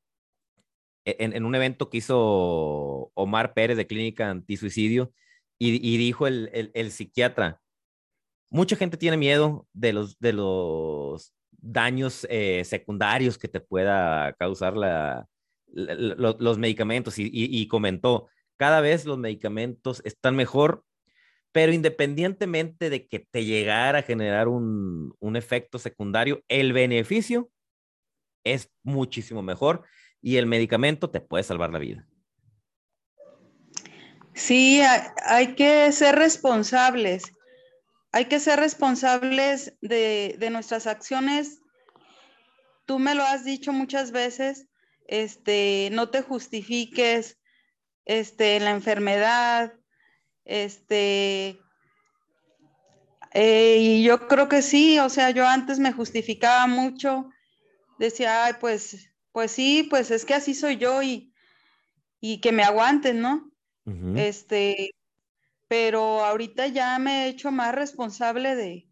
en, 1.05 1.33
en, 1.33 1.45
un 1.45 1.53
evento 1.53 1.89
que 1.89 1.97
hizo 1.97 3.11
Omar 3.13 3.53
Pérez 3.53 3.77
de 3.77 3.87
Clínica 3.87 4.29
Antisuicidio 4.29 5.11
y, 5.59 5.75
y 5.87 5.97
dijo 5.97 6.25
el, 6.25 6.71
el, 6.73 6.91
psiquiatra, 6.91 7.61
mucha 8.49 8.77
gente 8.77 8.97
tiene 8.97 9.17
miedo 9.17 9.67
de 9.73 9.93
los, 9.93 10.17
de 10.19 10.33
los 10.33 11.33
daños 11.51 12.25
eh, 12.29 12.63
secundarios 12.63 13.37
que 13.37 13.49
te 13.49 13.59
pueda 13.59 14.33
causar 14.39 14.77
la, 14.77 15.27
los 15.67 16.57
medicamentos 16.57 17.15
y, 17.17 17.67
comentó, 17.67 18.29
cada 18.57 18.79
vez 18.79 19.05
los 19.05 19.17
medicamentos 19.17 20.01
están 20.05 20.37
mejor, 20.37 20.85
pero 21.51 21.73
independientemente 21.73 22.89
de 22.89 23.07
que 23.07 23.19
te 23.19 23.43
llegara 23.43 23.99
a 23.99 24.03
generar 24.03 24.47
un, 24.47 25.13
un 25.19 25.35
efecto 25.35 25.79
secundario, 25.79 26.43
el 26.47 26.71
beneficio 26.71 27.49
es 28.45 28.71
muchísimo 28.83 29.41
mejor 29.41 29.83
y 30.21 30.37
el 30.37 30.45
medicamento 30.45 31.09
te 31.09 31.19
puede 31.19 31.43
salvar 31.43 31.71
la 31.71 31.79
vida. 31.79 32.07
Sí, 34.33 34.81
hay 35.25 35.55
que 35.55 35.91
ser 35.91 36.15
responsables. 36.15 37.23
Hay 38.13 38.25
que 38.25 38.39
ser 38.39 38.59
responsables 38.59 39.77
de, 39.81 40.37
de, 40.39 40.49
nuestras 40.49 40.87
acciones. 40.87 41.59
Tú 42.85 42.97
me 42.97 43.13
lo 43.13 43.23
has 43.23 43.43
dicho 43.43 43.73
muchas 43.73 44.11
veces, 44.11 44.67
este, 45.07 45.89
no 45.91 46.09
te 46.09 46.21
justifiques 46.21 47.37
este, 48.05 48.59
la 48.61 48.71
enfermedad, 48.71 49.73
este, 50.45 51.59
eh, 53.33 53.77
y 53.79 54.03
yo 54.03 54.27
creo 54.27 54.47
que 54.47 54.61
sí, 54.61 54.97
o 54.99 55.09
sea, 55.09 55.31
yo 55.31 55.45
antes 55.45 55.79
me 55.79 55.91
justificaba 55.91 56.67
mucho, 56.67 57.29
decía, 57.97 58.45
ay, 58.45 58.53
pues, 58.59 59.13
pues 59.31 59.51
sí, 59.51 59.87
pues 59.89 60.11
es 60.11 60.25
que 60.25 60.33
así 60.33 60.53
soy 60.53 60.77
yo 60.77 61.01
y, 61.01 61.33
y 62.19 62.41
que 62.41 62.51
me 62.51 62.63
aguanten, 62.63 63.21
¿no? 63.21 63.51
Este, 64.15 64.95
pero 65.67 66.25
ahorita 66.25 66.67
ya 66.67 66.97
me 66.97 67.25
he 67.25 67.29
hecho 67.29 67.51
más 67.51 67.75
responsable 67.75 68.55
de, 68.55 68.89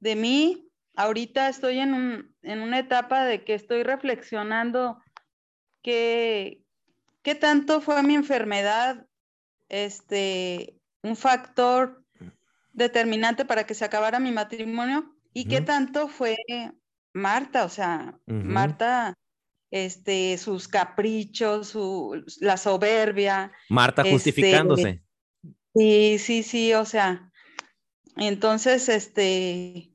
de 0.00 0.16
mí. 0.16 0.68
Ahorita 0.94 1.48
estoy 1.48 1.78
en, 1.78 1.94
un, 1.94 2.34
en 2.42 2.60
una 2.60 2.78
etapa 2.78 3.24
de 3.24 3.44
que 3.44 3.54
estoy 3.54 3.82
reflexionando 3.82 5.00
qué, 5.82 6.64
qué 7.22 7.34
tanto 7.34 7.80
fue 7.80 8.02
mi 8.02 8.14
enfermedad, 8.14 9.06
este, 9.68 10.80
un 11.02 11.16
factor 11.16 12.04
determinante 12.72 13.44
para 13.44 13.64
que 13.64 13.74
se 13.74 13.84
acabara 13.84 14.18
mi 14.18 14.32
matrimonio 14.32 15.14
y 15.32 15.46
qué 15.46 15.60
tanto 15.60 16.08
fue 16.08 16.36
Marta, 17.16 17.64
o 17.64 17.68
sea, 17.70 18.18
Marta 18.26 19.14
este, 19.70 20.36
sus 20.38 20.68
caprichos, 20.68 21.68
su, 21.68 22.22
la 22.40 22.56
soberbia. 22.58 23.52
Marta 23.70 24.02
este, 24.02 24.12
justificándose. 24.12 25.02
sí, 25.74 26.18
sí, 26.18 26.42
sí, 26.42 26.74
o 26.74 26.84
sea, 26.84 27.32
entonces, 28.16 28.88
este, 28.90 29.92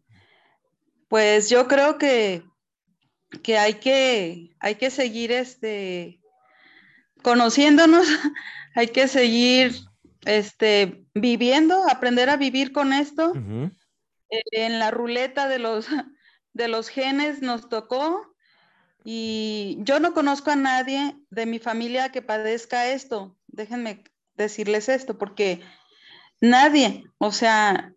pues 1.07 1.49
yo 1.49 1.67
creo 1.67 1.99
que, 1.99 2.43
que 3.43 3.57
hay 3.57 3.75
que, 3.75 4.55
hay 4.59 4.75
que 4.75 4.89
seguir, 4.89 5.31
este, 5.31 6.21
conociéndonos, 7.21 8.07
hay 8.75 8.87
que 8.87 9.07
seguir, 9.07 9.75
este, 10.25 11.05
viviendo, 11.13 11.87
aprender 11.87 12.29
a 12.31 12.37
vivir 12.37 12.71
con 12.71 12.93
esto. 12.93 13.33
En 14.51 14.79
la 14.79 14.91
ruleta 14.91 15.49
de 15.49 15.59
los, 15.59 15.87
de 16.53 16.67
los 16.67 16.89
genes 16.89 17.41
nos 17.41 17.69
tocó, 17.69 18.31
y 19.03 19.77
yo 19.79 19.99
no 19.99 20.13
conozco 20.13 20.51
a 20.51 20.55
nadie 20.55 21.15
de 21.29 21.45
mi 21.45 21.59
familia 21.59 22.11
que 22.11 22.21
padezca 22.21 22.91
esto. 22.91 23.35
Déjenme 23.47 24.03
decirles 24.35 24.89
esto, 24.89 25.17
porque 25.17 25.61
nadie, 26.39 27.05
o 27.17 27.31
sea, 27.31 27.93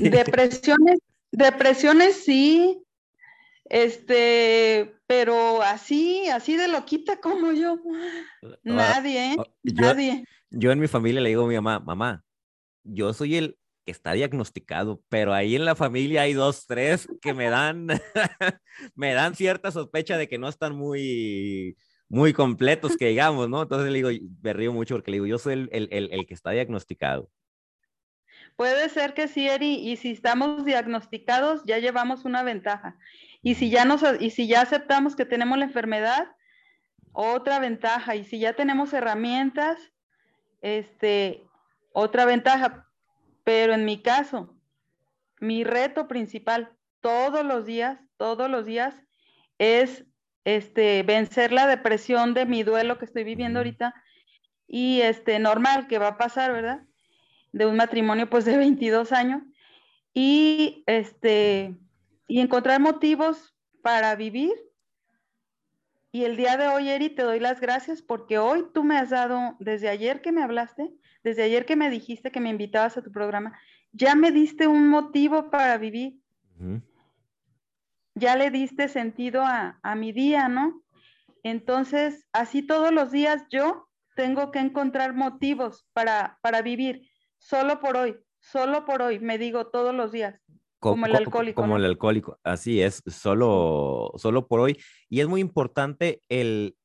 depresiones, 0.00 0.98
depresiones 1.30 2.16
sí, 2.24 2.82
este, 3.66 4.96
pero 5.06 5.62
así, 5.62 6.28
así 6.28 6.56
de 6.56 6.68
loquita 6.68 7.20
como 7.20 7.52
yo, 7.52 7.80
ah, 8.42 8.56
nadie, 8.64 9.32
¿eh? 9.32 9.36
nadie. 9.62 10.24
Yo 10.50 10.72
en 10.72 10.80
mi 10.80 10.88
familia 10.88 11.20
le 11.20 11.28
digo 11.28 11.44
a 11.44 11.48
mi 11.48 11.54
mamá, 11.56 11.80
mamá, 11.80 12.24
yo 12.82 13.12
soy 13.12 13.36
el 13.36 13.58
que 13.86 13.92
está 13.92 14.12
diagnosticado, 14.12 15.00
pero 15.08 15.32
ahí 15.32 15.54
en 15.54 15.64
la 15.64 15.76
familia 15.76 16.22
hay 16.22 16.32
dos, 16.32 16.66
tres 16.66 17.08
que 17.22 17.32
me 17.32 17.48
dan, 17.48 17.86
me 18.96 19.14
dan 19.14 19.36
cierta 19.36 19.70
sospecha 19.70 20.18
de 20.18 20.28
que 20.28 20.38
no 20.38 20.48
están 20.48 20.74
muy, 20.74 21.76
muy 22.08 22.32
completos, 22.32 22.96
que 22.96 23.06
digamos, 23.08 23.48
¿no? 23.48 23.62
Entonces 23.62 23.90
le 23.90 24.02
digo, 24.02 24.26
me 24.42 24.52
río 24.52 24.72
mucho 24.72 24.96
porque 24.96 25.12
le 25.12 25.16
digo, 25.16 25.26
yo 25.26 25.38
soy 25.38 25.54
el, 25.54 25.88
el, 25.92 26.08
el, 26.10 26.26
que 26.26 26.34
está 26.34 26.50
diagnosticado. 26.50 27.30
Puede 28.56 28.88
ser 28.88 29.14
que 29.14 29.28
sí, 29.28 29.48
Eri, 29.48 29.74
y 29.74 29.96
si 29.96 30.10
estamos 30.10 30.64
diagnosticados, 30.64 31.62
ya 31.64 31.78
llevamos 31.78 32.24
una 32.24 32.42
ventaja. 32.42 32.98
Y 33.40 33.54
si 33.54 33.70
ya 33.70 33.84
nos, 33.84 34.02
y 34.18 34.30
si 34.30 34.48
ya 34.48 34.62
aceptamos 34.62 35.14
que 35.14 35.26
tenemos 35.26 35.58
la 35.58 35.66
enfermedad, 35.66 36.26
otra 37.12 37.60
ventaja. 37.60 38.16
Y 38.16 38.24
si 38.24 38.40
ya 38.40 38.54
tenemos 38.54 38.92
herramientas, 38.92 39.78
este, 40.60 41.44
otra 41.92 42.24
ventaja. 42.24 42.85
Pero 43.46 43.74
en 43.74 43.84
mi 43.84 44.02
caso, 44.02 44.58
mi 45.38 45.62
reto 45.62 46.08
principal 46.08 46.72
todos 47.00 47.46
los 47.46 47.64
días, 47.64 48.00
todos 48.16 48.50
los 48.50 48.66
días, 48.66 49.00
es 49.58 50.04
este, 50.42 51.04
vencer 51.04 51.52
la 51.52 51.68
depresión 51.68 52.34
de 52.34 52.44
mi 52.44 52.64
duelo 52.64 52.98
que 52.98 53.04
estoy 53.04 53.22
viviendo 53.22 53.60
ahorita 53.60 53.94
y 54.66 55.00
este, 55.02 55.38
normal 55.38 55.86
que 55.86 56.00
va 56.00 56.08
a 56.08 56.18
pasar, 56.18 56.50
¿verdad? 56.50 56.82
De 57.52 57.66
un 57.66 57.76
matrimonio 57.76 58.28
pues 58.28 58.44
de 58.46 58.56
22 58.56 59.12
años 59.12 59.44
y 60.12 60.82
este, 60.88 61.76
y 62.26 62.40
encontrar 62.40 62.80
motivos 62.80 63.54
para 63.80 64.16
vivir. 64.16 64.54
Y 66.10 66.24
el 66.24 66.36
día 66.36 66.56
de 66.56 66.66
hoy, 66.66 66.88
Eri, 66.88 67.10
te 67.10 67.22
doy 67.22 67.38
las 67.38 67.60
gracias 67.60 68.02
porque 68.02 68.38
hoy 68.38 68.66
tú 68.74 68.82
me 68.82 68.98
has 68.98 69.10
dado, 69.10 69.54
desde 69.60 69.88
ayer 69.88 70.20
que 70.20 70.32
me 70.32 70.42
hablaste, 70.42 70.90
desde 71.26 71.42
ayer 71.42 71.66
que 71.66 71.74
me 71.74 71.90
dijiste 71.90 72.30
que 72.30 72.38
me 72.38 72.50
invitabas 72.50 72.96
a 72.96 73.02
tu 73.02 73.10
programa, 73.10 73.58
ya 73.90 74.14
me 74.14 74.30
diste 74.30 74.68
un 74.68 74.88
motivo 74.88 75.50
para 75.50 75.76
vivir. 75.76 76.20
Ya 78.14 78.36
le 78.36 78.52
diste 78.52 78.86
sentido 78.86 79.42
a, 79.44 79.94
mi 79.96 80.12
día, 80.12 80.48
¿no? 80.48 80.84
Entonces, 81.42 82.28
así 82.32 82.62
todos 82.62 82.92
los 82.92 83.10
días 83.10 83.42
yo 83.50 83.88
tengo 84.14 84.52
que 84.52 84.60
encontrar 84.60 85.14
motivos 85.14 85.88
para, 85.92 86.38
para 86.42 86.62
vivir, 86.62 87.10
solo 87.38 87.80
por 87.80 87.96
hoy, 87.96 88.16
solo 88.38 88.84
por 88.84 89.02
hoy, 89.02 89.18
me 89.18 89.36
digo 89.36 89.66
todos 89.66 89.92
los 89.92 90.12
días. 90.12 90.40
Como, 90.78 91.06
el 91.06 91.16
alcohólico. 91.16 91.60
Como 91.60 91.76
el 91.76 91.84
alcohólico, 91.86 92.38
así 92.44 92.80
es, 92.80 93.02
solo, 93.06 94.12
solo 94.14 94.46
por 94.46 94.60
hoy. 94.60 94.78
Y 95.08 95.18
es 95.18 95.26
muy 95.26 95.40
importante 95.40 96.22
el, 96.28 96.76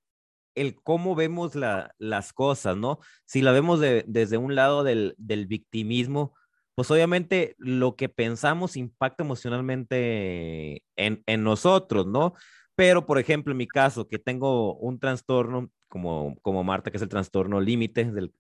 el 0.56 0.76
cómo 0.82 1.16
vemos 1.16 1.54
las 1.56 2.34
cosas, 2.34 2.78
¿no? 2.78 3.00
Si 3.26 3.42
la 3.42 3.52
vemos 3.52 3.80
desde 3.80 4.38
un 4.38 4.56
lado 4.56 4.84
del, 4.84 5.16
victimismo, 5.48 6.34
pues 6.76 6.90
obviamente 6.92 7.56
lo 7.58 7.96
que 7.96 8.10
pensamos 8.10 8.78
impacta 8.78 9.24
emocionalmente 9.24 10.84
en, 10.96 11.44
nosotros, 11.44 12.08
¿no? 12.08 12.34
Pero, 12.76 13.06
por 13.06 13.20
ejemplo, 13.20 13.52
en 13.52 13.58
mi 13.58 13.68
caso, 13.68 14.08
que 14.08 14.20
tengo 14.20 14.76
un 14.76 15.00
trastorno, 15.00 15.70
como, 15.88 16.36
como 16.42 16.64
Marta, 16.64 16.90
que 16.90 16.98
es 16.98 17.04
el 17.04 17.10
trastorno 17.10 17.60
límite 17.60 18.12
del, 18.12 18.32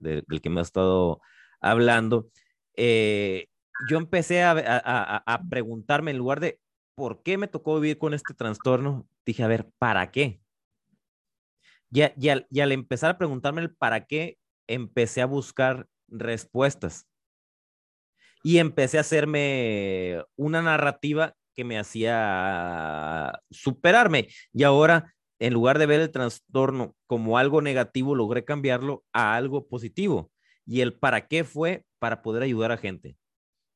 que 0.41 0.49
me 0.49 0.61
ha 0.61 0.63
estado 0.63 1.21
hablando, 1.59 2.29
eh, 2.75 3.47
yo 3.89 3.97
empecé 3.97 4.43
a, 4.43 4.53
a, 4.53 5.41
preguntarme 5.49 6.11
en 6.11 6.17
lugar 6.17 6.39
de 6.39 6.59
por 6.95 7.23
qué 7.23 7.37
me 7.37 7.47
tocó 7.47 7.79
vivir 7.79 7.97
con 7.97 8.13
este 8.13 8.33
trastorno, 8.33 9.07
dije, 9.25 9.43
a 9.43 9.47
ver, 9.47 9.69
¿para 9.77 10.11
qué? 10.11 10.41
Y, 11.91 12.29
al, 12.29 12.71
empezar 12.71 13.11
a 13.11 13.17
preguntarme 13.17 13.61
el 13.61 13.75
para 13.75 14.05
qué, 14.05 14.37
empecé 14.67 15.21
a 15.21 15.25
buscar 15.25 15.87
respuestas. 16.07 17.07
Y 18.43 18.57
empecé 18.57 18.97
a 18.97 19.01
hacerme 19.01 20.23
una 20.35 20.61
narrativa 20.61 21.35
que 21.53 21.65
me 21.65 21.77
hacía 21.77 23.41
superarme. 23.51 24.29
Y 24.53 24.63
ahora, 24.63 25.13
en 25.39 25.53
lugar 25.53 25.79
de 25.79 25.85
ver 25.85 25.99
el 25.99 26.11
trastorno 26.11 26.95
como 27.07 27.37
algo 27.37 27.61
negativo, 27.61 28.15
logré 28.15 28.45
cambiarlo 28.45 29.03
a 29.11 29.35
algo 29.35 29.67
positivo. 29.67 30.31
Y 30.65 30.81
el 30.81 30.93
para 30.93 31.27
qué 31.27 31.43
fue 31.43 31.83
para 31.99 32.21
poder 32.21 32.43
ayudar 32.43 32.71
a 32.71 32.77
gente, 32.77 33.17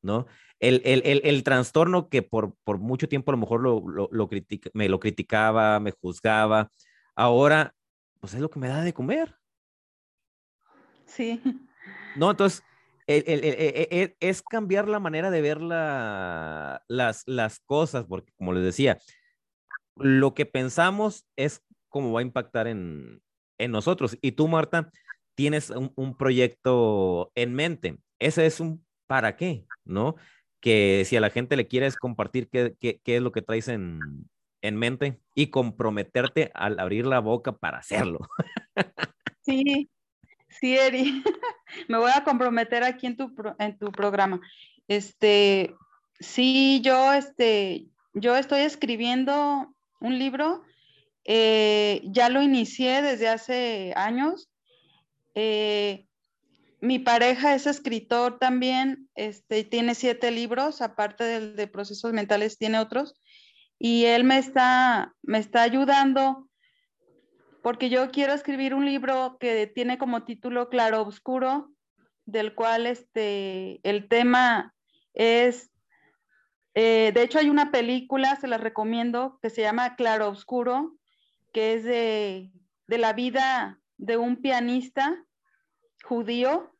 ¿no? 0.02 0.26
El, 0.58 0.80
el, 0.84 1.42
trastorno 1.44 2.08
que 2.08 2.22
por, 2.22 2.54
por, 2.64 2.78
mucho 2.78 3.08
tiempo 3.08 3.30
a 3.30 3.34
lo 3.34 3.38
mejor 3.38 3.60
lo, 3.60 3.84
me 4.72 4.88
lo 4.88 4.98
criticaba, 4.98 5.78
me 5.80 5.90
juzgaba, 5.90 6.70
ahora 7.14 7.74
pues 8.20 8.34
es 8.34 8.40
lo 8.40 8.50
que 8.50 8.58
me 8.58 8.68
da 8.68 8.82
de 8.82 8.92
comer. 8.92 9.36
Sí. 11.06 11.40
No, 12.16 12.30
entonces, 12.30 12.62
e, 13.06 13.18
e, 13.26 13.88
e, 14.02 14.16
es 14.20 14.42
cambiar 14.42 14.88
la 14.88 14.98
manera 14.98 15.30
de 15.30 15.40
ver 15.40 15.60
las, 15.60 16.80
las 16.88 17.60
cosas, 17.60 18.06
porque 18.06 18.32
como 18.36 18.52
les 18.52 18.64
decía, 18.64 18.98
lo 19.96 20.34
que 20.34 20.46
pensamos 20.46 21.26
es 21.36 21.62
cómo 21.88 22.12
va 22.12 22.20
a 22.20 22.24
impactar 22.24 22.66
en, 22.66 23.22
nosotros. 23.68 24.18
Y 24.20 24.32
tú, 24.32 24.48
Marta, 24.48 24.90
tienes 25.34 25.70
un, 25.70 25.92
un, 25.94 26.16
proyecto 26.16 27.32
en 27.34 27.54
mente. 27.54 27.98
Ese 28.18 28.46
es 28.46 28.60
un 28.60 28.84
para 29.06 29.36
qué, 29.36 29.64
¿no? 29.84 30.16
que 30.60 31.04
si 31.06 31.16
a 31.16 31.20
la 31.20 31.30
gente 31.30 31.56
le 31.56 31.68
quieres 31.68 31.96
compartir 31.96 32.48
qué, 32.48 32.74
qué, 32.80 33.00
qué 33.04 33.16
es 33.16 33.22
lo 33.22 33.30
que 33.30 33.40
traes 33.40 33.68
en, 33.68 34.00
en 34.62 34.76
mente 34.76 35.20
y 35.34 35.48
comprometerte 35.48 36.50
al 36.54 36.78
abrir 36.78 37.06
la 37.06 37.20
boca 37.20 37.52
para 37.52 37.78
hacerlo. 37.78 38.20
Sí, 39.42 39.88
sí, 40.48 40.76
Eri. 40.76 41.22
Me 41.88 41.98
voy 41.98 42.10
a 42.14 42.24
comprometer 42.24 42.82
aquí 42.82 43.06
en 43.06 43.16
tu, 43.16 43.32
en 43.58 43.78
tu 43.78 43.92
programa. 43.92 44.40
Este, 44.88 45.74
sí, 46.18 46.80
yo, 46.82 47.12
este, 47.12 47.86
yo 48.12 48.36
estoy 48.36 48.62
escribiendo 48.62 49.72
un 50.00 50.18
libro. 50.18 50.62
Eh, 51.24 52.02
ya 52.04 52.28
lo 52.28 52.42
inicié 52.42 53.02
desde 53.02 53.28
hace 53.28 53.92
años. 53.94 54.50
Eh, 55.34 56.06
mi 56.80 56.98
pareja 56.98 57.54
es 57.54 57.66
escritor 57.66 58.38
también, 58.38 59.08
este, 59.14 59.64
tiene 59.64 59.94
siete 59.94 60.30
libros, 60.30 60.82
aparte 60.82 61.24
del 61.24 61.56
de 61.56 61.66
procesos 61.66 62.12
mentales, 62.12 62.58
tiene 62.58 62.78
otros 62.78 63.14
y 63.78 64.06
él 64.06 64.24
me 64.24 64.38
está, 64.38 65.14
me 65.22 65.38
está 65.38 65.62
ayudando 65.62 66.48
porque 67.66 67.90
yo 67.90 68.12
quiero 68.12 68.32
escribir 68.32 68.74
un 68.74 68.86
libro 68.86 69.38
que 69.40 69.66
tiene 69.66 69.98
como 69.98 70.22
título 70.22 70.68
Claro 70.68 71.02
Oscuro, 71.02 71.72
del 72.24 72.54
cual 72.54 72.86
este, 72.86 73.80
el 73.82 74.06
tema 74.06 74.72
es, 75.14 75.72
eh, 76.74 77.10
de 77.12 77.22
hecho 77.22 77.40
hay 77.40 77.50
una 77.50 77.72
película, 77.72 78.36
se 78.36 78.46
la 78.46 78.56
recomiendo, 78.56 79.40
que 79.42 79.50
se 79.50 79.62
llama 79.62 79.96
Claro 79.96 80.28
Oscuro, 80.28 80.96
que 81.52 81.74
es 81.74 81.82
de, 81.82 82.52
de 82.86 82.98
la 82.98 83.12
vida 83.12 83.80
de 83.96 84.16
un 84.16 84.36
pianista 84.36 85.24
judío. 86.04 86.72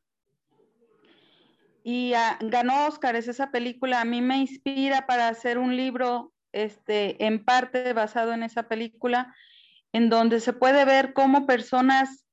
Y 1.82 2.14
ah, 2.14 2.38
ganó 2.40 2.86
Oscar, 2.86 3.16
es 3.16 3.26
esa 3.26 3.50
película, 3.50 4.00
a 4.00 4.04
mí 4.04 4.22
me 4.22 4.38
inspira 4.38 5.04
para 5.06 5.26
hacer 5.26 5.58
un 5.58 5.76
libro 5.76 6.32
este, 6.56 7.24
en 7.26 7.44
parte 7.44 7.92
basado 7.92 8.32
en 8.32 8.42
esa 8.42 8.64
película, 8.64 9.34
en 9.92 10.08
donde 10.08 10.40
se 10.40 10.52
puede 10.52 10.84
ver 10.84 11.12
cómo 11.12 11.46
personas 11.46 12.26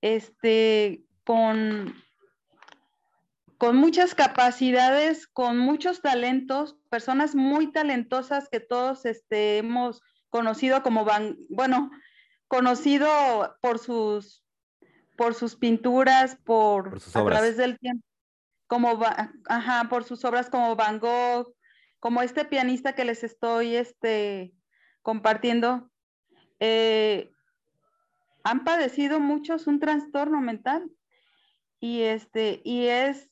este, 0.00 1.02
con, 1.24 1.94
con 3.58 3.76
muchas 3.76 4.14
capacidades, 4.14 5.26
con 5.26 5.58
muchos 5.58 6.00
talentos, 6.00 6.76
personas 6.90 7.34
muy 7.34 7.72
talentosas 7.72 8.48
que 8.48 8.60
todos 8.60 9.04
este, 9.04 9.58
hemos 9.58 10.00
conocido 10.30 10.82
como, 10.84 11.04
van, 11.04 11.36
bueno, 11.48 11.90
conocido 12.46 13.08
por 13.60 13.80
sus, 13.80 14.44
por 15.16 15.34
sus 15.34 15.56
pinturas, 15.56 16.36
por, 16.44 16.96
a 17.14 17.24
través 17.24 17.56
del 17.56 17.78
tiempo, 17.80 18.06
como, 18.68 19.00
ajá, 19.48 19.88
por 19.88 20.04
sus 20.04 20.24
obras 20.24 20.50
como 20.50 20.76
Van 20.76 21.00
Gogh, 21.00 21.55
como 22.00 22.22
este 22.22 22.44
pianista 22.44 22.94
que 22.94 23.04
les 23.04 23.24
estoy 23.24 23.76
este, 23.76 24.52
compartiendo, 25.02 25.90
eh, 26.60 27.30
han 28.44 28.64
padecido 28.64 29.20
muchos 29.20 29.66
un 29.66 29.80
trastorno 29.80 30.40
mental. 30.40 30.90
Y, 31.80 32.02
este, 32.02 32.60
y 32.64 32.86
es, 32.86 33.30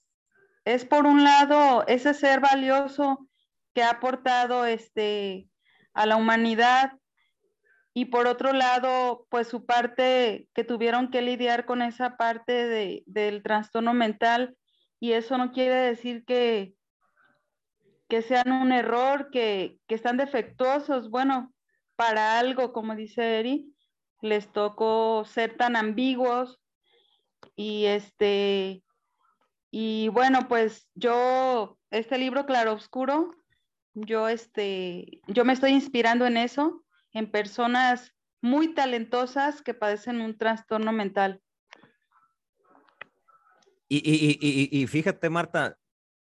es 0.64 0.84
por 0.84 1.06
un 1.06 1.24
lado 1.24 1.84
ese 1.86 2.14
ser 2.14 2.40
valioso 2.40 3.28
que 3.74 3.82
ha 3.82 3.90
aportado 3.90 4.66
este, 4.66 5.48
a 5.94 6.06
la 6.06 6.16
humanidad 6.16 6.92
y 7.96 8.06
por 8.06 8.26
otro 8.26 8.52
lado, 8.52 9.26
pues 9.30 9.46
su 9.46 9.64
parte 9.64 10.48
que 10.52 10.64
tuvieron 10.64 11.12
que 11.12 11.22
lidiar 11.22 11.64
con 11.64 11.80
esa 11.80 12.16
parte 12.16 12.66
de, 12.66 13.04
del 13.06 13.44
trastorno 13.44 13.94
mental 13.94 14.56
y 14.98 15.12
eso 15.12 15.38
no 15.38 15.52
quiere 15.52 15.76
decir 15.76 16.24
que, 16.24 16.74
que 18.14 18.22
sean 18.22 18.52
un 18.52 18.70
error, 18.70 19.28
que, 19.32 19.80
están 19.88 20.16
defectuosos. 20.16 21.10
Bueno, 21.10 21.52
para 21.96 22.38
algo, 22.38 22.72
como 22.72 22.94
dice 22.94 23.40
Eri, 23.40 23.74
les 24.22 24.52
tocó 24.52 25.24
ser 25.24 25.56
tan 25.56 25.74
ambiguos 25.74 26.60
y 27.56 27.86
este, 27.86 28.84
y 29.72 30.06
bueno, 30.10 30.46
pues 30.46 30.86
yo, 30.94 31.76
este 31.90 32.16
libro 32.16 32.46
Claro 32.46 32.74
Oscuro, 32.74 33.32
yo 33.94 34.28
este, 34.28 35.20
yo 35.26 35.44
me 35.44 35.52
estoy 35.52 35.72
inspirando 35.72 36.24
en 36.24 36.36
eso, 36.36 36.84
en 37.14 37.28
personas 37.28 38.12
muy 38.40 38.74
talentosas 38.74 39.60
que 39.60 39.74
padecen 39.74 40.20
un 40.20 40.38
trastorno 40.38 40.92
mental. 40.92 41.42
Y, 43.88 43.98
y, 43.98 44.68
y 44.70 44.86
fíjate, 44.86 45.28
Marta, 45.30 45.76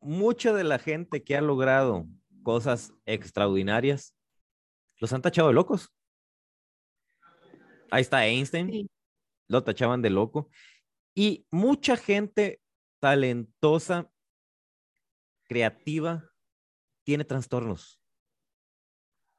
mucha 0.00 0.52
de 0.52 0.64
la 0.64 0.78
gente 0.78 1.22
que 1.22 1.36
ha 1.36 1.40
logrado 1.40 2.06
cosas 2.42 2.92
extraordinarias 3.04 4.14
los 4.98 5.12
han 5.12 5.22
tachado 5.22 5.48
de 5.48 5.54
locos. 5.54 5.92
Ahí 7.90 8.02
está 8.02 8.26
Einstein, 8.26 8.88
lo 9.48 9.62
tachaban 9.62 10.02
de 10.02 10.10
loco. 10.10 10.50
Y 11.14 11.46
mucha 11.50 11.96
gente 11.96 12.60
talentosa, 13.00 14.10
creativa, 15.44 16.30
tiene 17.04 17.24
trastornos 17.24 18.00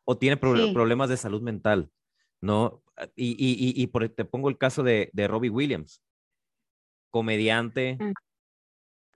o 0.06 0.18
tiene 0.18 0.38
problemas 0.38 1.10
de 1.10 1.18
salud 1.18 1.42
mental, 1.42 1.92
¿no? 2.42 2.84
Y, 3.16 3.32
y, 3.32 3.82
y, 3.82 3.88
por, 3.88 4.10
te 4.10 4.26
pongo 4.26 4.50
el 4.50 4.58
caso 4.58 4.82
de, 4.82 5.10
de 5.14 5.28
Robbie 5.28 5.52
Williams, 5.52 6.02
comediante, 7.12 7.98
mm 8.00 8.14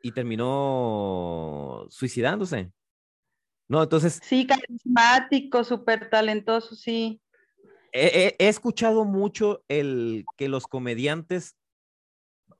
y 0.04 0.12
terminó 0.12 1.88
suicidándose. 1.90 2.72
No, 3.68 3.82
entonces. 3.82 4.20
Sí, 4.22 4.46
carismático, 4.46 5.64
súper 5.64 6.10
talentoso, 6.10 6.76
sí. 6.76 7.22
He, 7.94 8.36
escuchado 8.38 9.06
mucho 9.06 9.64
el 9.68 10.26
que 10.36 10.50
los 10.50 10.68
comediantes 10.68 11.56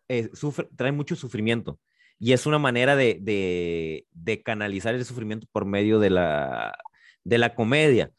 eh, 0.08 0.30
traen 0.76 0.96
mucho 0.96 1.16
sufrimiento 1.16 1.80
y 2.20 2.34
es 2.34 2.46
una 2.46 2.60
manera 2.60 2.96
de, 2.96 3.18
de, 3.20 4.06
de, 4.12 4.44
canalizar 4.44 4.94
el 4.94 5.04
sufrimiento 5.04 5.48
por 5.52 5.66
medio 5.66 6.00
de 6.00 6.12
la, 6.12 6.78
de 7.24 7.38
la 7.40 7.56
comedia. 7.56 8.12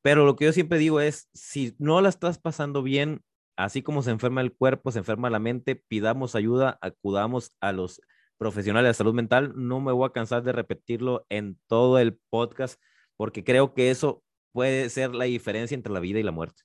Pero 0.00 0.24
lo 0.24 0.36
que 0.36 0.46
yo 0.46 0.52
siempre 0.52 0.78
digo 0.78 1.00
es, 1.00 1.28
si 1.34 1.74
no 1.78 2.00
la 2.00 2.08
estás 2.08 2.38
pasando 2.38 2.82
bien, 2.82 3.22
así 3.56 3.82
como 3.82 4.02
se 4.02 4.12
enferma 4.12 4.40
el 4.40 4.54
cuerpo, 4.54 4.92
se 4.92 5.00
enferma 5.00 5.28
la 5.28 5.40
mente, 5.40 5.74
pidamos 5.74 6.34
ayuda, 6.34 6.78
acudamos 6.80 7.52
a 7.60 7.72
los 7.72 8.00
profesional 8.40 8.84
de 8.84 8.94
salud 8.94 9.12
mental. 9.12 9.52
No 9.54 9.80
me 9.80 9.92
voy 9.92 10.08
a 10.08 10.12
cansar 10.12 10.42
de 10.42 10.52
repetirlo 10.52 11.26
en 11.28 11.60
todo 11.66 11.98
el 11.98 12.16
podcast 12.30 12.80
porque 13.18 13.44
creo 13.44 13.74
que 13.74 13.90
eso 13.90 14.24
puede 14.52 14.88
ser 14.88 15.14
la 15.14 15.26
diferencia 15.26 15.74
entre 15.74 15.92
la 15.92 16.00
vida 16.00 16.18
y 16.18 16.22
la 16.22 16.32
muerte. 16.32 16.62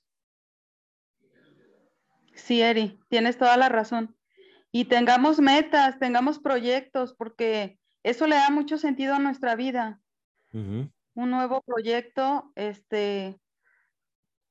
Sí, 2.32 2.62
Eri, 2.62 2.98
tienes 3.08 3.36
toda 3.36 3.58
la 3.58 3.68
razón. 3.68 4.16
Y 4.72 4.86
tengamos 4.86 5.38
metas, 5.38 5.98
tengamos 5.98 6.38
proyectos, 6.38 7.14
porque 7.14 7.78
eso 8.02 8.26
le 8.26 8.36
da 8.36 8.48
mucho 8.48 8.78
sentido 8.78 9.14
a 9.14 9.18
nuestra 9.18 9.54
vida. 9.54 10.00
Un 10.52 10.90
nuevo 11.14 11.60
proyecto, 11.60 12.52
este, 12.54 13.38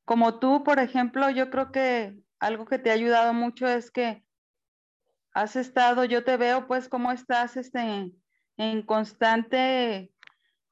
como 0.03 0.39
tú, 0.39 0.63
por 0.63 0.77
ejemplo, 0.77 1.31
yo 1.31 1.49
creo 1.49 1.71
que 1.71 2.15
algo 2.39 2.65
que 2.65 2.77
te 2.77 2.91
ha 2.91 2.93
ayudado 2.93 3.33
mucho 3.33 3.67
es 3.67 3.89
que 3.89 4.24
has 5.35 5.57
estado, 5.57 6.05
yo 6.05 6.23
te 6.23 6.37
veo 6.37 6.65
pues 6.65 6.87
cómo 6.87 7.11
estás 7.11 7.57
este, 7.57 8.09
en 8.55 8.81
constante 8.83 10.09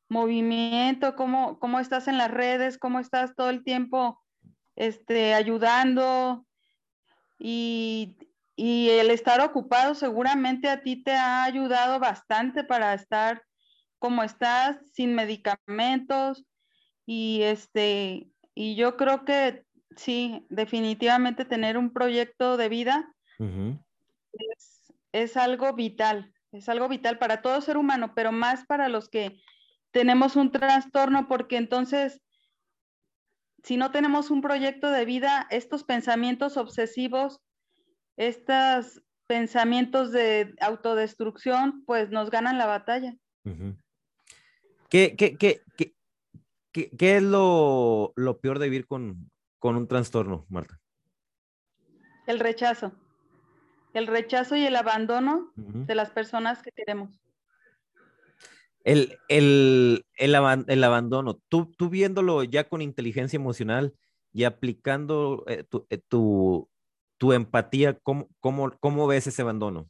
movimiento, 0.08 1.18
cómo, 1.18 1.60
cómo 1.60 1.82
estás 1.82 2.08
en 2.08 2.18
las 2.18 2.32
redes, 2.32 2.78
cómo 2.78 3.00
estás 3.00 3.36
todo 3.36 3.50
el 3.50 3.66
tiempo 3.66 4.24
este, 4.78 5.34
ayudando 5.34 6.46
y, 7.38 8.18
y 8.56 8.90
el 8.92 9.12
estar 9.12 9.42
ocupado 9.42 9.96
seguramente 9.96 10.70
a 10.70 10.82
ti 10.82 11.04
te 11.04 11.12
ha 11.12 11.44
ayudado 11.44 12.00
bastante 12.00 12.64
para 12.64 12.94
estar 12.94 13.44
como 14.00 14.24
estás, 14.24 14.78
sin 14.94 15.14
medicamentos 15.14 16.46
y 17.06 17.42
este, 17.42 18.30
y 18.56 18.76
yo 18.76 18.96
creo 18.96 19.26
que 19.26 19.66
sí, 19.98 20.46
definitivamente 20.50 21.44
tener 21.44 21.78
un 21.78 21.92
proyecto 21.92 22.56
de 22.56 22.70
vida 22.70 23.14
es, 25.12 25.38
algo 25.38 25.74
vital, 25.74 26.34
es 26.52 26.70
algo 26.70 26.88
vital 26.88 27.18
para 27.18 27.42
todo 27.42 27.62
ser 27.62 27.78
humano, 27.78 28.14
pero 28.16 28.32
más 28.32 28.66
para 28.66 28.90
los 28.90 29.10
que 29.10 29.40
tenemos 29.92 30.36
un 30.36 30.52
trastorno, 30.52 31.28
porque 31.28 31.58
entonces, 31.58 32.22
si 33.64 33.78
no 33.78 33.92
tenemos 33.92 34.32
un 34.32 34.42
proyecto 34.42 34.90
de 34.90 35.06
vida, 35.06 35.48
estos 35.52 35.84
pensamientos 35.84 36.58
obsesivos, 36.58 37.42
estos 38.18 39.04
pensamientos 39.28 40.12
de 40.12 40.54
autodestrucción, 40.60 41.84
pues 41.86 42.10
nos 42.10 42.30
ganan 42.30 42.58
la 42.58 42.66
batalla. 42.66 43.16
¿Qué, 44.90 45.16
qué, 45.16 45.38
qué, 45.38 45.62
qué, 46.72 47.18
es 47.18 47.24
lo, 47.24 48.14
lo, 48.16 48.40
peor 48.40 48.60
de 48.60 48.70
vivir 48.70 48.88
con, 48.88 49.32
con 49.60 49.76
un 49.76 49.88
trastorno, 49.88 50.46
Marta? 50.50 50.80
El 52.26 52.40
rechazo 52.40 52.94
el 53.94 54.08
rechazo 54.08 54.56
y 54.56 54.66
el 54.66 54.76
abandono 54.76 55.52
de 55.56 55.96
las 55.96 56.10
personas 56.10 56.62
que 56.62 56.72
queremos. 56.72 57.22
El, 58.84 59.18
el, 59.30 60.06
el, 60.16 60.84
abandono, 60.84 61.40
tú, 61.48 61.72
tú 61.78 61.90
viéndolo 61.90 62.44
ya 62.44 62.68
con 62.68 62.82
inteligencia 62.82 63.38
emocional 63.38 63.94
y 64.34 64.44
aplicando 64.44 65.46
eh, 65.48 65.64
tu, 65.64 65.86
eh, 65.90 66.00
tu, 66.00 66.70
tu, 67.18 67.32
empatía, 67.32 67.98
¿cómo, 68.00 68.28
cómo, 68.42 68.72
cómo 68.80 69.08
ves 69.08 69.28
ese 69.28 69.42
abandono? 69.42 69.90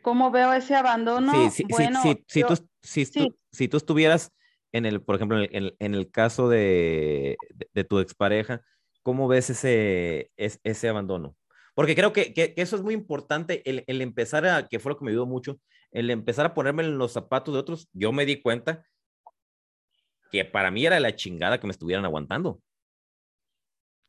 ¿Cómo 0.00 0.30
veo 0.30 0.52
ese 0.52 0.74
abandono? 0.74 1.32
Sí, 1.32 1.50
sí, 1.50 1.64
bueno, 1.68 2.00
sí, 2.02 2.24
si, 2.28 2.42
tú, 2.42 3.34
si, 3.52 3.68
tú, 3.68 3.76
estuvieras 3.76 4.32
en 4.72 4.86
el, 4.86 5.02
por 5.02 5.16
ejemplo, 5.16 5.38
en 5.40 5.94
el, 5.94 6.10
caso 6.10 6.48
de, 6.48 7.36
de, 7.72 7.84
tu 7.84 7.98
expareja, 7.98 8.62
¿cómo 9.04 9.28
ves 9.28 9.50
ese, 9.50 10.32
ese, 10.36 10.88
abandono? 10.88 11.36
Porque 11.76 11.94
creo 11.94 12.12
que, 12.12 12.34
que, 12.34 12.54
eso 12.56 12.74
es 12.74 12.82
muy 12.82 12.94
importante, 12.94 13.62
el, 13.70 13.84
el, 13.86 14.00
empezar 14.00 14.44
a, 14.46 14.66
que 14.66 14.80
fue 14.80 14.90
lo 14.90 14.98
que 14.98 15.04
me 15.04 15.12
ayudó 15.12 15.26
mucho, 15.26 15.60
el 15.92 16.10
empezar 16.10 16.46
a 16.46 16.54
ponerme 16.54 16.82
en 16.82 16.98
los 16.98 17.12
zapatos 17.12 17.54
de 17.54 17.60
otros, 17.60 17.88
yo 17.92 18.10
me 18.10 18.26
di 18.26 18.42
cuenta 18.42 18.84
que 20.32 20.44
para 20.44 20.72
mí 20.72 20.84
era 20.84 20.98
la 20.98 21.14
chingada 21.14 21.60
que 21.60 21.66
me 21.68 21.70
estuvieran 21.70 22.04
aguantando. 22.04 22.60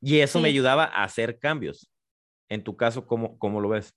Y 0.01 0.19
eso 0.19 0.39
me 0.39 0.49
ayudaba 0.49 0.85
a 0.85 1.03
hacer 1.03 1.37
cambios. 1.37 1.91
En 2.49 2.63
tu 2.63 2.75
caso, 2.75 3.05
¿cómo, 3.05 3.37
cómo 3.37 3.61
lo 3.61 3.69
ves? 3.69 3.93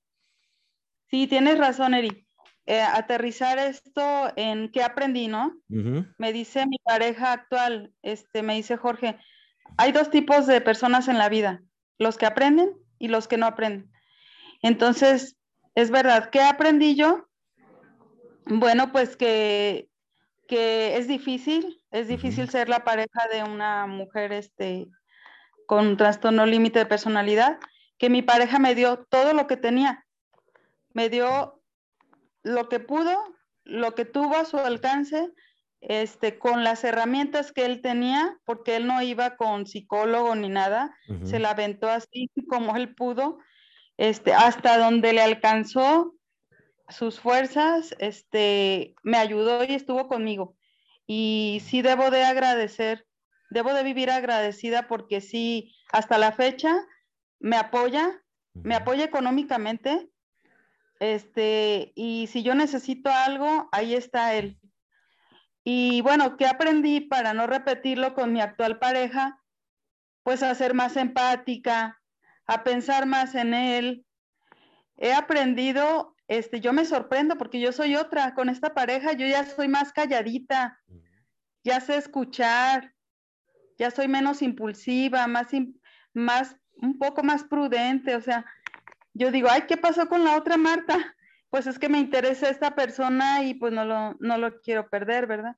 Sí, 1.10 1.26
tienes 1.26 1.58
razón, 1.58 1.94
Eri. 1.94 2.26
Eh, 2.66 2.80
aterrizar 2.80 3.58
esto 3.58 4.30
en 4.36 4.70
qué 4.70 4.82
aprendí, 4.82 5.28
¿no? 5.28 5.58
Me 5.68 6.32
dice 6.34 6.66
mi 6.66 6.78
pareja 6.84 7.32
actual, 7.32 7.94
este, 8.02 8.42
me 8.42 8.56
dice 8.56 8.76
Jorge, 8.76 9.18
hay 9.76 9.92
dos 9.92 10.10
tipos 10.10 10.46
de 10.46 10.60
personas 10.60 11.08
en 11.08 11.18
la 11.18 11.28
vida, 11.28 11.62
los 11.98 12.16
que 12.16 12.26
aprenden 12.26 12.72
y 12.98 13.08
los 13.08 13.28
que 13.28 13.36
no 13.36 13.46
aprenden. 13.46 13.90
Entonces, 14.62 15.36
es 15.74 15.90
verdad, 15.90 16.30
¿qué 16.30 16.40
aprendí 16.40 16.96
yo? 16.96 17.28
Bueno, 18.46 18.92
pues 18.92 19.16
que, 19.16 19.88
que 20.48 20.96
es 20.96 21.06
difícil, 21.06 21.82
es 21.90 22.08
difícil 22.08 22.48
ser 22.48 22.68
la 22.68 22.84
pareja 22.84 23.28
de 23.32 23.44
una 23.44 23.86
mujer 23.86 24.32
este, 24.32 24.88
con 25.66 25.86
un 25.86 25.96
trastorno 25.96 26.46
límite 26.46 26.80
de 26.80 26.86
personalidad, 26.86 27.58
que 27.98 28.10
mi 28.10 28.22
pareja 28.22 28.58
me 28.58 28.74
dio 28.74 29.06
todo 29.10 29.34
lo 29.34 29.46
que 29.46 29.56
tenía, 29.56 30.06
me 30.94 31.10
dio 31.10 31.60
lo 32.42 32.68
que 32.68 32.80
pudo, 32.80 33.16
lo 33.64 33.94
que 33.94 34.04
tuvo 34.04 34.36
a 34.36 34.44
su 34.44 34.56
alcance, 34.58 35.30
este, 35.80 36.38
con 36.38 36.64
las 36.64 36.82
herramientas 36.84 37.52
que 37.52 37.64
él 37.64 37.80
tenía, 37.80 38.38
porque 38.44 38.76
él 38.76 38.86
no 38.86 39.00
iba 39.02 39.36
con 39.36 39.66
psicólogo 39.66 40.34
ni 40.34 40.48
nada, 40.48 40.94
se 41.24 41.38
la 41.38 41.50
aventó 41.50 41.88
así 41.88 42.30
como 42.48 42.76
él 42.76 42.94
pudo, 42.94 43.38
este, 43.96 44.32
hasta 44.32 44.78
donde 44.78 45.12
le 45.12 45.22
alcanzó 45.22 46.14
sus 46.88 47.20
fuerzas, 47.20 47.94
este, 47.98 48.94
me 49.02 49.18
ayudó 49.18 49.64
y 49.64 49.74
estuvo 49.74 50.08
conmigo. 50.08 50.56
Y 51.06 51.62
sí 51.64 51.82
debo 51.82 52.10
de 52.10 52.24
agradecer, 52.24 53.06
debo 53.50 53.72
de 53.72 53.82
vivir 53.82 54.10
agradecida 54.10 54.88
porque 54.88 55.20
sí, 55.20 55.74
hasta 55.92 56.18
la 56.18 56.32
fecha 56.32 56.76
me 57.38 57.56
apoya, 57.56 58.22
me 58.54 58.74
apoya 58.74 59.04
económicamente, 59.04 60.10
este, 61.00 61.92
y 61.94 62.26
si 62.26 62.42
yo 62.42 62.54
necesito 62.54 63.10
algo, 63.10 63.68
ahí 63.72 63.94
está 63.94 64.34
él. 64.34 64.58
Y 65.70 66.00
bueno, 66.00 66.38
¿qué 66.38 66.46
aprendí 66.46 67.02
para 67.02 67.34
no 67.34 67.46
repetirlo 67.46 68.14
con 68.14 68.32
mi 68.32 68.40
actual 68.40 68.78
pareja? 68.78 69.38
Pues 70.22 70.42
a 70.42 70.54
ser 70.54 70.72
más 70.72 70.96
empática, 70.96 72.00
a 72.46 72.64
pensar 72.64 73.04
más 73.04 73.34
en 73.34 73.52
él. 73.52 74.06
He 74.96 75.12
aprendido, 75.12 76.16
este, 76.26 76.60
yo 76.60 76.72
me 76.72 76.86
sorprendo 76.86 77.36
porque 77.36 77.60
yo 77.60 77.72
soy 77.72 77.96
otra, 77.96 78.32
con 78.32 78.48
esta 78.48 78.72
pareja 78.72 79.12
yo 79.12 79.26
ya 79.26 79.44
soy 79.44 79.68
más 79.68 79.92
calladita, 79.92 80.80
ya 81.62 81.80
sé 81.80 81.96
escuchar, 81.96 82.94
ya 83.78 83.90
soy 83.90 84.08
menos 84.08 84.40
impulsiva, 84.40 85.26
más, 85.26 85.48
más, 86.14 86.56
un 86.76 86.98
poco 86.98 87.22
más 87.22 87.44
prudente, 87.44 88.16
o 88.16 88.22
sea, 88.22 88.46
yo 89.12 89.30
digo, 89.30 89.48
ay, 89.50 89.64
¿qué 89.68 89.76
pasó 89.76 90.08
con 90.08 90.24
la 90.24 90.34
otra 90.38 90.56
Marta? 90.56 91.14
Pues 91.50 91.66
es 91.66 91.78
que 91.78 91.88
me 91.88 91.98
interesa 91.98 92.48
esta 92.48 92.74
persona 92.74 93.44
y 93.44 93.54
pues 93.54 93.72
no 93.72 93.84
lo, 93.84 94.14
no 94.20 94.38
lo 94.38 94.60
quiero 94.60 94.88
perder, 94.88 95.26
¿verdad? 95.26 95.56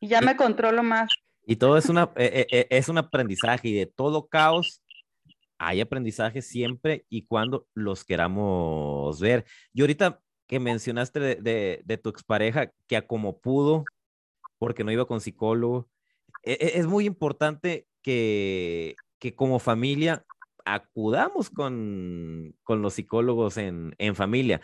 Y 0.00 0.08
ya 0.08 0.20
me 0.20 0.36
controlo 0.36 0.82
más. 0.82 1.10
Y 1.46 1.56
todo 1.56 1.76
es, 1.76 1.88
una, 1.88 2.10
eh, 2.16 2.30
eh, 2.32 2.46
eh, 2.50 2.66
es 2.70 2.88
un 2.88 2.98
aprendizaje 2.98 3.68
y 3.68 3.74
de 3.74 3.86
todo 3.86 4.28
caos 4.28 4.82
hay 5.58 5.80
aprendizaje 5.80 6.40
siempre 6.40 7.04
y 7.10 7.26
cuando 7.26 7.66
los 7.74 8.04
queramos 8.04 9.20
ver. 9.20 9.44
Y 9.74 9.82
ahorita 9.82 10.20
que 10.46 10.58
mencionaste 10.58 11.20
de, 11.20 11.34
de, 11.36 11.82
de 11.84 11.98
tu 11.98 12.08
expareja, 12.08 12.72
que 12.86 12.96
a 12.96 13.06
como 13.06 13.40
pudo, 13.40 13.84
porque 14.58 14.84
no 14.84 14.90
iba 14.90 15.06
con 15.06 15.20
psicólogo, 15.20 15.88
e, 16.42 16.52
e, 16.52 16.78
es 16.78 16.86
muy 16.86 17.04
importante 17.04 17.86
que, 18.02 18.96
que 19.18 19.34
como 19.34 19.58
familia 19.58 20.24
acudamos 20.64 21.50
con, 21.50 22.54
con 22.62 22.82
los 22.82 22.94
psicólogos 22.94 23.56
en, 23.56 23.94
en 23.98 24.14
familia. 24.14 24.60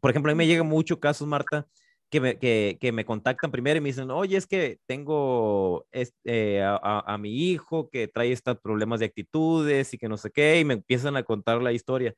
por 0.00 0.10
ejemplo, 0.10 0.30
a 0.30 0.34
mí 0.34 0.38
me 0.38 0.46
llegan 0.46 0.66
muchos 0.66 0.98
casos, 0.98 1.26
Marta, 1.26 1.66
que 2.10 2.20
me, 2.20 2.38
que, 2.38 2.78
que 2.80 2.92
me, 2.92 3.04
contactan 3.04 3.50
primero 3.50 3.78
y 3.78 3.80
me 3.80 3.88
dicen, 3.88 4.10
oye, 4.10 4.36
es 4.36 4.46
que 4.46 4.78
tengo 4.86 5.86
este, 5.90 6.62
a, 6.62 6.76
a, 7.04 7.18
mi 7.18 7.50
hijo 7.50 7.90
que 7.90 8.08
trae 8.08 8.32
estos 8.32 8.58
problemas 8.60 9.00
de 9.00 9.06
actitudes 9.06 9.92
y 9.92 9.98
que 9.98 10.08
no 10.08 10.16
sé 10.16 10.30
qué, 10.30 10.60
y 10.60 10.64
me 10.64 10.74
empiezan 10.74 11.16
a 11.16 11.22
contar 11.22 11.60
la 11.60 11.72
historia. 11.72 12.14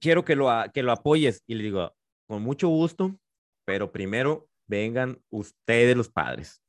Quiero 0.00 0.24
que 0.24 0.34
lo, 0.34 0.48
que 0.72 0.82
lo 0.82 0.92
apoyes. 0.92 1.42
Y 1.46 1.54
le 1.54 1.64
digo, 1.64 1.94
con 2.26 2.42
mucho 2.42 2.68
gusto, 2.68 3.16
pero 3.64 3.92
primero 3.92 4.48
vengan 4.66 5.20
ustedes 5.30 5.96
los 5.96 6.08
padres. 6.08 6.62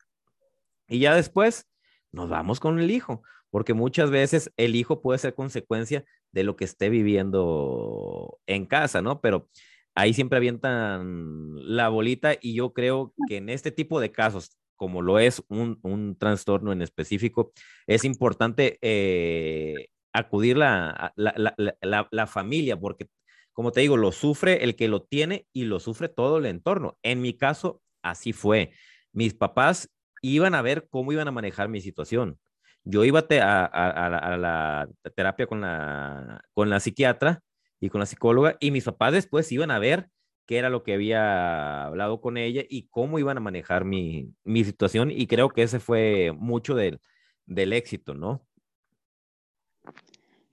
Y 0.87 0.99
ya 0.99 1.15
después 1.15 1.67
nos 2.11 2.29
vamos 2.29 2.59
con 2.59 2.79
el 2.79 2.91
hijo 2.91 3.23
porque 3.51 3.73
muchas 3.73 4.09
veces 4.09 4.51
el 4.57 4.75
hijo 4.75 5.01
puede 5.01 5.19
ser 5.19 5.35
consecuencia 5.35 6.05
de 6.31 6.43
lo 6.43 6.55
que 6.55 6.65
esté 6.65 6.89
viviendo 6.89 8.39
en 8.47 8.65
casa, 8.65 9.01
¿no? 9.01 9.21
Pero 9.21 9.49
ahí 9.93 10.13
siempre 10.13 10.37
avientan 10.37 11.53
la 11.55 11.89
bolita 11.89 12.33
y 12.41 12.55
yo 12.55 12.73
creo 12.73 13.13
que 13.27 13.37
en 13.37 13.49
este 13.49 13.71
tipo 13.71 13.99
de 13.99 14.11
casos, 14.11 14.57
como 14.77 15.01
lo 15.01 15.19
es 15.19 15.43
un, 15.49 16.17
trastorno 16.17 16.71
en 16.71 16.81
específico, 16.81 17.51
es 17.87 18.05
importante 18.05 18.79
eh, 18.81 19.89
acudir 20.13 20.57
la, 20.57 21.13
la, 21.15 22.27
familia, 22.27 22.79
porque 22.79 23.07
como 23.53 23.71
te 23.71 23.81
digo, 23.81 23.97
lo 23.97 24.13
sufre 24.13 24.63
el 24.63 24.75
que 24.77 24.87
lo 24.87 25.03
tiene 25.03 25.45
y 25.53 25.65
lo 25.65 25.79
sufre 25.79 26.07
todo 26.07 26.37
el 26.37 26.45
entorno. 26.45 26.97
En 27.03 27.21
mi 27.21 27.33
caso, 27.33 27.81
así 28.01 28.31
fue. 28.31 28.71
Mis 29.11 29.33
papás 29.33 29.89
iban 30.21 30.55
a 30.55 30.61
ver 30.61 30.87
cómo 30.89 31.11
iban 31.11 31.27
a 31.27 31.31
manejar 31.31 31.67
mi 31.67 31.81
situación 31.81 32.39
yo 32.84 33.03
iba 33.03 33.19
a, 33.19 34.38
la 34.38 34.89
terapia 35.15 35.47
con 35.47 35.61
la, 35.61 36.79
psiquiatra 36.79 37.43
y 37.79 37.89
con 37.89 37.99
la 37.99 38.05
psicóloga 38.05 38.57
y 38.59 38.71
mis 38.71 38.86
papás 38.86 39.13
después 39.13 39.51
iban 39.51 39.71
a 39.71 39.79
ver 39.79 40.09
qué 40.45 40.57
era 40.57 40.69
lo 40.69 40.84
que 40.84 40.93
había 40.93 41.86
hablado 41.86 42.21
con 42.21 42.38
ella 42.38 42.63
y 42.67 42.88
cómo 42.89 43.19
iban 43.19 43.38
a 43.38 43.41
manejar 43.41 43.86
mi, 43.86 44.34
situación 44.45 45.11
y 45.11 45.27
creo 45.27 45.49
que 45.49 45.63
ese 45.63 45.79
fue 45.79 46.32
mucho 46.36 46.75
del, 46.75 46.99
éxito, 47.47 48.13
¿no? 48.13 48.45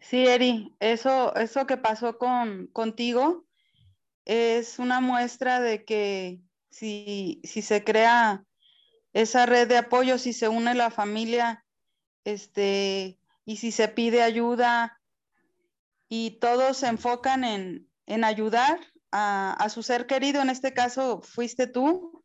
Sí, 0.00 0.26
Eri, 0.26 0.74
eso, 0.80 1.34
eso 1.36 1.66
que 1.66 1.76
pasó 1.76 2.18
con, 2.18 2.68
contigo 2.68 3.44
es 4.24 4.78
una 4.78 5.00
muestra 5.00 5.60
de 5.60 5.84
que 5.84 6.40
si 6.70 7.40
se 7.44 7.84
crea 7.84 8.44
esa 9.12 9.46
red 9.46 9.68
de 9.68 9.78
apoyo, 9.78 10.18
si 10.18 10.32
se 10.32 10.48
une 10.48 10.74
la 10.74 10.90
familia, 10.90 11.64
este, 12.32 13.18
y 13.44 13.56
si 13.56 13.72
se 13.72 13.88
pide 13.88 14.22
ayuda 14.22 15.00
y 16.08 16.32
todos 16.32 16.78
se 16.78 16.88
enfocan 16.88 17.44
en, 17.44 18.24
ayudar 18.24 18.78
a, 19.12 19.66
su 19.70 19.82
ser 19.82 20.06
querido, 20.06 20.42
en 20.42 20.50
este 20.50 20.74
caso 20.74 21.20
fuiste 21.22 21.66
tú 21.66 22.24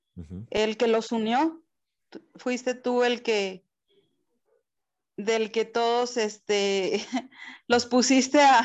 el 0.49 0.77
que 0.77 0.87
los 0.87 1.11
unió, 1.11 1.63
fuiste 2.35 2.75
tú 2.75 3.03
el 3.03 3.23
que 3.23 3.63
del 5.15 5.51
que 5.51 5.63
todos 5.63 6.17
este, 6.17 7.05
los 7.67 7.85
pusiste 7.85 8.41
a, 8.41 8.63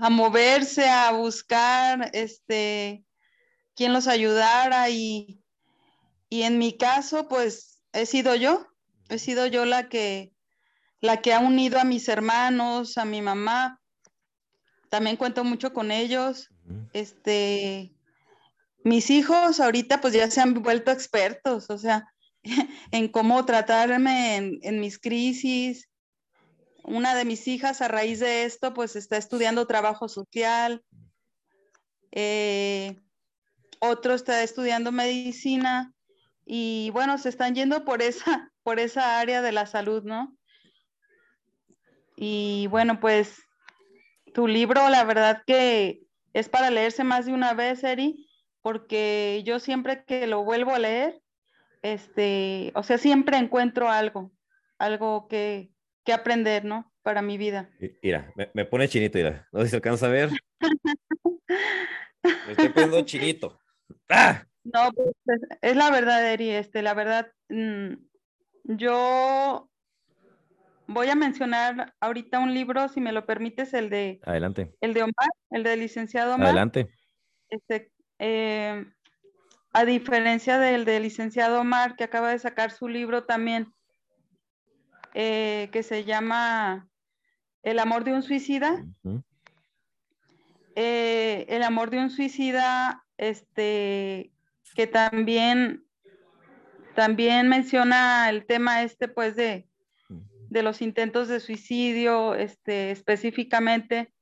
a 0.00 0.10
moverse, 0.10 0.88
a 0.88 1.12
buscar 1.12 2.10
este, 2.14 3.04
quien 3.74 3.92
los 3.92 4.08
ayudara 4.08 4.88
y, 4.88 5.42
y 6.30 6.42
en 6.42 6.58
mi 6.58 6.76
caso 6.76 7.28
pues 7.28 7.82
he 7.92 8.06
sido 8.06 8.34
yo, 8.34 8.66
he 9.08 9.18
sido 9.18 9.46
yo 9.46 9.66
la 9.66 9.88
que 9.88 10.31
la 11.02 11.20
que 11.20 11.34
ha 11.34 11.40
unido 11.40 11.78
a 11.78 11.84
mis 11.84 12.08
hermanos, 12.08 12.96
a 12.96 13.04
mi 13.04 13.20
mamá. 13.20 13.80
También 14.88 15.16
cuento 15.16 15.42
mucho 15.44 15.72
con 15.74 15.90
ellos. 15.90 16.48
Este, 16.92 17.92
mis 18.84 19.10
hijos 19.10 19.58
ahorita 19.58 20.00
pues 20.00 20.14
ya 20.14 20.30
se 20.30 20.40
han 20.40 20.54
vuelto 20.62 20.92
expertos, 20.92 21.68
o 21.70 21.76
sea, 21.76 22.06
en 22.92 23.08
cómo 23.08 23.44
tratarme 23.44 24.58
en, 24.62 24.80
mis 24.80 24.98
crisis. 24.98 25.88
Una 26.84 27.16
de 27.16 27.24
mis 27.24 27.48
hijas 27.48 27.82
a 27.82 27.88
raíz 27.88 28.20
de 28.20 28.44
esto 28.44 28.72
pues 28.72 28.94
está 28.94 29.16
estudiando 29.16 29.66
trabajo 29.66 30.08
social. 30.08 30.84
Eh, 32.12 33.02
otro 33.80 34.14
está 34.14 34.40
estudiando 34.44 34.92
medicina 34.92 35.92
y 36.46 36.90
bueno, 36.90 37.18
se 37.18 37.28
están 37.28 37.56
yendo 37.56 37.84
por 37.84 38.02
esa, 38.02 38.52
por 38.62 38.78
esa 38.78 39.18
área 39.18 39.42
de 39.42 39.50
la 39.50 39.66
salud, 39.66 40.04
¿no? 40.04 40.36
Y 42.16 42.66
bueno, 42.68 43.00
pues 43.00 43.42
tu 44.34 44.46
libro, 44.46 44.88
la 44.88 45.04
verdad 45.04 45.42
que 45.46 46.02
es 46.32 46.48
para 46.48 46.70
leerse 46.70 47.04
más 47.04 47.26
de 47.26 47.32
una 47.32 47.54
vez, 47.54 47.84
Eri, 47.84 48.28
porque 48.62 49.42
yo 49.44 49.58
siempre 49.58 50.04
que 50.04 50.26
lo 50.26 50.44
vuelvo 50.44 50.74
a 50.74 50.78
leer, 50.78 51.20
este, 51.82 52.72
o 52.74 52.82
sea, 52.82 52.98
siempre 52.98 53.36
encuentro 53.36 53.90
algo, 53.90 54.32
algo 54.78 55.28
que, 55.28 55.70
que 56.04 56.12
aprender, 56.12 56.64
¿no? 56.64 56.92
Para 57.02 57.20
mi 57.20 57.36
vida. 57.36 57.68
Mira, 58.02 58.32
me, 58.54 58.64
pone 58.64 58.88
chinito, 58.88 59.18
mira. 59.18 59.48
No 59.52 59.60
sé 59.60 59.66
si 59.66 59.70
se 59.70 59.76
alcanza 59.76 60.06
a 60.06 60.10
ver. 60.10 60.30
me 62.22 62.52
estoy 62.52 62.68
poniendo 62.68 63.02
chinito. 63.02 63.58
¡Ah! 64.08 64.46
No, 64.62 64.92
pues, 64.92 65.40
es 65.60 65.76
la 65.76 65.90
verdad, 65.90 66.32
Eri, 66.32 66.50
este, 66.50 66.82
la 66.82 66.94
verdad, 66.94 67.32
mm, 67.48 67.94
yo 68.64 69.68
voy 70.92 71.08
a 71.08 71.14
mencionar 71.14 71.94
ahorita 72.00 72.38
un 72.38 72.54
libro, 72.54 72.88
si 72.88 73.00
me 73.00 73.12
lo 73.12 73.26
permites, 73.26 73.74
el 73.74 73.90
de... 73.90 74.20
Adelante. 74.24 74.74
El 74.80 74.94
de 74.94 75.02
Omar, 75.02 75.30
el 75.50 75.62
de 75.62 75.76
licenciado 75.76 76.34
Omar. 76.34 76.48
Adelante. 76.48 76.88
Este, 77.48 77.92
eh, 78.18 78.86
a 79.72 79.84
diferencia 79.84 80.58
del 80.58 80.84
de 80.84 81.00
licenciado 81.00 81.60
Omar, 81.60 81.96
que 81.96 82.04
acaba 82.04 82.30
de 82.30 82.38
sacar 82.38 82.70
su 82.70 82.88
libro 82.88 83.24
también, 83.24 83.72
eh, 85.14 85.68
que 85.72 85.82
se 85.82 86.04
llama 86.04 86.88
El 87.62 87.78
amor 87.78 88.04
de 88.04 88.12
un 88.12 88.22
suicida. 88.22 88.84
Eh, 90.74 91.46
el 91.48 91.62
amor 91.62 91.90
de 91.90 91.98
un 91.98 92.10
suicida, 92.10 93.04
este, 93.18 94.32
que 94.74 94.86
también, 94.86 95.84
también 96.94 97.48
menciona 97.48 98.30
el 98.30 98.46
tema 98.46 98.82
este, 98.82 99.08
pues, 99.08 99.36
de, 99.36 99.66
de 100.52 100.62
los 100.62 100.82
intentos 100.82 101.28
de 101.28 101.40
suicidio, 101.40 102.34
este, 102.34 102.90
específicamente, 102.90 104.12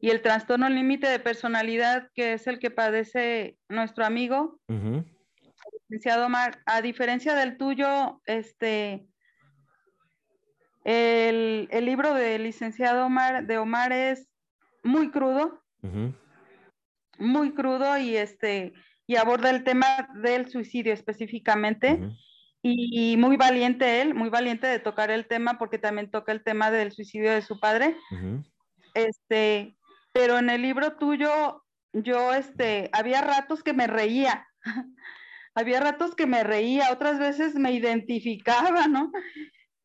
y 0.00 0.08
el 0.08 0.22
trastorno 0.22 0.68
límite 0.68 1.06
de 1.08 1.18
personalidad, 1.18 2.10
que 2.14 2.32
es 2.32 2.46
el 2.46 2.58
que 2.58 2.70
padece 2.70 3.58
nuestro 3.68 4.06
amigo, 4.06 4.58
licenciado 5.88 6.26
Omar, 6.26 6.62
a 6.64 6.80
diferencia 6.80 7.34
del 7.34 7.58
tuyo, 7.58 8.22
este, 8.24 9.06
el, 10.84 11.68
libro 11.84 12.14
del 12.14 12.44
licenciado 12.44 13.06
Omar, 13.06 13.46
de 13.46 13.58
Omar 13.58 13.92
es 13.92 14.28
muy 14.82 15.10
crudo, 15.10 15.62
muy 17.18 17.52
crudo 17.52 17.98
y 17.98 18.16
este, 18.16 18.72
y 19.06 19.16
aborda 19.16 19.50
el 19.50 19.64
tema 19.64 20.08
del 20.14 20.48
suicidio 20.48 20.94
específicamente. 20.94 22.00
Y 22.62 23.16
muy 23.16 23.36
valiente 23.36 24.02
él, 24.02 24.14
muy 24.14 24.28
valiente 24.28 24.66
de 24.66 24.80
tocar 24.80 25.10
el 25.10 25.26
tema 25.26 25.56
porque 25.56 25.78
también 25.78 26.10
toca 26.10 26.32
el 26.32 26.42
tema 26.42 26.70
del 26.70 26.90
suicidio 26.90 27.30
de 27.32 27.42
su 27.42 27.60
padre. 27.60 27.96
Este, 28.94 29.76
pero 30.12 30.38
en 30.38 30.50
el 30.50 30.62
libro 30.62 30.96
tuyo, 30.96 31.62
yo, 31.92 32.32
este, 32.32 32.88
había 32.92 33.20
ratos 33.20 33.62
que 33.62 33.72
me 33.72 33.86
reía, 33.86 34.46
había 35.54 35.80
ratos 35.80 36.14
que 36.14 36.26
me 36.26 36.42
reía, 36.42 36.90
otras 36.90 37.18
veces 37.18 37.54
me 37.54 37.72
identificaba, 37.72 38.88
¿no? 38.88 39.12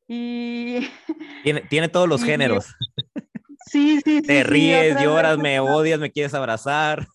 Y... 0.08 0.90
Tiene, 1.44 1.62
tiene 1.62 1.88
todos 1.88 2.08
los 2.08 2.24
géneros. 2.24 2.76
Sí, 3.66 4.00
sí, 4.06 4.20
sí. 4.20 4.22
Te 4.22 4.44
ríes, 4.44 5.02
lloras, 5.02 5.38
me 5.38 5.60
odias, 5.60 6.00
me 6.00 6.12
quieres 6.12 6.34
abrazar. 6.34 7.08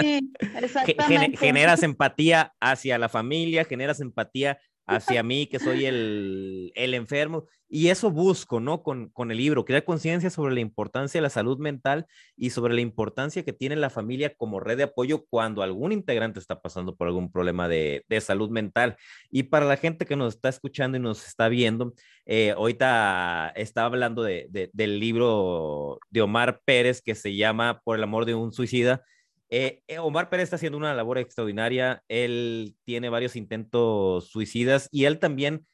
Sí, 0.00 0.32
exactamente. 0.60 1.36
Generas 1.38 1.82
empatía 1.82 2.52
hacia 2.60 2.98
la 2.98 3.08
familia, 3.08 3.64
generas 3.64 4.00
empatía 4.00 4.58
hacia 4.88 5.22
mí, 5.22 5.46
que 5.46 5.58
soy 5.58 5.84
el, 5.84 6.72
el 6.74 6.94
enfermo. 6.94 7.46
Y 7.70 7.88
eso 7.88 8.10
busco, 8.10 8.60
¿no? 8.60 8.82
Con, 8.82 9.10
con 9.10 9.30
el 9.30 9.36
libro, 9.36 9.66
crear 9.66 9.84
conciencia 9.84 10.30
sobre 10.30 10.54
la 10.54 10.60
importancia 10.60 11.18
de 11.18 11.22
la 11.22 11.28
salud 11.28 11.58
mental 11.58 12.06
y 12.34 12.50
sobre 12.50 12.74
la 12.74 12.80
importancia 12.80 13.44
que 13.44 13.52
tiene 13.52 13.76
la 13.76 13.90
familia 13.90 14.34
como 14.34 14.58
red 14.58 14.78
de 14.78 14.84
apoyo 14.84 15.26
cuando 15.28 15.62
algún 15.62 15.92
integrante 15.92 16.40
está 16.40 16.62
pasando 16.62 16.96
por 16.96 17.08
algún 17.08 17.30
problema 17.30 17.68
de, 17.68 18.04
de 18.08 18.20
salud 18.22 18.48
mental. 18.48 18.96
Y 19.30 19.44
para 19.44 19.66
la 19.66 19.76
gente 19.76 20.06
que 20.06 20.16
nos 20.16 20.36
está 20.36 20.48
escuchando 20.48 20.96
y 20.96 21.00
nos 21.00 21.26
está 21.26 21.50
viendo, 21.50 21.92
eh, 22.24 22.52
ahorita 22.52 23.52
estaba 23.54 23.88
hablando 23.88 24.22
de, 24.22 24.46
de, 24.48 24.70
del 24.72 24.98
libro 24.98 26.00
de 26.08 26.22
Omar 26.22 26.62
Pérez 26.64 27.02
que 27.02 27.14
se 27.14 27.36
llama 27.36 27.82
Por 27.84 27.98
el 27.98 28.02
amor 28.02 28.24
de 28.24 28.34
un 28.34 28.52
suicida 28.52 29.02
eh, 29.50 29.82
eh, 29.88 29.98
Omar 29.98 30.28
Pérez 30.28 30.44
está 30.44 30.56
haciendo 30.56 30.78
una 30.78 30.94
labor 30.94 31.18
extraordinaria. 31.18 32.02
Él 32.08 32.76
tiene 32.84 33.08
varios 33.08 33.36
intentos 33.36 34.28
suicidas 34.28 34.88
y 34.92 35.04
él 35.04 35.18
también 35.18 35.66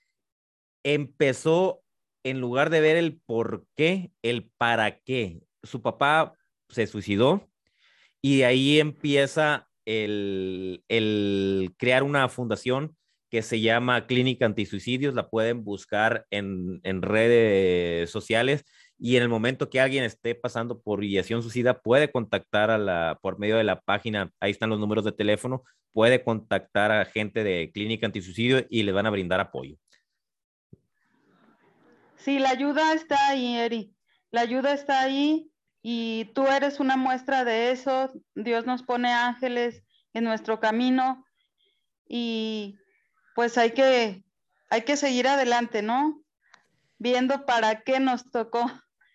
empezó, 0.85 1.83
en 2.22 2.41
lugar 2.41 2.70
de 2.70 2.81
ver 2.81 2.97
el 2.97 3.20
por 3.27 3.66
qué, 3.77 4.12
el 4.22 4.51
para 4.57 4.99
qué. 5.01 5.41
Su 5.62 5.83
papá 5.83 6.35
se 6.68 6.87
suicidó 6.87 7.49
y 8.22 8.43
ahí 8.43 8.79
empieza 8.79 9.68
el, 9.85 10.83
crear 11.77 12.03
una 12.03 12.29
fundación 12.29 12.97
que 13.31 13.43
se 13.43 13.61
llama 13.61 14.07
Clínica 14.07 14.47
Antisuicidios. 14.47 15.14
La 15.14 15.29
pueden 15.29 15.64
buscar 15.64 16.27
en 16.31 16.81
redes 17.03 18.11
sociales 18.11 18.64
y 19.05 19.18
en 19.18 19.22
el 19.22 19.28
momento 19.28 19.68
que 19.68 19.82
alguien 19.82 20.02
esté 20.02 20.34
pasando 20.34 20.80
por 20.80 21.05
ideación 21.05 21.42
suicida, 21.42 21.82
puede 21.82 22.11
contactar 22.11 22.70
a 22.70 22.78
la, 22.78 23.18
por 23.20 23.38
medio 23.38 23.59
de 23.59 23.64
la 23.64 23.82
página, 23.82 24.32
ahí 24.40 24.50
están 24.50 24.70
los 24.70 24.80
números 24.80 25.05
de 25.05 25.12
teléfono, 25.12 25.62
puede 25.92 26.24
contactar 26.24 26.90
a 26.90 27.05
gente 27.05 27.44
de 27.44 27.70
Clínica 27.70 28.07
Antisuicidio 28.07 28.64
y 28.70 28.82
le 28.82 28.92
van 28.92 29.05
a 29.05 29.11
brindar 29.11 29.40
apoyo. 29.40 29.76
Sí, 32.16 32.38
la 32.38 32.48
ayuda 32.48 32.94
está 32.94 33.28
ahí, 33.28 33.59
Eri. 33.59 33.94
La 34.30 34.40
ayuda 34.40 34.72
está 34.72 35.02
ahí 35.02 35.50
y 35.82 36.32
tú 36.34 36.46
eres 36.46 36.80
una 36.80 36.96
muestra 36.96 37.44
de 37.44 37.72
eso. 37.72 38.11
Dios 38.34 38.64
nos 38.64 38.82
pone 38.82 39.12
ángeles 39.12 39.84
en 40.14 40.24
nuestro 40.24 40.61
camino 40.61 41.26
y 42.09 42.78
pues 43.34 43.59
hay 43.59 43.72
que, 43.72 44.24
hay 44.70 44.80
que 44.80 44.96
seguir 44.96 45.28
adelante, 45.28 45.82
¿no? 45.82 46.22
Viendo 46.96 47.44
para 47.44 47.82
qué 47.82 48.00
nos 48.00 48.30
tocó. 48.30 48.64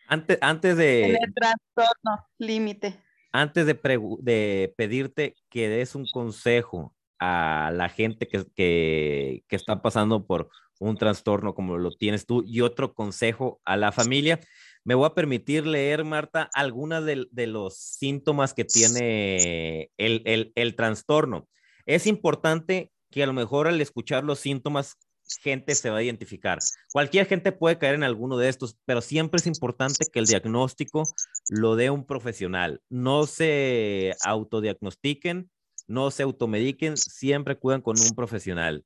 Antes, 0.10 0.40
antes 0.42 0.76
de... 0.76 1.06
En 1.06 1.24
el 1.24 1.34
trastorno 1.36 2.28
límite. 2.40 3.00
Antes 3.32 3.68
de, 3.68 3.80
de, 4.22 4.74
pedirte 4.76 5.36
que 5.50 5.70
des 5.70 5.94
un 5.94 6.08
consejo 6.12 6.96
a 7.20 7.72
la 7.72 7.90
gente 7.90 8.28
que, 8.28 8.44
que, 8.56 9.44
que, 9.48 9.56
está 9.56 9.84
pasando 9.84 10.26
por 10.26 10.50
un 10.80 10.98
trastorno 10.98 11.54
como 11.54 11.78
lo 11.78 11.92
tienes 11.92 12.26
tú 12.26 12.44
y 12.44 12.62
otro 12.62 12.96
consejo 12.96 13.62
a 13.66 13.78
la 13.78 13.92
familia, 13.92 14.40
me 14.84 14.96
voy 14.96 15.06
a 15.06 15.14
permitir 15.14 15.68
leer, 15.68 16.04
Marta, 16.06 16.50
algunas 16.56 17.06
de, 17.06 17.28
de 17.30 17.46
los 17.46 17.78
síntomas 17.78 18.56
que 18.56 18.66
tiene 18.66 19.92
el, 19.98 20.24
el, 20.26 20.52
el 20.56 20.76
trastorno. 20.76 21.48
Es 21.86 22.08
importante 22.08 22.92
que 23.12 23.22
a 23.22 23.28
lo 23.28 23.34
mejor 23.34 23.68
al 23.68 23.80
escuchar 23.80 24.24
los 24.24 24.40
síntomas 24.40 24.98
gente 25.38 25.76
se 25.76 25.90
va 25.90 25.98
a 25.98 26.04
identificar. 26.04 26.60
Cualquier 26.92 27.26
gente 27.26 27.52
puede 27.52 27.78
caer 27.78 27.96
en 27.96 28.04
alguno 28.04 28.38
de 28.38 28.50
estos, 28.50 28.78
pero 28.86 29.02
siempre 29.02 29.40
es 29.40 29.48
importante 29.48 30.06
que 30.12 30.20
el 30.20 30.26
diagnóstico 30.26 31.04
lo 31.50 31.76
dé 31.76 31.90
un 31.90 32.06
profesional. 32.06 32.82
No 32.90 33.26
se 33.26 34.16
autodiagnostiquen, 34.24 35.50
no 35.88 36.12
se 36.12 36.24
automediquen, 36.24 36.98
siempre 36.98 37.58
cuidan 37.58 37.82
con 37.82 38.00
un 38.00 38.16
profesional. 38.16 38.86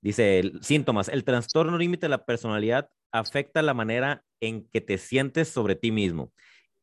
Dice, 0.00 0.52
síntomas, 0.60 1.08
el 1.08 1.24
trastorno 1.24 1.78
límite 1.78 2.06
de 2.06 2.10
la 2.10 2.26
personalidad 2.26 2.90
afecta 3.10 3.62
la 3.62 3.74
manera 3.74 4.24
en 4.40 4.68
que 4.68 4.80
te 4.80 4.98
sientes 4.98 5.48
sobre 5.48 5.76
ti 5.76 5.92
mismo, 5.92 6.32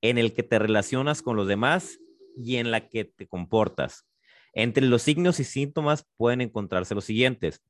en 0.01 0.17
el 0.17 0.33
que 0.33 0.43
te 0.43 0.57
relacionas 0.57 1.21
con 1.21 1.35
los 1.35 1.47
demás 1.47 1.99
y 2.35 2.55
en 2.55 2.71
la 2.71 2.89
que 2.89 3.05
te 3.05 3.27
comportas. 3.27 4.07
Entre 4.53 4.85
los 4.85 5.03
signos 5.03 5.39
y 5.39 5.43
síntomas 5.43 6.07
pueden 6.17 6.41
encontrarse 6.41 6.95
los 6.95 7.05
siguientes 7.05 7.61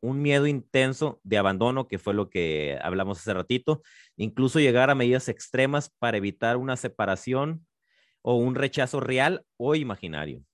un 0.00 0.22
miedo 0.22 0.46
intenso 0.46 1.20
de 1.24 1.38
abandono, 1.38 1.88
que 1.88 1.98
fue 1.98 2.14
lo 2.14 2.30
que 2.30 2.78
hablamos 2.82 3.18
hace 3.18 3.34
ratito, 3.34 3.82
incluso 4.16 4.60
llegar 4.60 4.90
a 4.90 4.94
medidas 4.94 5.28
extremas 5.28 5.90
para 5.98 6.16
evitar 6.16 6.56
una 6.56 6.76
separación 6.76 7.66
o 8.22 8.36
un 8.36 8.54
rechazo 8.54 9.00
real 9.00 9.44
o 9.56 9.74
imaginario. 9.74 10.44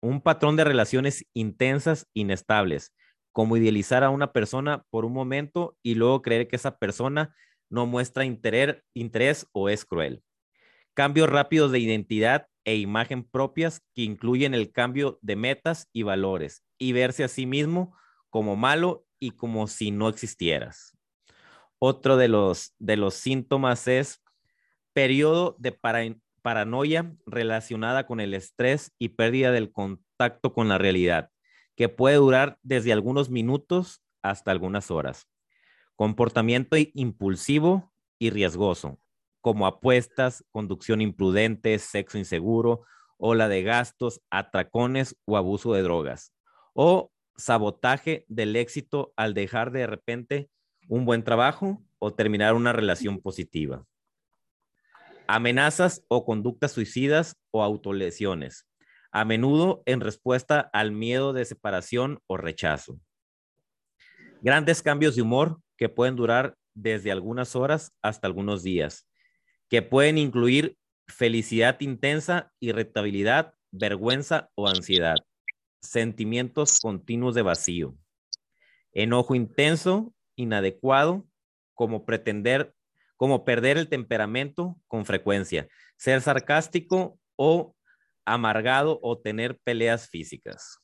Un 0.00 0.20
patrón 0.20 0.56
de 0.56 0.64
relaciones 0.64 1.26
intensas, 1.32 2.08
inestables, 2.12 2.94
como 3.32 3.56
idealizar 3.56 4.04
a 4.04 4.10
una 4.10 4.32
persona 4.32 4.84
por 4.90 5.04
un 5.04 5.12
momento 5.12 5.76
y 5.82 5.94
luego 5.94 6.22
creer 6.22 6.46
que 6.46 6.56
esa 6.56 6.78
persona 6.78 7.34
no 7.70 7.86
muestra 7.86 8.24
interés, 8.24 8.82
interés 8.94 9.48
o 9.52 9.68
es 9.68 9.84
cruel. 9.84 10.22
Cambios 10.94 11.28
rápidos 11.28 11.72
de 11.72 11.80
identidad 11.80 12.46
e 12.64 12.76
imagen 12.76 13.24
propias 13.24 13.80
que 13.94 14.02
incluyen 14.02 14.54
el 14.54 14.70
cambio 14.70 15.18
de 15.22 15.36
metas 15.36 15.88
y 15.92 16.02
valores 16.02 16.62
y 16.78 16.92
verse 16.92 17.24
a 17.24 17.28
sí 17.28 17.46
mismo 17.46 17.96
como 18.34 18.56
malo 18.56 19.06
y 19.20 19.30
como 19.30 19.68
si 19.68 19.92
no 19.92 20.08
existieras. 20.08 20.98
Otro 21.78 22.16
de 22.16 22.26
los, 22.26 22.74
de 22.80 22.96
los 22.96 23.14
síntomas 23.14 23.86
es 23.86 24.24
periodo 24.92 25.54
de 25.60 25.70
paranoia 26.42 27.14
relacionada 27.26 28.08
con 28.08 28.18
el 28.18 28.34
estrés 28.34 28.92
y 28.98 29.10
pérdida 29.10 29.52
del 29.52 29.70
contacto 29.70 30.52
con 30.52 30.68
la 30.68 30.78
realidad, 30.78 31.30
que 31.76 31.88
puede 31.88 32.16
durar 32.16 32.58
desde 32.64 32.92
algunos 32.92 33.30
minutos 33.30 34.02
hasta 34.20 34.50
algunas 34.50 34.90
horas. 34.90 35.28
Comportamiento 35.94 36.76
impulsivo 36.76 37.92
y 38.18 38.30
riesgoso, 38.30 38.98
como 39.42 39.68
apuestas, 39.68 40.44
conducción 40.50 41.00
imprudente, 41.02 41.78
sexo 41.78 42.18
inseguro, 42.18 42.82
ola 43.16 43.46
de 43.46 43.62
gastos, 43.62 44.22
atracones 44.28 45.16
o 45.24 45.36
abuso 45.36 45.72
de 45.72 45.82
drogas. 45.82 46.32
O 46.72 47.12
sabotaje 47.36 48.24
del 48.28 48.56
éxito 48.56 49.12
al 49.16 49.34
dejar 49.34 49.70
de 49.70 49.86
repente 49.86 50.50
un 50.88 51.04
buen 51.04 51.24
trabajo 51.24 51.82
o 51.98 52.14
terminar 52.14 52.54
una 52.54 52.72
relación 52.72 53.20
positiva. 53.20 53.86
Amenazas 55.26 56.04
o 56.08 56.24
conductas 56.24 56.72
suicidas 56.72 57.36
o 57.50 57.62
autolesiones, 57.62 58.66
a 59.10 59.24
menudo 59.24 59.82
en 59.86 60.00
respuesta 60.00 60.60
al 60.72 60.92
miedo 60.92 61.32
de 61.32 61.44
separación 61.44 62.20
o 62.26 62.36
rechazo. 62.36 63.00
Grandes 64.42 64.82
cambios 64.82 65.16
de 65.16 65.22
humor 65.22 65.60
que 65.76 65.88
pueden 65.88 66.16
durar 66.16 66.56
desde 66.74 67.10
algunas 67.10 67.56
horas 67.56 67.92
hasta 68.02 68.26
algunos 68.26 68.62
días, 68.62 69.08
que 69.70 69.80
pueden 69.80 70.18
incluir 70.18 70.76
felicidad 71.06 71.80
intensa, 71.80 72.52
irritabilidad, 72.60 73.54
vergüenza 73.70 74.50
o 74.54 74.68
ansiedad, 74.68 75.16
sentimientos 75.84 76.80
continuos 76.80 77.34
de 77.34 77.42
vacío, 77.42 77.96
enojo 78.92 79.34
intenso, 79.34 80.12
inadecuado, 80.36 81.26
como 81.74 82.04
pretender, 82.04 82.74
como 83.16 83.44
perder 83.44 83.78
el 83.78 83.88
temperamento 83.88 84.76
con 84.86 85.04
frecuencia, 85.04 85.68
ser 85.96 86.20
sarcástico 86.20 87.18
o 87.36 87.74
amargado 88.24 88.98
o 89.02 89.18
tener 89.18 89.58
peleas 89.64 90.08
físicas. 90.08 90.78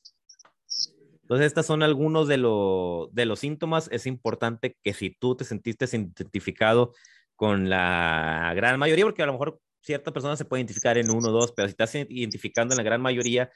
Entonces, 1.21 1.47
estas 1.47 1.65
son 1.65 1.81
algunos 1.81 2.27
de, 2.27 2.35
de 2.35 3.25
los 3.25 3.39
síntomas. 3.39 3.87
Es 3.91 4.05
importante 4.05 4.75
que 4.83 4.93
si 4.93 5.11
tú 5.11 5.35
te 5.35 5.45
sentiste 5.45 5.85
identificado 5.85 6.93
con 7.37 7.69
la 7.69 8.51
gran 8.53 8.77
mayoría, 8.77 9.05
porque 9.05 9.23
a 9.23 9.27
lo 9.27 9.31
mejor 9.31 9.59
cierta 9.81 10.11
persona 10.11 10.35
se 10.35 10.45
puede 10.45 10.61
identificar 10.61 10.97
en 10.97 11.09
uno 11.09 11.29
o 11.29 11.31
dos, 11.31 11.53
pero 11.53 11.67
si 11.67 11.71
estás 11.71 11.95
identificando 11.95 12.73
en 12.73 12.77
la 12.77 12.83
gran 12.83 13.01
mayoría, 13.01 13.49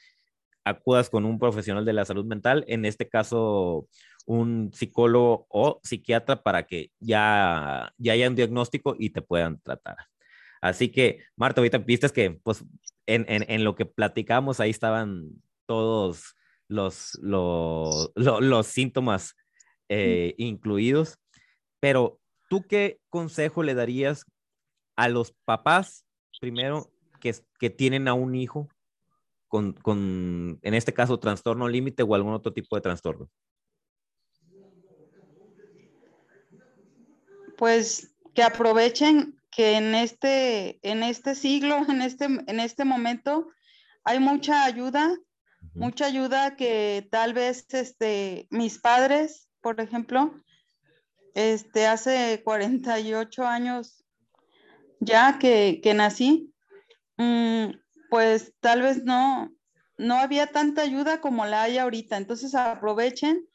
acudas 0.66 1.10
con 1.10 1.26
un 1.26 1.40
profesional 1.40 1.86
de 1.86 1.94
la 1.94 2.06
salud 2.06 2.26
mental, 2.26 2.66
en 2.68 2.86
este 2.86 3.08
caso 3.08 3.88
un 4.26 4.72
psicólogo 4.74 5.46
o 5.50 5.80
psiquiatra 5.84 6.42
para 6.42 6.66
que 6.66 6.92
ya, 7.00 7.94
ya 7.98 8.14
haya 8.14 8.28
un 8.28 8.36
diagnóstico 8.36 8.96
y 8.98 9.12
te 9.12 9.22
puedan 9.22 9.60
tratar. 9.62 9.98
Así 10.62 10.90
que, 10.90 11.20
Marta, 11.36 11.62
ahorita 11.62 11.78
viste 11.78 12.10
que 12.10 12.32
pues 12.32 12.66
en, 13.06 13.26
en, 13.30 13.46
en 13.48 13.64
lo 13.64 13.76
que 13.76 13.86
platicamos 13.86 14.60
ahí 14.60 14.72
estaban 14.72 15.30
todos 15.68 16.36
los, 16.68 17.20
los, 17.22 18.12
los, 18.16 18.68
síntomas 18.68 19.36
eh, 19.90 20.34
incluidos. 20.38 21.20
Pero, 21.80 22.20
¿tú 22.50 22.66
qué 22.68 23.00
consejo 23.10 23.62
le 23.62 23.76
darías 23.76 24.26
a 24.96 25.08
los 25.08 25.34
papás, 25.46 26.06
primero, 26.40 26.92
que, 27.22 27.36
que 27.60 27.70
tienen 27.70 28.08
a 28.08 28.16
un 28.16 28.34
hijo 28.34 28.68
con, 29.56 29.72
con, 29.72 30.60
en 30.64 30.74
este 30.74 30.94
caso, 30.94 31.18
trastorno 31.18 31.70
límite 31.70 32.04
o 32.04 32.14
algún 32.14 32.34
otro 32.34 32.52
tipo 32.52 32.76
de 32.76 32.82
trastorno? 32.82 33.30
Pues 37.58 38.14
que 38.34 38.44
aprovechen 38.44 39.40
que 39.50 39.78
en 39.78 39.96
este, 39.96 40.78
en 40.82 41.04
este 41.04 41.36
siglo, 41.36 41.86
en 41.88 42.02
este, 42.02 42.26
en 42.26 42.60
este 42.60 42.84
momento, 42.84 43.48
hay 44.04 44.20
mucha 44.20 44.66
ayuda 44.66 45.18
mucha 45.74 46.06
ayuda 46.06 46.56
que 46.56 47.08
tal 47.10 47.34
vez 47.34 47.66
este, 47.74 48.48
mis 48.50 48.78
padres, 48.78 49.50
por 49.62 49.80
ejemplo, 49.80 50.34
este, 51.34 51.88
hace 51.88 52.42
48 52.44 53.48
años 53.48 54.06
ya 55.00 55.40
que, 55.40 55.82
nací, 55.96 56.54
mm, 57.18 57.68
pues 58.10 58.54
tal 58.60 58.82
vez 58.82 59.04
no, 59.04 59.54
no 59.98 60.16
había 60.16 60.48
tanta 60.48 60.82
ayuda 60.82 61.22
como 61.22 61.46
la 61.46 61.64
hay 61.64 61.78
ahorita. 61.78 62.18
Entonces 62.18 62.56
aprovechen, 62.56 63.48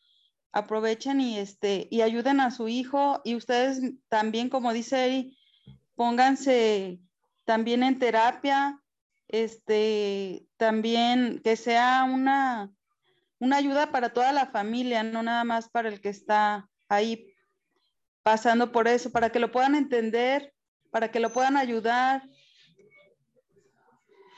aprovechen 0.52 1.20
y, 1.20 1.38
este, 1.38 1.88
y 1.90 2.02
ayuden 2.02 2.40
a 2.40 2.50
su 2.50 2.68
hijo 2.68 3.20
y 3.24 3.34
ustedes 3.34 3.80
también, 4.08 4.48
como 4.48 4.72
dice 4.72 5.30
pónganse 5.94 7.00
también 7.44 7.82
en 7.82 7.98
terapia, 7.98 8.80
este, 9.28 10.46
también 10.56 11.40
que 11.44 11.56
sea 11.56 12.04
una, 12.04 12.72
una 13.38 13.56
ayuda 13.56 13.92
para 13.92 14.12
toda 14.12 14.32
la 14.32 14.46
familia, 14.46 15.02
no 15.02 15.22
nada 15.22 15.44
más 15.44 15.68
para 15.68 15.88
el 15.88 16.00
que 16.00 16.08
está 16.08 16.68
ahí 16.88 17.34
pasando 18.22 18.72
por 18.72 18.88
eso, 18.88 19.10
para 19.10 19.30
que 19.30 19.38
lo 19.38 19.52
puedan 19.52 19.74
entender, 19.74 20.52
para 20.90 21.10
que 21.10 21.20
lo 21.20 21.32
puedan 21.32 21.56
ayudar. 21.56 22.22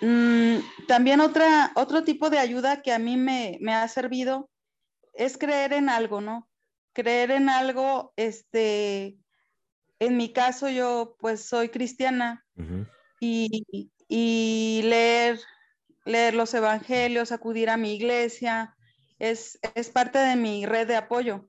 Mm, 0.03 0.59
también 0.89 1.21
otra, 1.21 1.71
otro 1.77 2.03
tipo 2.03 2.29
de 2.29 2.39
ayuda 2.39 2.83
que 2.83 2.93
a 2.93 2.99
mí 2.99 3.17
me, 3.17 3.59
ha 3.73 3.87
servido 3.87 4.51
es 5.15 5.39
creer 5.39 5.73
en 5.73 5.89
algo, 5.89 6.21
¿no? 6.21 6.51
Creer 6.93 7.31
en 7.31 7.49
algo, 7.49 8.13
este, 8.17 9.17
en 10.01 10.17
mi 10.17 10.33
caso 10.33 10.69
yo 10.69 11.17
pues 11.21 11.45
soy 11.47 11.69
cristiana 11.69 12.45
y, 13.21 13.65
y 14.09 14.81
leer, 14.83 15.39
leer 16.05 16.35
los 16.35 16.53
evangelios, 16.53 17.31
acudir 17.31 17.71
a 17.71 17.77
mi 17.77 17.95
iglesia, 17.95 18.77
es, 19.21 19.61
parte 19.93 20.19
de 20.19 20.35
mi 20.35 20.67
red 20.67 20.89
de 20.89 20.97
apoyo. 20.97 21.49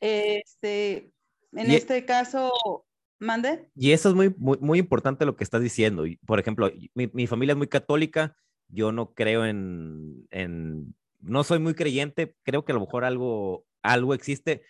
Este, 0.00 1.12
en 1.52 1.70
este 1.70 2.04
caso, 2.04 2.85
mande. 3.18 3.68
Y 3.74 3.92
eso 3.92 4.08
es 4.08 4.14
muy, 4.14 4.34
muy, 4.38 4.78
importante 4.78 5.24
lo 5.24 5.36
que 5.36 5.44
estás 5.44 5.62
diciendo. 5.62 6.04
Por 6.26 6.38
ejemplo, 6.38 6.70
mi, 6.94 7.26
familia 7.26 7.52
es 7.52 7.58
muy 7.58 7.68
católica, 7.68 8.36
yo 8.68 8.92
no 8.92 9.12
creo 9.14 9.44
en, 9.44 10.26
en, 10.30 10.94
no 11.20 11.44
soy 11.44 11.58
muy 11.58 11.74
creyente, 11.74 12.34
creo 12.42 12.64
que 12.64 12.72
a 12.72 12.74
lo 12.74 12.80
mejor 12.80 13.04
algo, 13.04 13.64
algo 13.82 14.14
existe, 14.14 14.62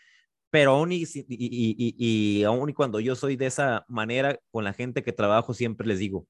pero 0.50 0.72
aún 0.72 0.92
y, 0.92 1.02
y, 1.02 1.24
y, 1.28 2.44
y 2.46 2.72
cuando 2.74 3.00
yo 3.00 3.16
soy 3.16 3.36
de 3.36 3.46
esa 3.46 3.84
manera, 3.88 4.38
con 4.50 4.64
la 4.64 4.72
gente 4.72 5.02
que 5.02 5.12
trabajo, 5.12 5.54
siempre 5.54 5.86
les 5.86 5.98
digo, 5.98 6.26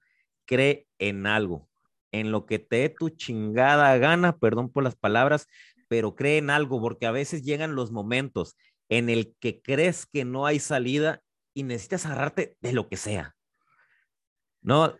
cree 0.46 0.86
en 0.98 1.26
algo, 1.26 1.68
en 2.12 2.32
lo 2.32 2.46
que 2.46 2.58
te 2.58 2.76
dé 2.76 2.88
tu 2.88 3.10
chingada 3.10 3.96
gana, 3.98 4.38
perdón 4.38 4.70
por 4.70 4.84
las 4.84 4.96
palabras, 4.96 5.46
pero 5.88 6.16
cree 6.16 6.38
en 6.38 6.50
algo, 6.50 6.80
porque 6.80 7.06
a 7.06 7.12
veces 7.12 7.42
llegan 7.42 7.74
los 7.74 7.92
momentos 7.92 8.56
en 8.88 9.08
el 9.08 9.34
que 9.40 9.60
crees 9.60 10.06
que 10.06 10.24
no 10.24 10.46
hay 10.46 10.58
salida 10.58 11.22
y 11.56 11.62
necesitas 11.62 12.04
agarrarte 12.04 12.56
de 12.60 12.72
lo 12.72 12.88
que 12.88 12.96
sea. 12.96 13.34
¿No? 14.60 14.96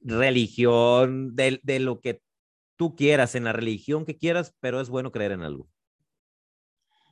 Religión, 0.00 1.36
de, 1.36 1.60
de 1.62 1.78
lo 1.78 2.00
que 2.00 2.20
tú 2.76 2.96
quieras, 2.96 3.36
en 3.36 3.44
la 3.44 3.52
religión 3.52 4.04
que 4.04 4.18
quieras, 4.18 4.52
pero 4.60 4.80
es 4.80 4.88
bueno 4.88 5.12
creer 5.12 5.32
en 5.32 5.42
algo. 5.42 5.68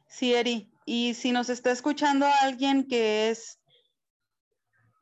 Sí, 0.09 0.35
Eri. 0.35 0.73
Y 0.87 1.15
si 1.15 1.31
nos 1.31 1.49
está 1.51 1.71
escuchando 1.71 2.27
alguien 2.43 2.89
que 2.89 3.31
es 3.31 3.61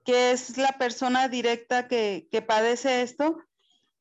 que 0.04 0.32
es 0.32 0.56
la 0.58 0.78
persona 0.78 1.28
directa 1.28 1.88
que, 1.88 2.44
padece 2.46 3.02
esto, 3.02 3.38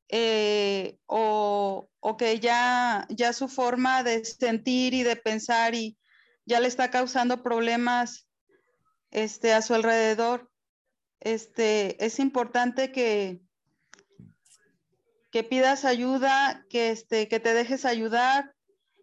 eh, 0.10 0.98
o, 1.06 1.88
que 2.18 2.40
ya, 2.40 3.06
ya 3.10 3.34
su 3.34 3.48
forma 3.48 4.04
de 4.04 4.26
sentir 4.26 4.94
y 4.94 5.04
de 5.04 5.16
pensar 5.16 5.76
y 5.76 5.98
ya 6.46 6.60
le 6.60 6.68
está 6.68 6.90
causando 6.90 7.44
problemas 7.44 8.28
este, 9.12 9.54
a 9.54 9.62
su 9.62 9.74
alrededor. 9.74 10.50
Este, 11.20 12.04
es 12.04 12.20
importante 12.20 12.92
que, 12.92 13.42
que 15.32 15.44
pidas 15.44 15.86
ayuda, 15.86 16.66
que, 16.70 16.90
este, 16.90 17.28
que 17.28 17.40
te 17.40 17.54
dejes 17.54 17.86
ayudar 17.86 18.56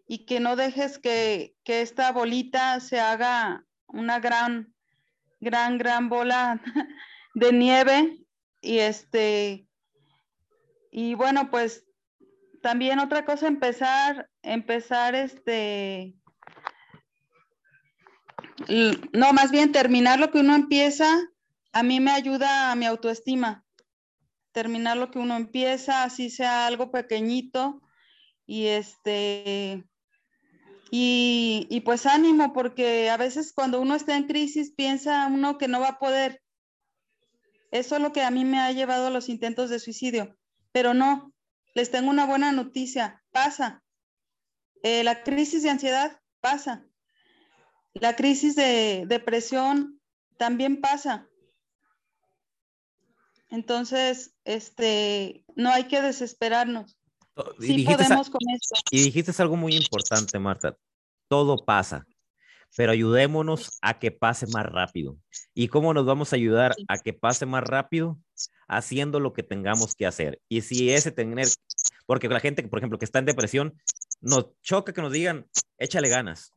y 0.07 0.25
que 0.25 0.39
no 0.39 0.55
dejes 0.55 0.99
que, 0.99 1.55
que 1.63 1.81
esta 1.81 2.11
bolita 2.11 2.79
se 2.79 2.99
haga 2.99 3.65
una 3.87 4.19
gran 4.19 4.73
gran, 5.39 5.77
gran 5.77 6.09
bola 6.09 6.61
de 7.33 7.53
nieve. 7.53 8.17
Y 8.61 8.79
este, 8.79 9.67
y 10.91 11.13
bueno, 11.13 11.49
pues 11.49 11.85
también 12.61 12.99
otra 12.99 13.25
cosa, 13.25 13.47
empezar, 13.47 14.29
empezar 14.41 15.15
este, 15.15 16.15
no, 18.67 19.33
más 19.33 19.51
bien 19.51 19.71
terminar 19.71 20.19
lo 20.19 20.31
que 20.31 20.39
uno 20.39 20.55
empieza, 20.55 21.07
a 21.71 21.83
mí 21.83 21.99
me 21.99 22.11
ayuda 22.11 22.71
a 22.71 22.75
mi 22.75 22.85
autoestima. 22.85 23.65
Terminar 24.51 24.97
lo 24.97 25.11
que 25.11 25.19
uno 25.19 25.35
empieza, 25.35 26.03
así 26.03 26.29
sea 26.29 26.65
algo 26.65 26.91
pequeñito. 26.91 27.81
Y 28.45 28.65
este, 28.65 29.83
y, 30.91 31.81
pues 31.85 32.05
ánimo, 32.05 32.51
porque 32.51 33.09
a 33.09 33.17
veces 33.17 33.53
cuando 33.53 33.79
uno 33.79 33.95
está 33.95 34.17
en 34.17 34.27
crisis 34.27 34.71
piensa 34.71 35.27
uno 35.27 35.57
que 35.57 35.67
no 35.67 35.79
va 35.79 35.89
a 35.89 35.99
poder. 35.99 36.41
Eso 37.71 37.95
es 37.95 38.01
lo 38.01 38.11
que 38.11 38.23
a 38.23 38.31
mí 38.31 38.45
me 38.45 38.59
ha 38.59 38.71
llevado 38.71 39.07
a 39.07 39.11
los 39.11 39.29
intentos 39.29 39.69
de 39.69 39.79
suicidio. 39.79 40.35
Pero 40.71 40.95
no, 40.95 41.31
les 41.75 41.91
tengo 41.91 42.09
una 42.09 42.25
buena 42.25 42.51
noticia, 42.51 43.23
pasa. 43.31 43.83
Eh, 44.81 45.03
la 45.03 45.23
crisis 45.23 45.61
de 45.61 45.69
ansiedad 45.69 46.19
pasa. 46.41 46.88
La 47.93 48.15
crisis 48.15 48.55
de 48.55 49.05
depresión 49.07 49.99
también 50.37 50.81
pasa. 50.81 51.27
Entonces, 53.49 54.35
este, 54.45 55.43
no 55.55 55.71
hay 55.71 55.85
que 55.85 56.01
desesperarnos. 56.01 56.97
Sí 57.59 57.83
podemos 57.83 58.29
con 58.29 58.41
esto. 58.53 58.75
Y 58.91 59.01
dijiste 59.01 59.31
algo 59.41 59.55
muy 59.55 59.75
importante, 59.75 60.37
Marta. 60.39 60.75
Todo 61.27 61.63
pasa, 61.63 62.05
pero 62.75 62.91
ayudémonos 62.91 63.77
a 63.81 63.97
que 63.99 64.11
pase 64.11 64.45
más 64.47 64.65
rápido. 64.65 65.17
¿Y 65.53 65.67
cómo 65.67 65.93
nos 65.93 66.05
vamos 66.05 66.31
a 66.31 66.35
ayudar 66.35 66.75
a 66.87 66.97
que 66.97 67.13
pase 67.13 67.45
más 67.45 67.63
rápido? 67.63 68.19
Haciendo 68.67 69.19
lo 69.19 69.33
que 69.33 69.43
tengamos 69.43 69.95
que 69.95 70.05
hacer. 70.05 70.39
Y 70.47 70.61
si 70.61 70.91
ese 70.91 71.11
tener, 71.11 71.47
porque 72.05 72.27
la 72.27 72.39
gente, 72.39 72.61
por 72.67 72.79
ejemplo, 72.79 72.99
que 72.99 73.05
está 73.05 73.19
en 73.19 73.25
depresión, 73.25 73.73
nos 74.21 74.47
choca 74.61 74.93
que 74.93 75.01
nos 75.01 75.11
digan, 75.11 75.47
échale 75.77 76.09
ganas, 76.09 76.53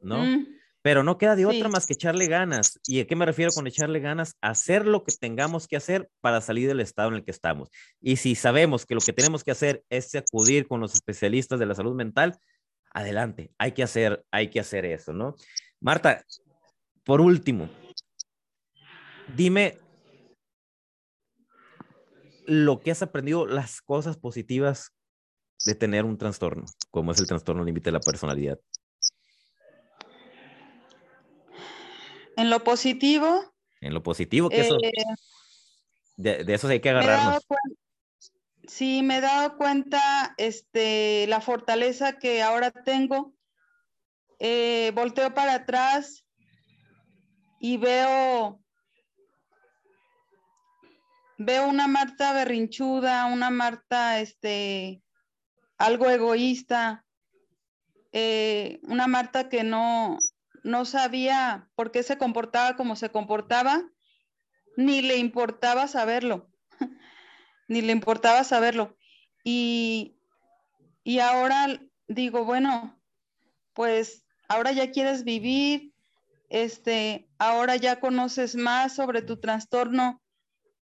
¿no? 0.00 0.24
Mm. 0.24 0.46
Pero 0.80 1.02
no 1.02 1.18
queda 1.18 1.36
de 1.36 1.44
otra 1.44 1.68
más 1.68 1.86
que 1.86 1.94
echarle 1.94 2.26
ganas. 2.26 2.78
¿Y 2.86 3.00
a 3.00 3.06
qué 3.06 3.16
me 3.16 3.26
refiero 3.26 3.50
con 3.52 3.66
echarle 3.66 4.00
ganas? 4.00 4.36
Hacer 4.40 4.86
lo 4.86 5.02
que 5.04 5.12
tengamos 5.12 5.66
que 5.66 5.76
hacer 5.76 6.08
para 6.20 6.40
salir 6.40 6.68
del 6.68 6.80
estado 6.80 7.08
en 7.08 7.16
el 7.16 7.24
que 7.24 7.32
estamos. 7.32 7.68
Y 8.00 8.16
si 8.16 8.34
sabemos 8.34 8.86
que 8.86 8.94
lo 8.94 9.00
que 9.00 9.12
tenemos 9.12 9.42
que 9.42 9.50
hacer 9.50 9.82
es 9.90 10.14
acudir 10.14 10.68
con 10.68 10.80
los 10.80 10.94
especialistas 10.94 11.58
de 11.58 11.66
la 11.66 11.74
salud 11.74 11.94
mental, 11.94 12.38
adelante, 12.92 13.50
hay 13.58 13.72
que 13.72 13.82
hacer, 13.82 14.24
hay 14.30 14.50
que 14.50 14.60
hacer 14.60 14.84
eso, 14.84 15.12
¿no? 15.12 15.34
Marta, 15.80 16.24
por 17.04 17.20
último, 17.20 17.68
dime 19.36 19.78
lo 22.46 22.80
que 22.80 22.90
has 22.90 23.02
aprendido, 23.02 23.46
las 23.46 23.82
cosas 23.82 24.16
positivas 24.16 24.94
de 25.64 25.74
tener 25.74 26.04
un 26.04 26.16
trastorno, 26.16 26.64
como 26.90 27.12
es 27.12 27.20
el 27.20 27.26
trastorno 27.26 27.64
límite 27.64 27.88
de 27.88 27.92
la 27.92 28.00
personalidad. 28.00 28.58
En 32.38 32.50
lo 32.50 32.62
positivo. 32.62 33.52
En 33.80 33.92
lo 33.92 34.04
positivo, 34.04 34.48
que 34.48 34.60
eso. 34.60 34.76
Eh, 34.80 34.92
de, 36.16 36.54
eso 36.54 36.68
hay 36.68 36.78
que 36.78 36.90
agarrarnos. 36.90 37.44
sí, 38.68 39.02
me 39.02 39.16
he 39.16 39.20
dado 39.20 39.56
cuenta 39.56 40.34
este, 40.36 41.26
la 41.26 41.40
fortaleza 41.40 42.18
que 42.20 42.40
ahora 42.40 42.70
tengo. 42.70 43.34
Eh, 44.38 44.92
volteo 44.94 45.34
para 45.34 45.54
atrás 45.54 46.24
y 47.58 47.76
veo 47.76 48.60
veo 51.38 51.68
una 51.68 51.88
Marta 51.88 52.32
berrinchuda, 52.32 53.26
una 53.26 53.50
Marta 53.50 54.20
este 54.20 55.02
algo 55.76 56.08
egoísta, 56.08 57.04
eh, 58.12 58.78
una 58.82 59.08
Marta 59.08 59.48
que 59.48 59.64
no, 59.64 60.18
no 60.64 60.84
sabía 60.84 61.68
por 61.74 61.90
qué 61.90 62.02
se 62.02 62.18
comportaba 62.18 62.76
como 62.76 62.96
se 62.96 63.10
comportaba, 63.10 63.82
ni 64.76 65.02
le 65.02 65.16
importaba 65.16 65.88
saberlo, 65.88 66.50
ni 67.68 67.80
le 67.82 67.92
importaba 67.92 68.44
saberlo. 68.44 68.96
Y, 69.44 70.18
y 71.04 71.18
ahora 71.20 71.80
digo, 72.06 72.44
bueno, 72.44 73.00
pues 73.74 74.24
ahora 74.48 74.72
ya 74.72 74.90
quieres 74.90 75.24
vivir, 75.24 75.92
este, 76.48 77.28
ahora 77.38 77.76
ya 77.76 78.00
conoces 78.00 78.56
más 78.56 78.94
sobre 78.94 79.22
tu 79.22 79.38
trastorno, 79.38 80.22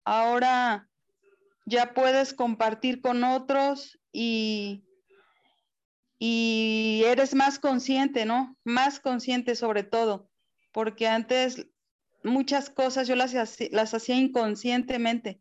ahora 0.04 0.88
ya 1.66 1.94
puedes 1.94 2.34
compartir 2.34 3.00
con 3.00 3.22
otros 3.24 3.98
y, 4.12 4.84
y 6.22 7.02
eres 7.06 7.34
más 7.34 7.58
consciente, 7.58 8.26
¿no? 8.26 8.54
Más 8.62 9.00
consciente 9.00 9.56
sobre 9.56 9.84
todo, 9.84 10.30
porque 10.70 11.08
antes 11.08 11.66
muchas 12.22 12.68
cosas 12.68 13.08
yo 13.08 13.16
las, 13.16 13.34
las 13.70 13.94
hacía 13.94 14.16
inconscientemente, 14.16 15.40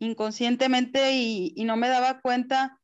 inconscientemente 0.00 1.12
y, 1.12 1.54
no 1.64 1.76
me 1.76 1.88
daba 1.88 2.20
cuenta 2.20 2.80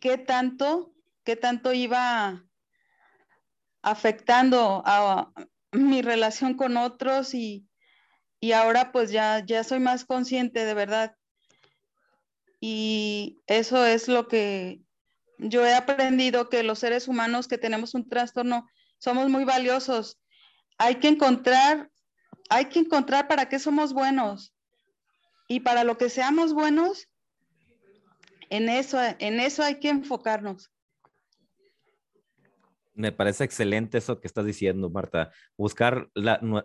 qué 0.00 0.18
tanto, 0.18 0.94
qué 1.24 1.34
tanto 1.34 1.72
iba 1.72 2.44
afectando 3.80 4.82
a, 4.84 5.32
mi 5.72 6.02
relación 6.02 6.52
con 6.52 6.76
otros 6.76 7.32
y, 7.32 7.66
y 8.38 8.52
ahora 8.52 8.92
pues 8.92 9.10
ya, 9.10 9.42
ya 9.46 9.64
soy 9.64 9.80
más 9.80 10.04
consciente 10.04 10.66
de 10.66 10.74
verdad. 10.74 11.16
Y 12.60 13.40
eso 13.46 13.86
es 13.86 14.06
lo 14.06 14.28
que 14.28 14.82
yo 15.42 15.66
he 15.66 15.74
aprendido 15.74 16.48
que 16.48 16.62
los 16.62 16.78
seres 16.78 17.08
humanos 17.08 17.48
que 17.48 17.58
tenemos 17.58 17.94
un 17.94 18.08
trastorno 18.08 18.68
somos 18.98 19.28
muy 19.28 19.44
valiosos. 19.44 20.20
Hay 20.78 20.96
que 20.96 21.08
encontrar, 21.08 21.90
hay 22.48 22.66
que 22.66 22.80
encontrar 22.80 23.28
para 23.28 23.48
qué 23.48 23.58
somos 23.58 23.92
buenos. 23.92 24.54
Y 25.48 25.60
para 25.60 25.84
lo 25.84 25.98
que 25.98 26.08
seamos 26.08 26.54
buenos, 26.54 27.08
en 28.48 28.68
eso, 28.68 28.98
en 29.18 29.40
eso 29.40 29.62
hay 29.62 29.80
que 29.80 29.88
enfocarnos. 29.88 30.70
Me 32.94 33.10
parece 33.10 33.44
excelente 33.44 33.98
eso 33.98 34.20
que 34.20 34.26
estás 34.26 34.44
diciendo, 34.44 34.90
Marta, 34.90 35.32
buscar 35.56 36.10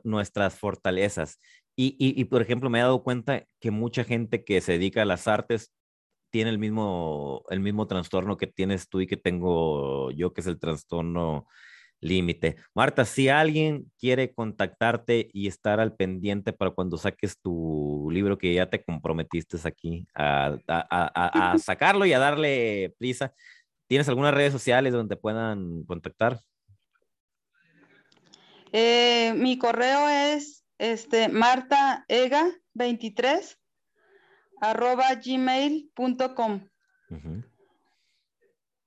nuestras 0.03 0.59
fortalezas. 0.59 1.39
Y, 1.75 1.95
y, 1.99 2.25
por 2.25 2.41
ejemplo, 2.41 2.69
me 2.69 2.79
he 2.79 2.81
dado 2.81 3.03
cuenta 3.03 3.45
que 3.59 3.71
mucha 3.71 4.03
gente 4.03 4.43
que 4.43 4.59
se 4.61 4.73
dedica 4.73 5.03
a 5.03 5.05
las 5.05 5.27
artes 5.27 5.71
tiene 6.29 6.49
el 6.49 6.59
mismo, 6.59 7.43
el 7.49 7.59
mismo 7.59 7.87
trastorno 7.87 8.37
que 8.37 8.47
tienes 8.47 8.89
tú 8.89 9.01
y 9.01 9.07
que 9.07 9.17
tengo 9.17 10.11
yo, 10.11 10.33
que 10.33 10.41
es 10.41 10.47
el 10.47 10.59
trastorno 10.59 11.47
límite. 11.99 12.57
Marta, 12.73 13.05
si 13.05 13.29
alguien 13.29 13.91
quiere 13.99 14.33
contactarte 14.33 15.29
y 15.33 15.47
estar 15.47 15.79
al 15.79 15.95
pendiente 15.95 16.53
para 16.53 16.71
cuando 16.71 16.97
saques 16.97 17.39
tu 17.39 18.09
libro 18.11 18.37
que 18.37 18.53
ya 18.53 18.69
te 18.69 18.83
comprometiste 18.83 19.57
aquí 19.63 20.05
a, 20.13 20.57
a, 20.67 21.51
a, 21.53 21.57
sacarlo 21.57 22.05
y 22.05 22.13
a 22.13 22.19
darle 22.19 22.93
prisa, 22.99 23.33
¿tienes 23.87 24.07
algunas 24.09 24.33
redes 24.33 24.53
sociales 24.53 24.93
donde 24.93 25.15
puedan 25.15 25.83
contactar? 25.83 26.39
Eh, 28.71 29.33
mi 29.35 29.57
correo 29.57 30.07
es 30.09 30.65
este, 30.77 31.29
martaega23 31.29 33.57
arroba 34.61 35.15
gmail.com. 35.15 36.67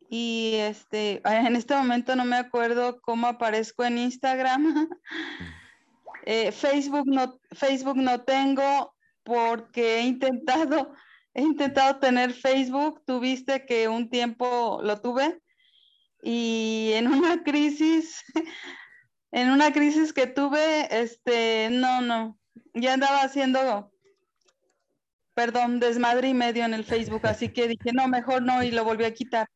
Y 0.09 0.55
este, 0.57 1.23
en 1.25 1.55
este 1.55 1.75
momento 1.75 2.17
no 2.17 2.25
me 2.25 2.37
acuerdo 2.37 3.01
cómo 3.01 3.27
aparezco 3.27 3.85
en 3.85 3.99
Instagram. 3.99 4.89
Eh, 6.27 6.53
Facebook, 6.53 7.07
no, 7.07 7.41
Facebook 7.53 7.97
no 7.97 8.21
tengo 8.21 8.95
porque 9.23 9.97
he 9.97 10.03
intentado, 10.03 10.95
he 11.33 11.41
intentado 11.41 11.99
tener 11.99 12.35
Facebook. 12.35 13.03
Tuviste 13.07 13.65
que 13.65 13.89
un 13.89 14.11
tiempo 14.11 14.81
lo 14.83 15.01
tuve 15.01 15.41
y 16.23 16.91
en 16.95 17.09
una 17.09 17.43
crisis, 17.43 18.23
en 19.33 19.51
una 19.51 19.73
crisis 19.73 20.13
que 20.13 20.27
tuve, 20.27 20.89
este, 20.91 21.69
no, 21.71 22.01
no, 22.03 22.39
ya 22.75 22.95
andaba 22.95 23.23
haciendo 23.23 23.90
perdón, 25.41 25.81
desmadre 25.81 26.29
y 26.29 26.35
medio 26.35 26.67
en 26.67 26.75
el 26.75 26.85
Facebook, 26.85 27.27
así 27.27 27.49
que 27.49 27.67
dije, 27.67 27.93
no, 27.95 28.07
mejor 28.09 28.43
no, 28.43 28.63
y 28.63 28.71
lo 28.71 28.85
volví 28.85 29.05
a 29.05 29.15
quitar. 29.15 29.47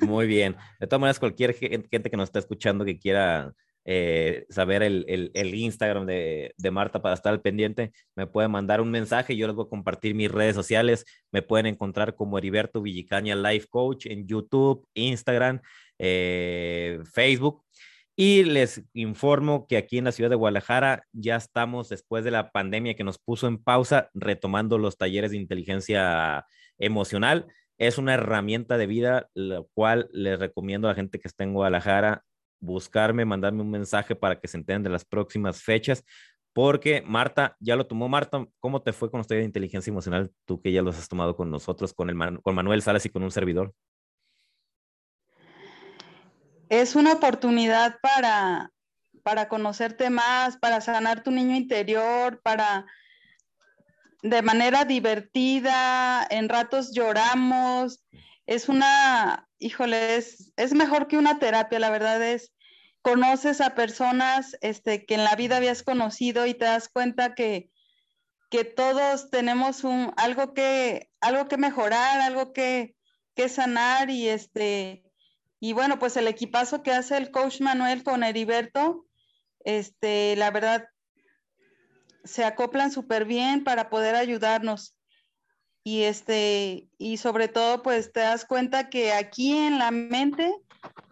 Muy 0.00 0.26
bien. 0.26 0.56
De 0.80 0.88
todas 0.88 1.00
maneras, 1.00 1.20
cualquier 1.20 1.54
gente 1.54 2.10
que 2.10 2.16
nos 2.16 2.28
está 2.28 2.40
escuchando 2.40 2.84
que 2.84 2.98
quiera 2.98 3.52
eh, 3.84 4.46
saber 4.48 4.82
el, 4.82 5.54
Instagram 5.54 6.06
de, 6.06 6.54
de, 6.56 6.70
Marta 6.72 7.00
para 7.00 7.14
estar 7.14 7.32
al 7.32 7.40
pendiente, 7.40 7.92
me 8.16 8.26
puede 8.26 8.48
mandar 8.48 8.80
un 8.80 8.90
mensaje. 8.90 9.36
Yo 9.36 9.46
les 9.46 9.54
voy 9.54 9.66
a 9.66 9.70
compartir 9.70 10.16
mis 10.16 10.28
redes 10.28 10.56
sociales. 10.56 11.04
Me 11.30 11.42
pueden 11.42 11.66
encontrar 11.66 12.16
como 12.16 12.36
Heriberto 12.36 12.82
Villicaña 12.82 13.36
Life 13.36 13.68
Coach 13.70 14.06
en 14.06 14.26
YouTube, 14.26 14.84
Instagram, 14.94 15.60
eh, 16.00 16.98
Facebook. 17.12 17.62
Y 18.22 18.44
les 18.44 18.82
informo 18.92 19.66
que 19.66 19.78
aquí 19.78 19.96
en 19.96 20.04
la 20.04 20.12
ciudad 20.12 20.28
de 20.28 20.36
Guadalajara 20.36 21.06
ya 21.10 21.36
estamos, 21.36 21.88
después 21.88 22.22
de 22.22 22.30
la 22.30 22.52
pandemia 22.52 22.92
que 22.92 23.02
nos 23.02 23.18
puso 23.18 23.46
en 23.46 23.56
pausa, 23.56 24.10
retomando 24.12 24.76
los 24.76 24.98
talleres 24.98 25.30
de 25.30 25.38
inteligencia 25.38 26.44
emocional. 26.76 27.46
Es 27.78 27.96
una 27.96 28.12
herramienta 28.12 28.76
de 28.76 28.86
vida, 28.86 29.30
la 29.32 29.64
cual 29.72 30.10
les 30.12 30.38
recomiendo 30.38 30.86
a 30.86 30.90
la 30.90 30.96
gente 30.96 31.18
que 31.18 31.28
está 31.28 31.44
en 31.44 31.54
Guadalajara 31.54 32.22
buscarme, 32.58 33.24
mandarme 33.24 33.62
un 33.62 33.70
mensaje 33.70 34.14
para 34.14 34.38
que 34.38 34.48
se 34.48 34.58
enteren 34.58 34.82
de 34.82 34.90
las 34.90 35.06
próximas 35.06 35.62
fechas, 35.62 36.04
porque 36.52 37.00
Marta 37.00 37.56
ya 37.58 37.74
lo 37.74 37.86
tomó. 37.86 38.06
Marta, 38.10 38.46
¿cómo 38.58 38.82
te 38.82 38.92
fue 38.92 39.10
con 39.10 39.16
los 39.16 39.28
talleres 39.28 39.44
de 39.44 39.48
inteligencia 39.48 39.90
emocional? 39.90 40.30
Tú 40.44 40.60
que 40.60 40.72
ya 40.72 40.82
los 40.82 40.98
has 40.98 41.08
tomado 41.08 41.36
con 41.36 41.50
nosotros, 41.50 41.94
con, 41.94 42.10
el, 42.10 42.42
con 42.42 42.54
Manuel 42.54 42.82
Salas 42.82 43.06
y 43.06 43.08
con 43.08 43.22
un 43.22 43.30
servidor 43.30 43.72
es 46.70 46.94
una 46.94 47.14
oportunidad 47.14 47.98
para, 48.00 48.72
para 49.24 49.48
conocerte 49.48 50.08
más, 50.08 50.56
para 50.56 50.80
sanar 50.80 51.22
tu 51.22 51.32
niño 51.32 51.56
interior, 51.56 52.40
para, 52.42 52.86
de 54.22 54.40
manera 54.40 54.84
divertida, 54.84 56.24
en 56.30 56.48
ratos 56.48 56.92
lloramos. 56.94 58.04
Es 58.46 58.68
una, 58.68 59.48
híjole, 59.58 60.16
es, 60.16 60.52
es 60.56 60.72
mejor 60.72 61.08
que 61.08 61.18
una 61.18 61.40
terapia, 61.40 61.80
la 61.80 61.90
verdad 61.90 62.22
es, 62.22 62.52
conoces 63.02 63.60
a 63.60 63.74
personas 63.74 64.56
este, 64.60 65.04
que 65.06 65.14
en 65.14 65.24
la 65.24 65.34
vida 65.34 65.56
habías 65.56 65.82
conocido 65.82 66.46
y 66.46 66.54
te 66.54 66.66
das 66.66 66.88
cuenta 66.88 67.34
que, 67.34 67.68
que 68.48 68.62
todos 68.64 69.28
tenemos 69.30 69.82
un, 69.82 70.12
algo, 70.16 70.54
que, 70.54 71.10
algo 71.20 71.48
que 71.48 71.56
mejorar, 71.56 72.20
algo 72.20 72.52
que, 72.52 72.94
que 73.34 73.48
sanar 73.48 74.08
y 74.08 74.28
este, 74.28 75.09
y 75.60 75.74
bueno, 75.74 75.98
pues 75.98 76.16
el 76.16 76.26
equipazo 76.26 76.82
que 76.82 76.90
hace 76.90 77.18
el 77.18 77.30
coach 77.30 77.60
Manuel 77.60 78.02
con 78.02 78.24
Heriberto, 78.24 79.06
este, 79.62 80.34
la 80.36 80.50
verdad, 80.50 80.88
se 82.24 82.44
acoplan 82.44 82.90
súper 82.90 83.26
bien 83.26 83.62
para 83.62 83.90
poder 83.90 84.14
ayudarnos. 84.14 84.96
Y 85.84 86.04
este, 86.04 86.88
y 86.96 87.18
sobre 87.18 87.48
todo, 87.48 87.82
pues 87.82 88.10
te 88.10 88.20
das 88.20 88.46
cuenta 88.46 88.88
que 88.88 89.12
aquí 89.12 89.52
en 89.52 89.78
la 89.78 89.90
mente, 89.90 90.54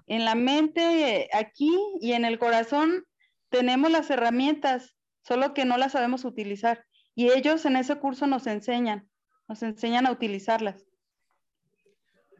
en 0.07 0.25
la 0.25 0.35
mente, 0.35 1.29
aquí 1.35 1.79
y 2.01 2.13
en 2.13 2.25
el 2.25 2.39
corazón, 2.39 3.05
tenemos 3.51 3.91
las 3.91 4.09
herramientas, 4.09 4.97
solo 5.27 5.53
que 5.53 5.67
no 5.67 5.77
las 5.77 5.93
sabemos 5.93 6.25
utilizar. 6.25 6.87
Y 7.15 7.31
ellos 7.33 7.67
en 7.67 7.77
ese 7.77 7.97
curso 7.97 8.27
nos 8.27 8.47
enseñan, 8.47 9.11
nos 9.47 9.63
enseñan 9.63 10.07
a 10.07 10.13
utilizarlas. 10.13 10.88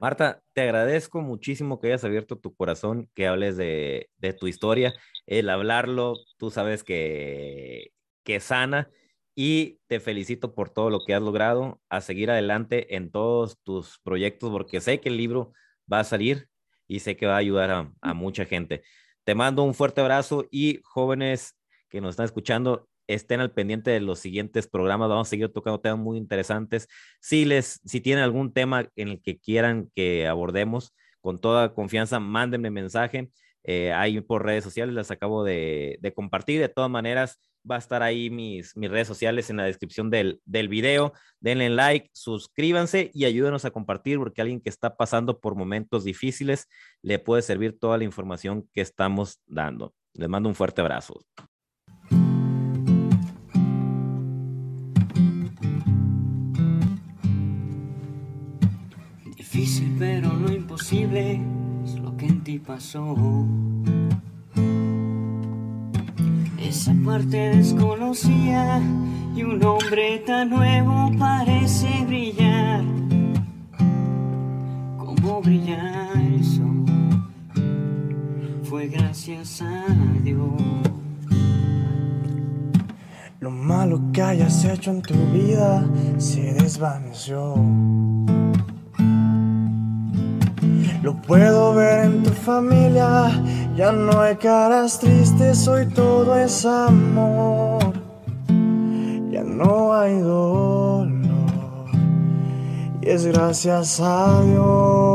Marta, 0.01 0.41
te 0.53 0.63
agradezco 0.63 1.21
muchísimo 1.21 1.81
que 1.81 1.89
hayas 1.89 2.05
abierto 2.05 2.39
tu 2.39 2.55
corazón, 2.55 3.11
que 3.15 3.27
hables 3.27 3.57
de, 3.57 4.09
tu 4.39 4.47
historia. 4.47 4.95
El 5.27 5.51
hablarlo, 5.51 6.15
tú 6.37 6.51
sabes 6.51 6.85
que, 6.85 7.91
que 8.23 8.39
sana 8.39 8.91
y 9.35 9.81
te 9.89 9.99
felicito 10.01 10.55
por 10.55 10.71
todo 10.71 10.91
lo 10.91 11.01
que 11.05 11.15
has 11.15 11.23
logrado, 11.23 11.81
a 11.89 12.01
seguir 12.01 12.31
adelante 12.31 12.95
en 12.97 13.11
todos 13.11 13.59
tus 13.63 13.99
proyectos, 14.01 14.51
porque 14.51 14.81
sé 14.81 15.01
que 15.01 15.09
el 15.09 15.17
libro 15.17 15.53
va 15.93 16.01
a 16.01 16.05
salir 16.05 16.49
y 16.87 17.01
sé 17.01 17.17
que 17.17 17.27
va 17.27 17.35
a 17.35 17.39
ayudar 17.39 17.71
a, 17.71 17.93
a 18.01 18.15
mucha 18.15 18.45
gente. 18.45 18.83
Te 19.25 19.35
mando 19.35 19.63
un 19.65 19.75
fuerte 19.75 20.01
abrazo 20.01 20.47
y 20.51 20.81
jóvenes 20.85 21.57
que 21.89 22.01
nos 22.01 22.11
están 22.11 22.27
escuchando, 22.27 22.89
estén 23.09 23.41
al 23.41 23.51
pendiente 23.51 23.91
de 23.91 24.01
los 24.01 24.21
siguientes 24.21 24.69
programas. 24.69 25.09
Vamos 25.09 25.27
a 25.29 25.31
seguir 25.31 25.49
tocando 25.53 25.81
temas 25.81 25.99
muy 25.99 26.19
interesantes. 26.19 26.87
Si 27.21 27.45
les, 27.45 27.81
si 27.85 28.01
tienen 28.01 28.23
algún 28.23 28.53
tema 28.53 28.89
en 28.95 29.09
el 29.09 29.23
que 29.23 29.39
quieran 29.39 29.91
que 29.95 30.29
abordemos, 30.29 30.95
con 31.21 31.41
toda 31.41 31.75
confianza, 31.75 32.21
mándenme 32.21 32.71
mensaje. 32.71 33.31
Eh, 33.65 33.93
ahí 33.93 34.21
por 34.21 34.45
redes 34.45 34.65
sociales 34.65 34.95
las 34.95 35.11
acabo 35.11 35.45
de, 35.45 35.99
compartir. 36.15 36.61
De 36.61 36.69
todas 36.69 36.91
maneras, 36.91 37.41
va 37.69 37.77
a 37.77 37.79
estar 37.79 38.03
ahí 38.03 38.31
mis, 38.31 38.77
mis 38.77 38.91
redes 38.91 39.09
sociales 39.09 39.51
en 39.51 39.59
la 39.59 39.65
descripción 39.65 40.11
del, 40.11 40.41
del 40.45 40.69
video. 40.69 41.13
Denle 41.41 41.71
like, 41.71 42.09
suscríbanse 42.13 43.11
y 43.13 43.25
ayúdenos 43.25 43.65
a 43.65 43.71
compartir 43.71 44.19
porque 44.19 44.41
alguien 44.41 44.61
que 44.61 44.71
está 44.71 44.97
pasando 44.97 45.41
por 45.41 45.55
momentos 45.55 46.05
difíciles 46.05 46.67
le 47.03 47.19
puede 47.19 47.43
servir 47.43 47.79
toda 47.79 47.99
la 47.99 48.05
información 48.05 48.69
que 48.73 48.81
estamos 48.81 49.41
dando. 49.47 49.95
Les 50.15 50.29
mando 50.29 50.49
un 50.49 50.55
fuerte 50.55 50.81
abrazo. 50.81 51.21
Difícil 59.59 59.97
pero 59.99 60.33
no 60.35 60.53
imposible 60.53 61.41
es 61.85 61.99
lo 61.99 62.17
que 62.17 62.27
en 62.27 62.45
ti 62.45 62.61
pasó. 62.61 63.17
Esa 66.63 66.95
parte 67.05 67.57
desconocía 67.57 68.81
y 69.35 69.43
un 69.43 69.61
hombre 69.65 70.23
tan 70.25 70.51
nuevo 70.51 71.11
parece 71.19 71.89
brillar. 72.07 72.85
Como 74.97 75.43
brillar 75.43 76.17
eso 76.41 76.63
fue 78.63 78.87
gracias 78.87 79.61
a 79.61 79.87
Dios. 80.23 80.53
Lo 83.41 83.51
malo 83.51 84.01
que 84.13 84.23
hayas 84.23 84.65
hecho 84.65 84.93
en 84.93 85.03
tu 85.03 85.15
vida 85.33 85.85
se 86.19 86.55
desvaneció. 86.55 87.57
Lo 91.03 91.15
puedo 91.15 91.75
ver 91.75 92.07
en 92.07 92.23
tu 92.25 92.31
familia, 92.31 93.31
ya 93.77 93.93
no 93.93 94.21
hay 94.21 94.35
caras 94.37 94.99
tristes, 94.99 95.69
hoy 95.69 95.87
todo 95.87 96.37
es 96.37 96.67
amor. 96.67 97.93
Ya 99.31 99.45
no 99.45 99.95
hay 99.95 100.19
dolor, 100.19 101.09
y 103.01 103.09
es 103.09 103.27
gracias 103.27 104.01
a 104.01 104.43
Dios. 104.43 105.09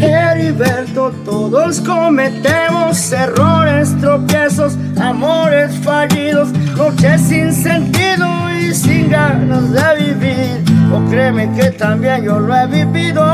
Heriberto, 0.00 1.12
todos 1.24 1.80
cometemos 1.80 3.12
errores, 3.12 3.96
tropiezos, 4.00 4.76
amores 5.00 5.72
fallidos, 5.84 6.48
noches 6.76 7.20
sin 7.20 7.52
sentido 7.52 8.37
sin 8.74 9.08
ganas 9.10 9.72
de 9.72 10.04
vivir 10.04 10.64
o 10.92 11.10
créeme 11.10 11.50
que 11.54 11.70
también 11.70 12.24
yo 12.24 12.38
lo 12.38 12.54
he 12.54 12.66
vivido 12.66 13.24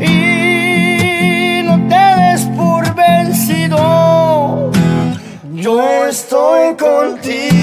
y 0.00 1.62
no 1.64 1.76
te 1.88 2.04
des 2.20 2.42
por 2.56 2.94
vencido. 2.94 4.70
Yo 5.52 6.06
estoy 6.06 6.74
contigo 6.76 7.54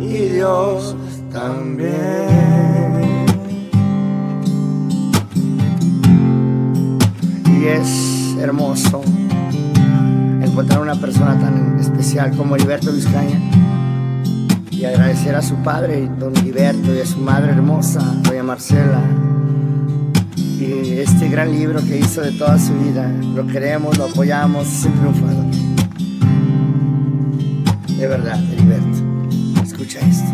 y 0.00 0.28
Dios 0.36 0.96
también. 1.32 1.96
Y 7.46 7.66
es 7.66 8.36
hermoso 8.40 9.02
encontrar 10.58 10.80
una 10.80 10.96
persona 10.96 11.38
tan 11.38 11.78
especial 11.78 12.36
como 12.36 12.56
Heriberto 12.56 12.90
Vizcaña 12.90 13.38
y 14.72 14.84
agradecer 14.84 15.36
a 15.36 15.40
su 15.40 15.54
padre, 15.62 16.10
don 16.18 16.36
Heriberto, 16.36 16.92
y 16.92 16.98
a 16.98 17.06
su 17.06 17.18
madre 17.18 17.52
hermosa, 17.52 18.00
doña 18.24 18.42
Marcela, 18.42 19.00
y 20.36 20.98
este 20.98 21.28
gran 21.28 21.52
libro 21.52 21.78
que 21.86 21.98
hizo 21.98 22.22
de 22.22 22.32
toda 22.32 22.58
su 22.58 22.74
vida. 22.74 23.08
Lo 23.36 23.46
queremos, 23.46 23.96
lo 23.98 24.06
apoyamos, 24.06 24.66
es 24.66 24.84
un 24.86 24.92
triunfador. 24.94 25.44
De 27.96 28.06
verdad, 28.08 28.42
Heriberto, 28.52 29.62
escucha 29.62 30.00
esto. 30.00 30.32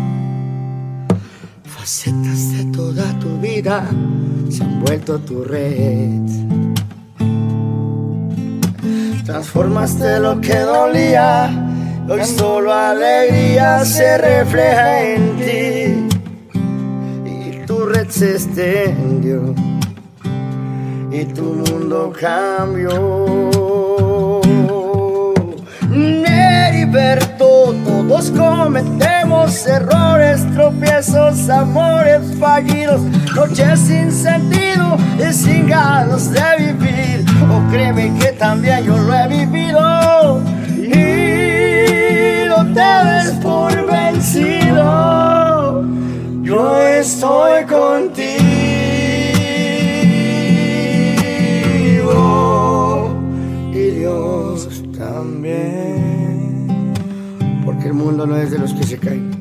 Facetas 1.65 2.51
de 2.51 2.65
toda 2.71 3.19
tu 3.19 3.39
vida 3.39 3.87
se 4.49 4.63
han 4.63 4.79
vuelto 4.79 5.19
tu 5.19 5.43
red. 5.43 6.54
Transformaste 9.25 10.19
lo 10.19 10.39
que 10.39 10.55
dolía. 10.59 11.49
Hoy 12.07 12.23
solo 12.23 12.71
alegría 12.71 13.83
se 13.83 14.19
refleja 14.19 15.01
en 15.01 15.37
ti. 15.37 16.07
Y 17.25 17.65
tu 17.65 17.87
red 17.87 18.07
se 18.09 18.33
extendió. 18.33 19.55
Y 21.11 21.25
tu 21.25 21.41
mundo 21.41 22.13
cambió. 22.19 23.35
Todos 28.07 28.31
cometemos 28.31 29.65
errores, 29.65 30.45
tropiezos, 30.53 31.49
amores 31.49 32.21
fallidos, 32.39 33.01
noches 33.35 33.79
sin 33.79 34.11
sentido 34.11 34.97
y 35.17 35.33
sin 35.33 35.67
ganas 35.67 36.31
de 36.31 36.41
vivir. 36.57 37.25
Oh, 37.49 37.61
créeme 37.71 38.13
que 38.19 38.31
también 38.33 38.83
yo 38.83 38.97
lo 38.97 39.13
he 39.13 39.27
vivido. 39.27 40.41
Te 42.73 42.81
des 42.81 43.31
por 43.41 43.71
vencido, 43.85 45.85
yo 46.41 46.81
estoy 46.81 47.63
contigo 47.63 48.34
mundo 57.95 58.27
no 58.27 58.35
es 58.35 58.51
de 58.51 58.59
los 58.59 58.73
que 58.73 58.83
se 58.83 58.97
caen, 58.97 59.31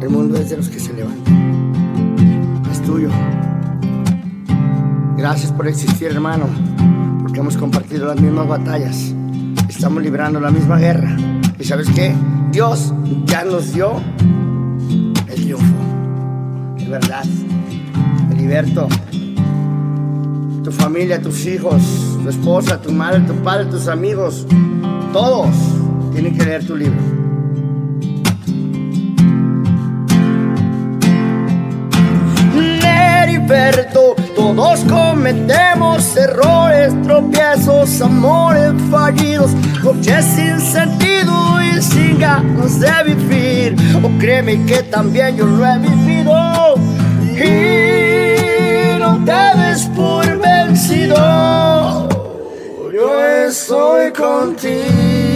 el 0.00 0.10
mundo 0.10 0.36
es 0.36 0.50
de 0.50 0.56
los 0.56 0.68
que 0.68 0.80
se 0.80 0.92
levantan. 0.92 2.66
Es 2.70 2.82
tuyo. 2.82 3.08
Gracias 5.16 5.52
por 5.52 5.68
existir, 5.68 6.08
hermano, 6.08 6.46
porque 7.20 7.40
hemos 7.40 7.56
compartido 7.56 8.06
las 8.06 8.20
mismas 8.20 8.48
batallas. 8.48 9.14
Estamos 9.68 10.02
librando 10.02 10.40
la 10.40 10.50
misma 10.50 10.76
guerra. 10.78 11.16
¿Y 11.58 11.64
sabes 11.64 11.88
qué? 11.90 12.14
Dios 12.50 12.92
ya 13.26 13.44
nos 13.44 13.72
dio 13.72 13.92
el 15.28 15.34
triunfo. 15.34 15.74
Es 16.76 16.90
verdad. 16.90 17.24
Heriberto, 18.32 18.88
tu 20.64 20.72
familia, 20.72 21.22
tus 21.22 21.46
hijos, 21.46 21.80
tu 22.22 22.28
esposa, 22.28 22.80
tu 22.80 22.90
madre, 22.90 23.20
tu 23.20 23.34
padre, 23.42 23.66
tus 23.66 23.86
amigos, 23.88 24.46
Todos 25.12 25.54
tienen 26.12 26.36
que 26.36 26.44
leer 26.44 26.66
tu 26.66 26.76
libro. 26.76 27.21
Todos 34.34 34.80
cometemos 34.80 36.16
errores, 36.16 36.92
tropiezos, 37.02 38.02
amores 38.02 38.72
fallidos, 38.90 39.52
noches 39.82 40.24
sin 40.24 40.60
sentido 40.60 41.60
y 41.62 41.80
sin 41.80 42.18
ganas 42.18 42.80
de 42.80 42.90
vivir. 43.14 43.76
O 44.02 44.18
créeme 44.18 44.64
que 44.66 44.82
también 44.82 45.36
yo 45.36 45.46
lo 45.46 45.66
he 45.66 45.78
vivido. 45.78 46.74
Y 47.34 48.98
no 48.98 49.24
te 49.24 49.88
por 49.96 50.38
vencido. 50.38 52.08
Yo 52.92 53.24
estoy 53.46 54.12
contigo. 54.12 55.31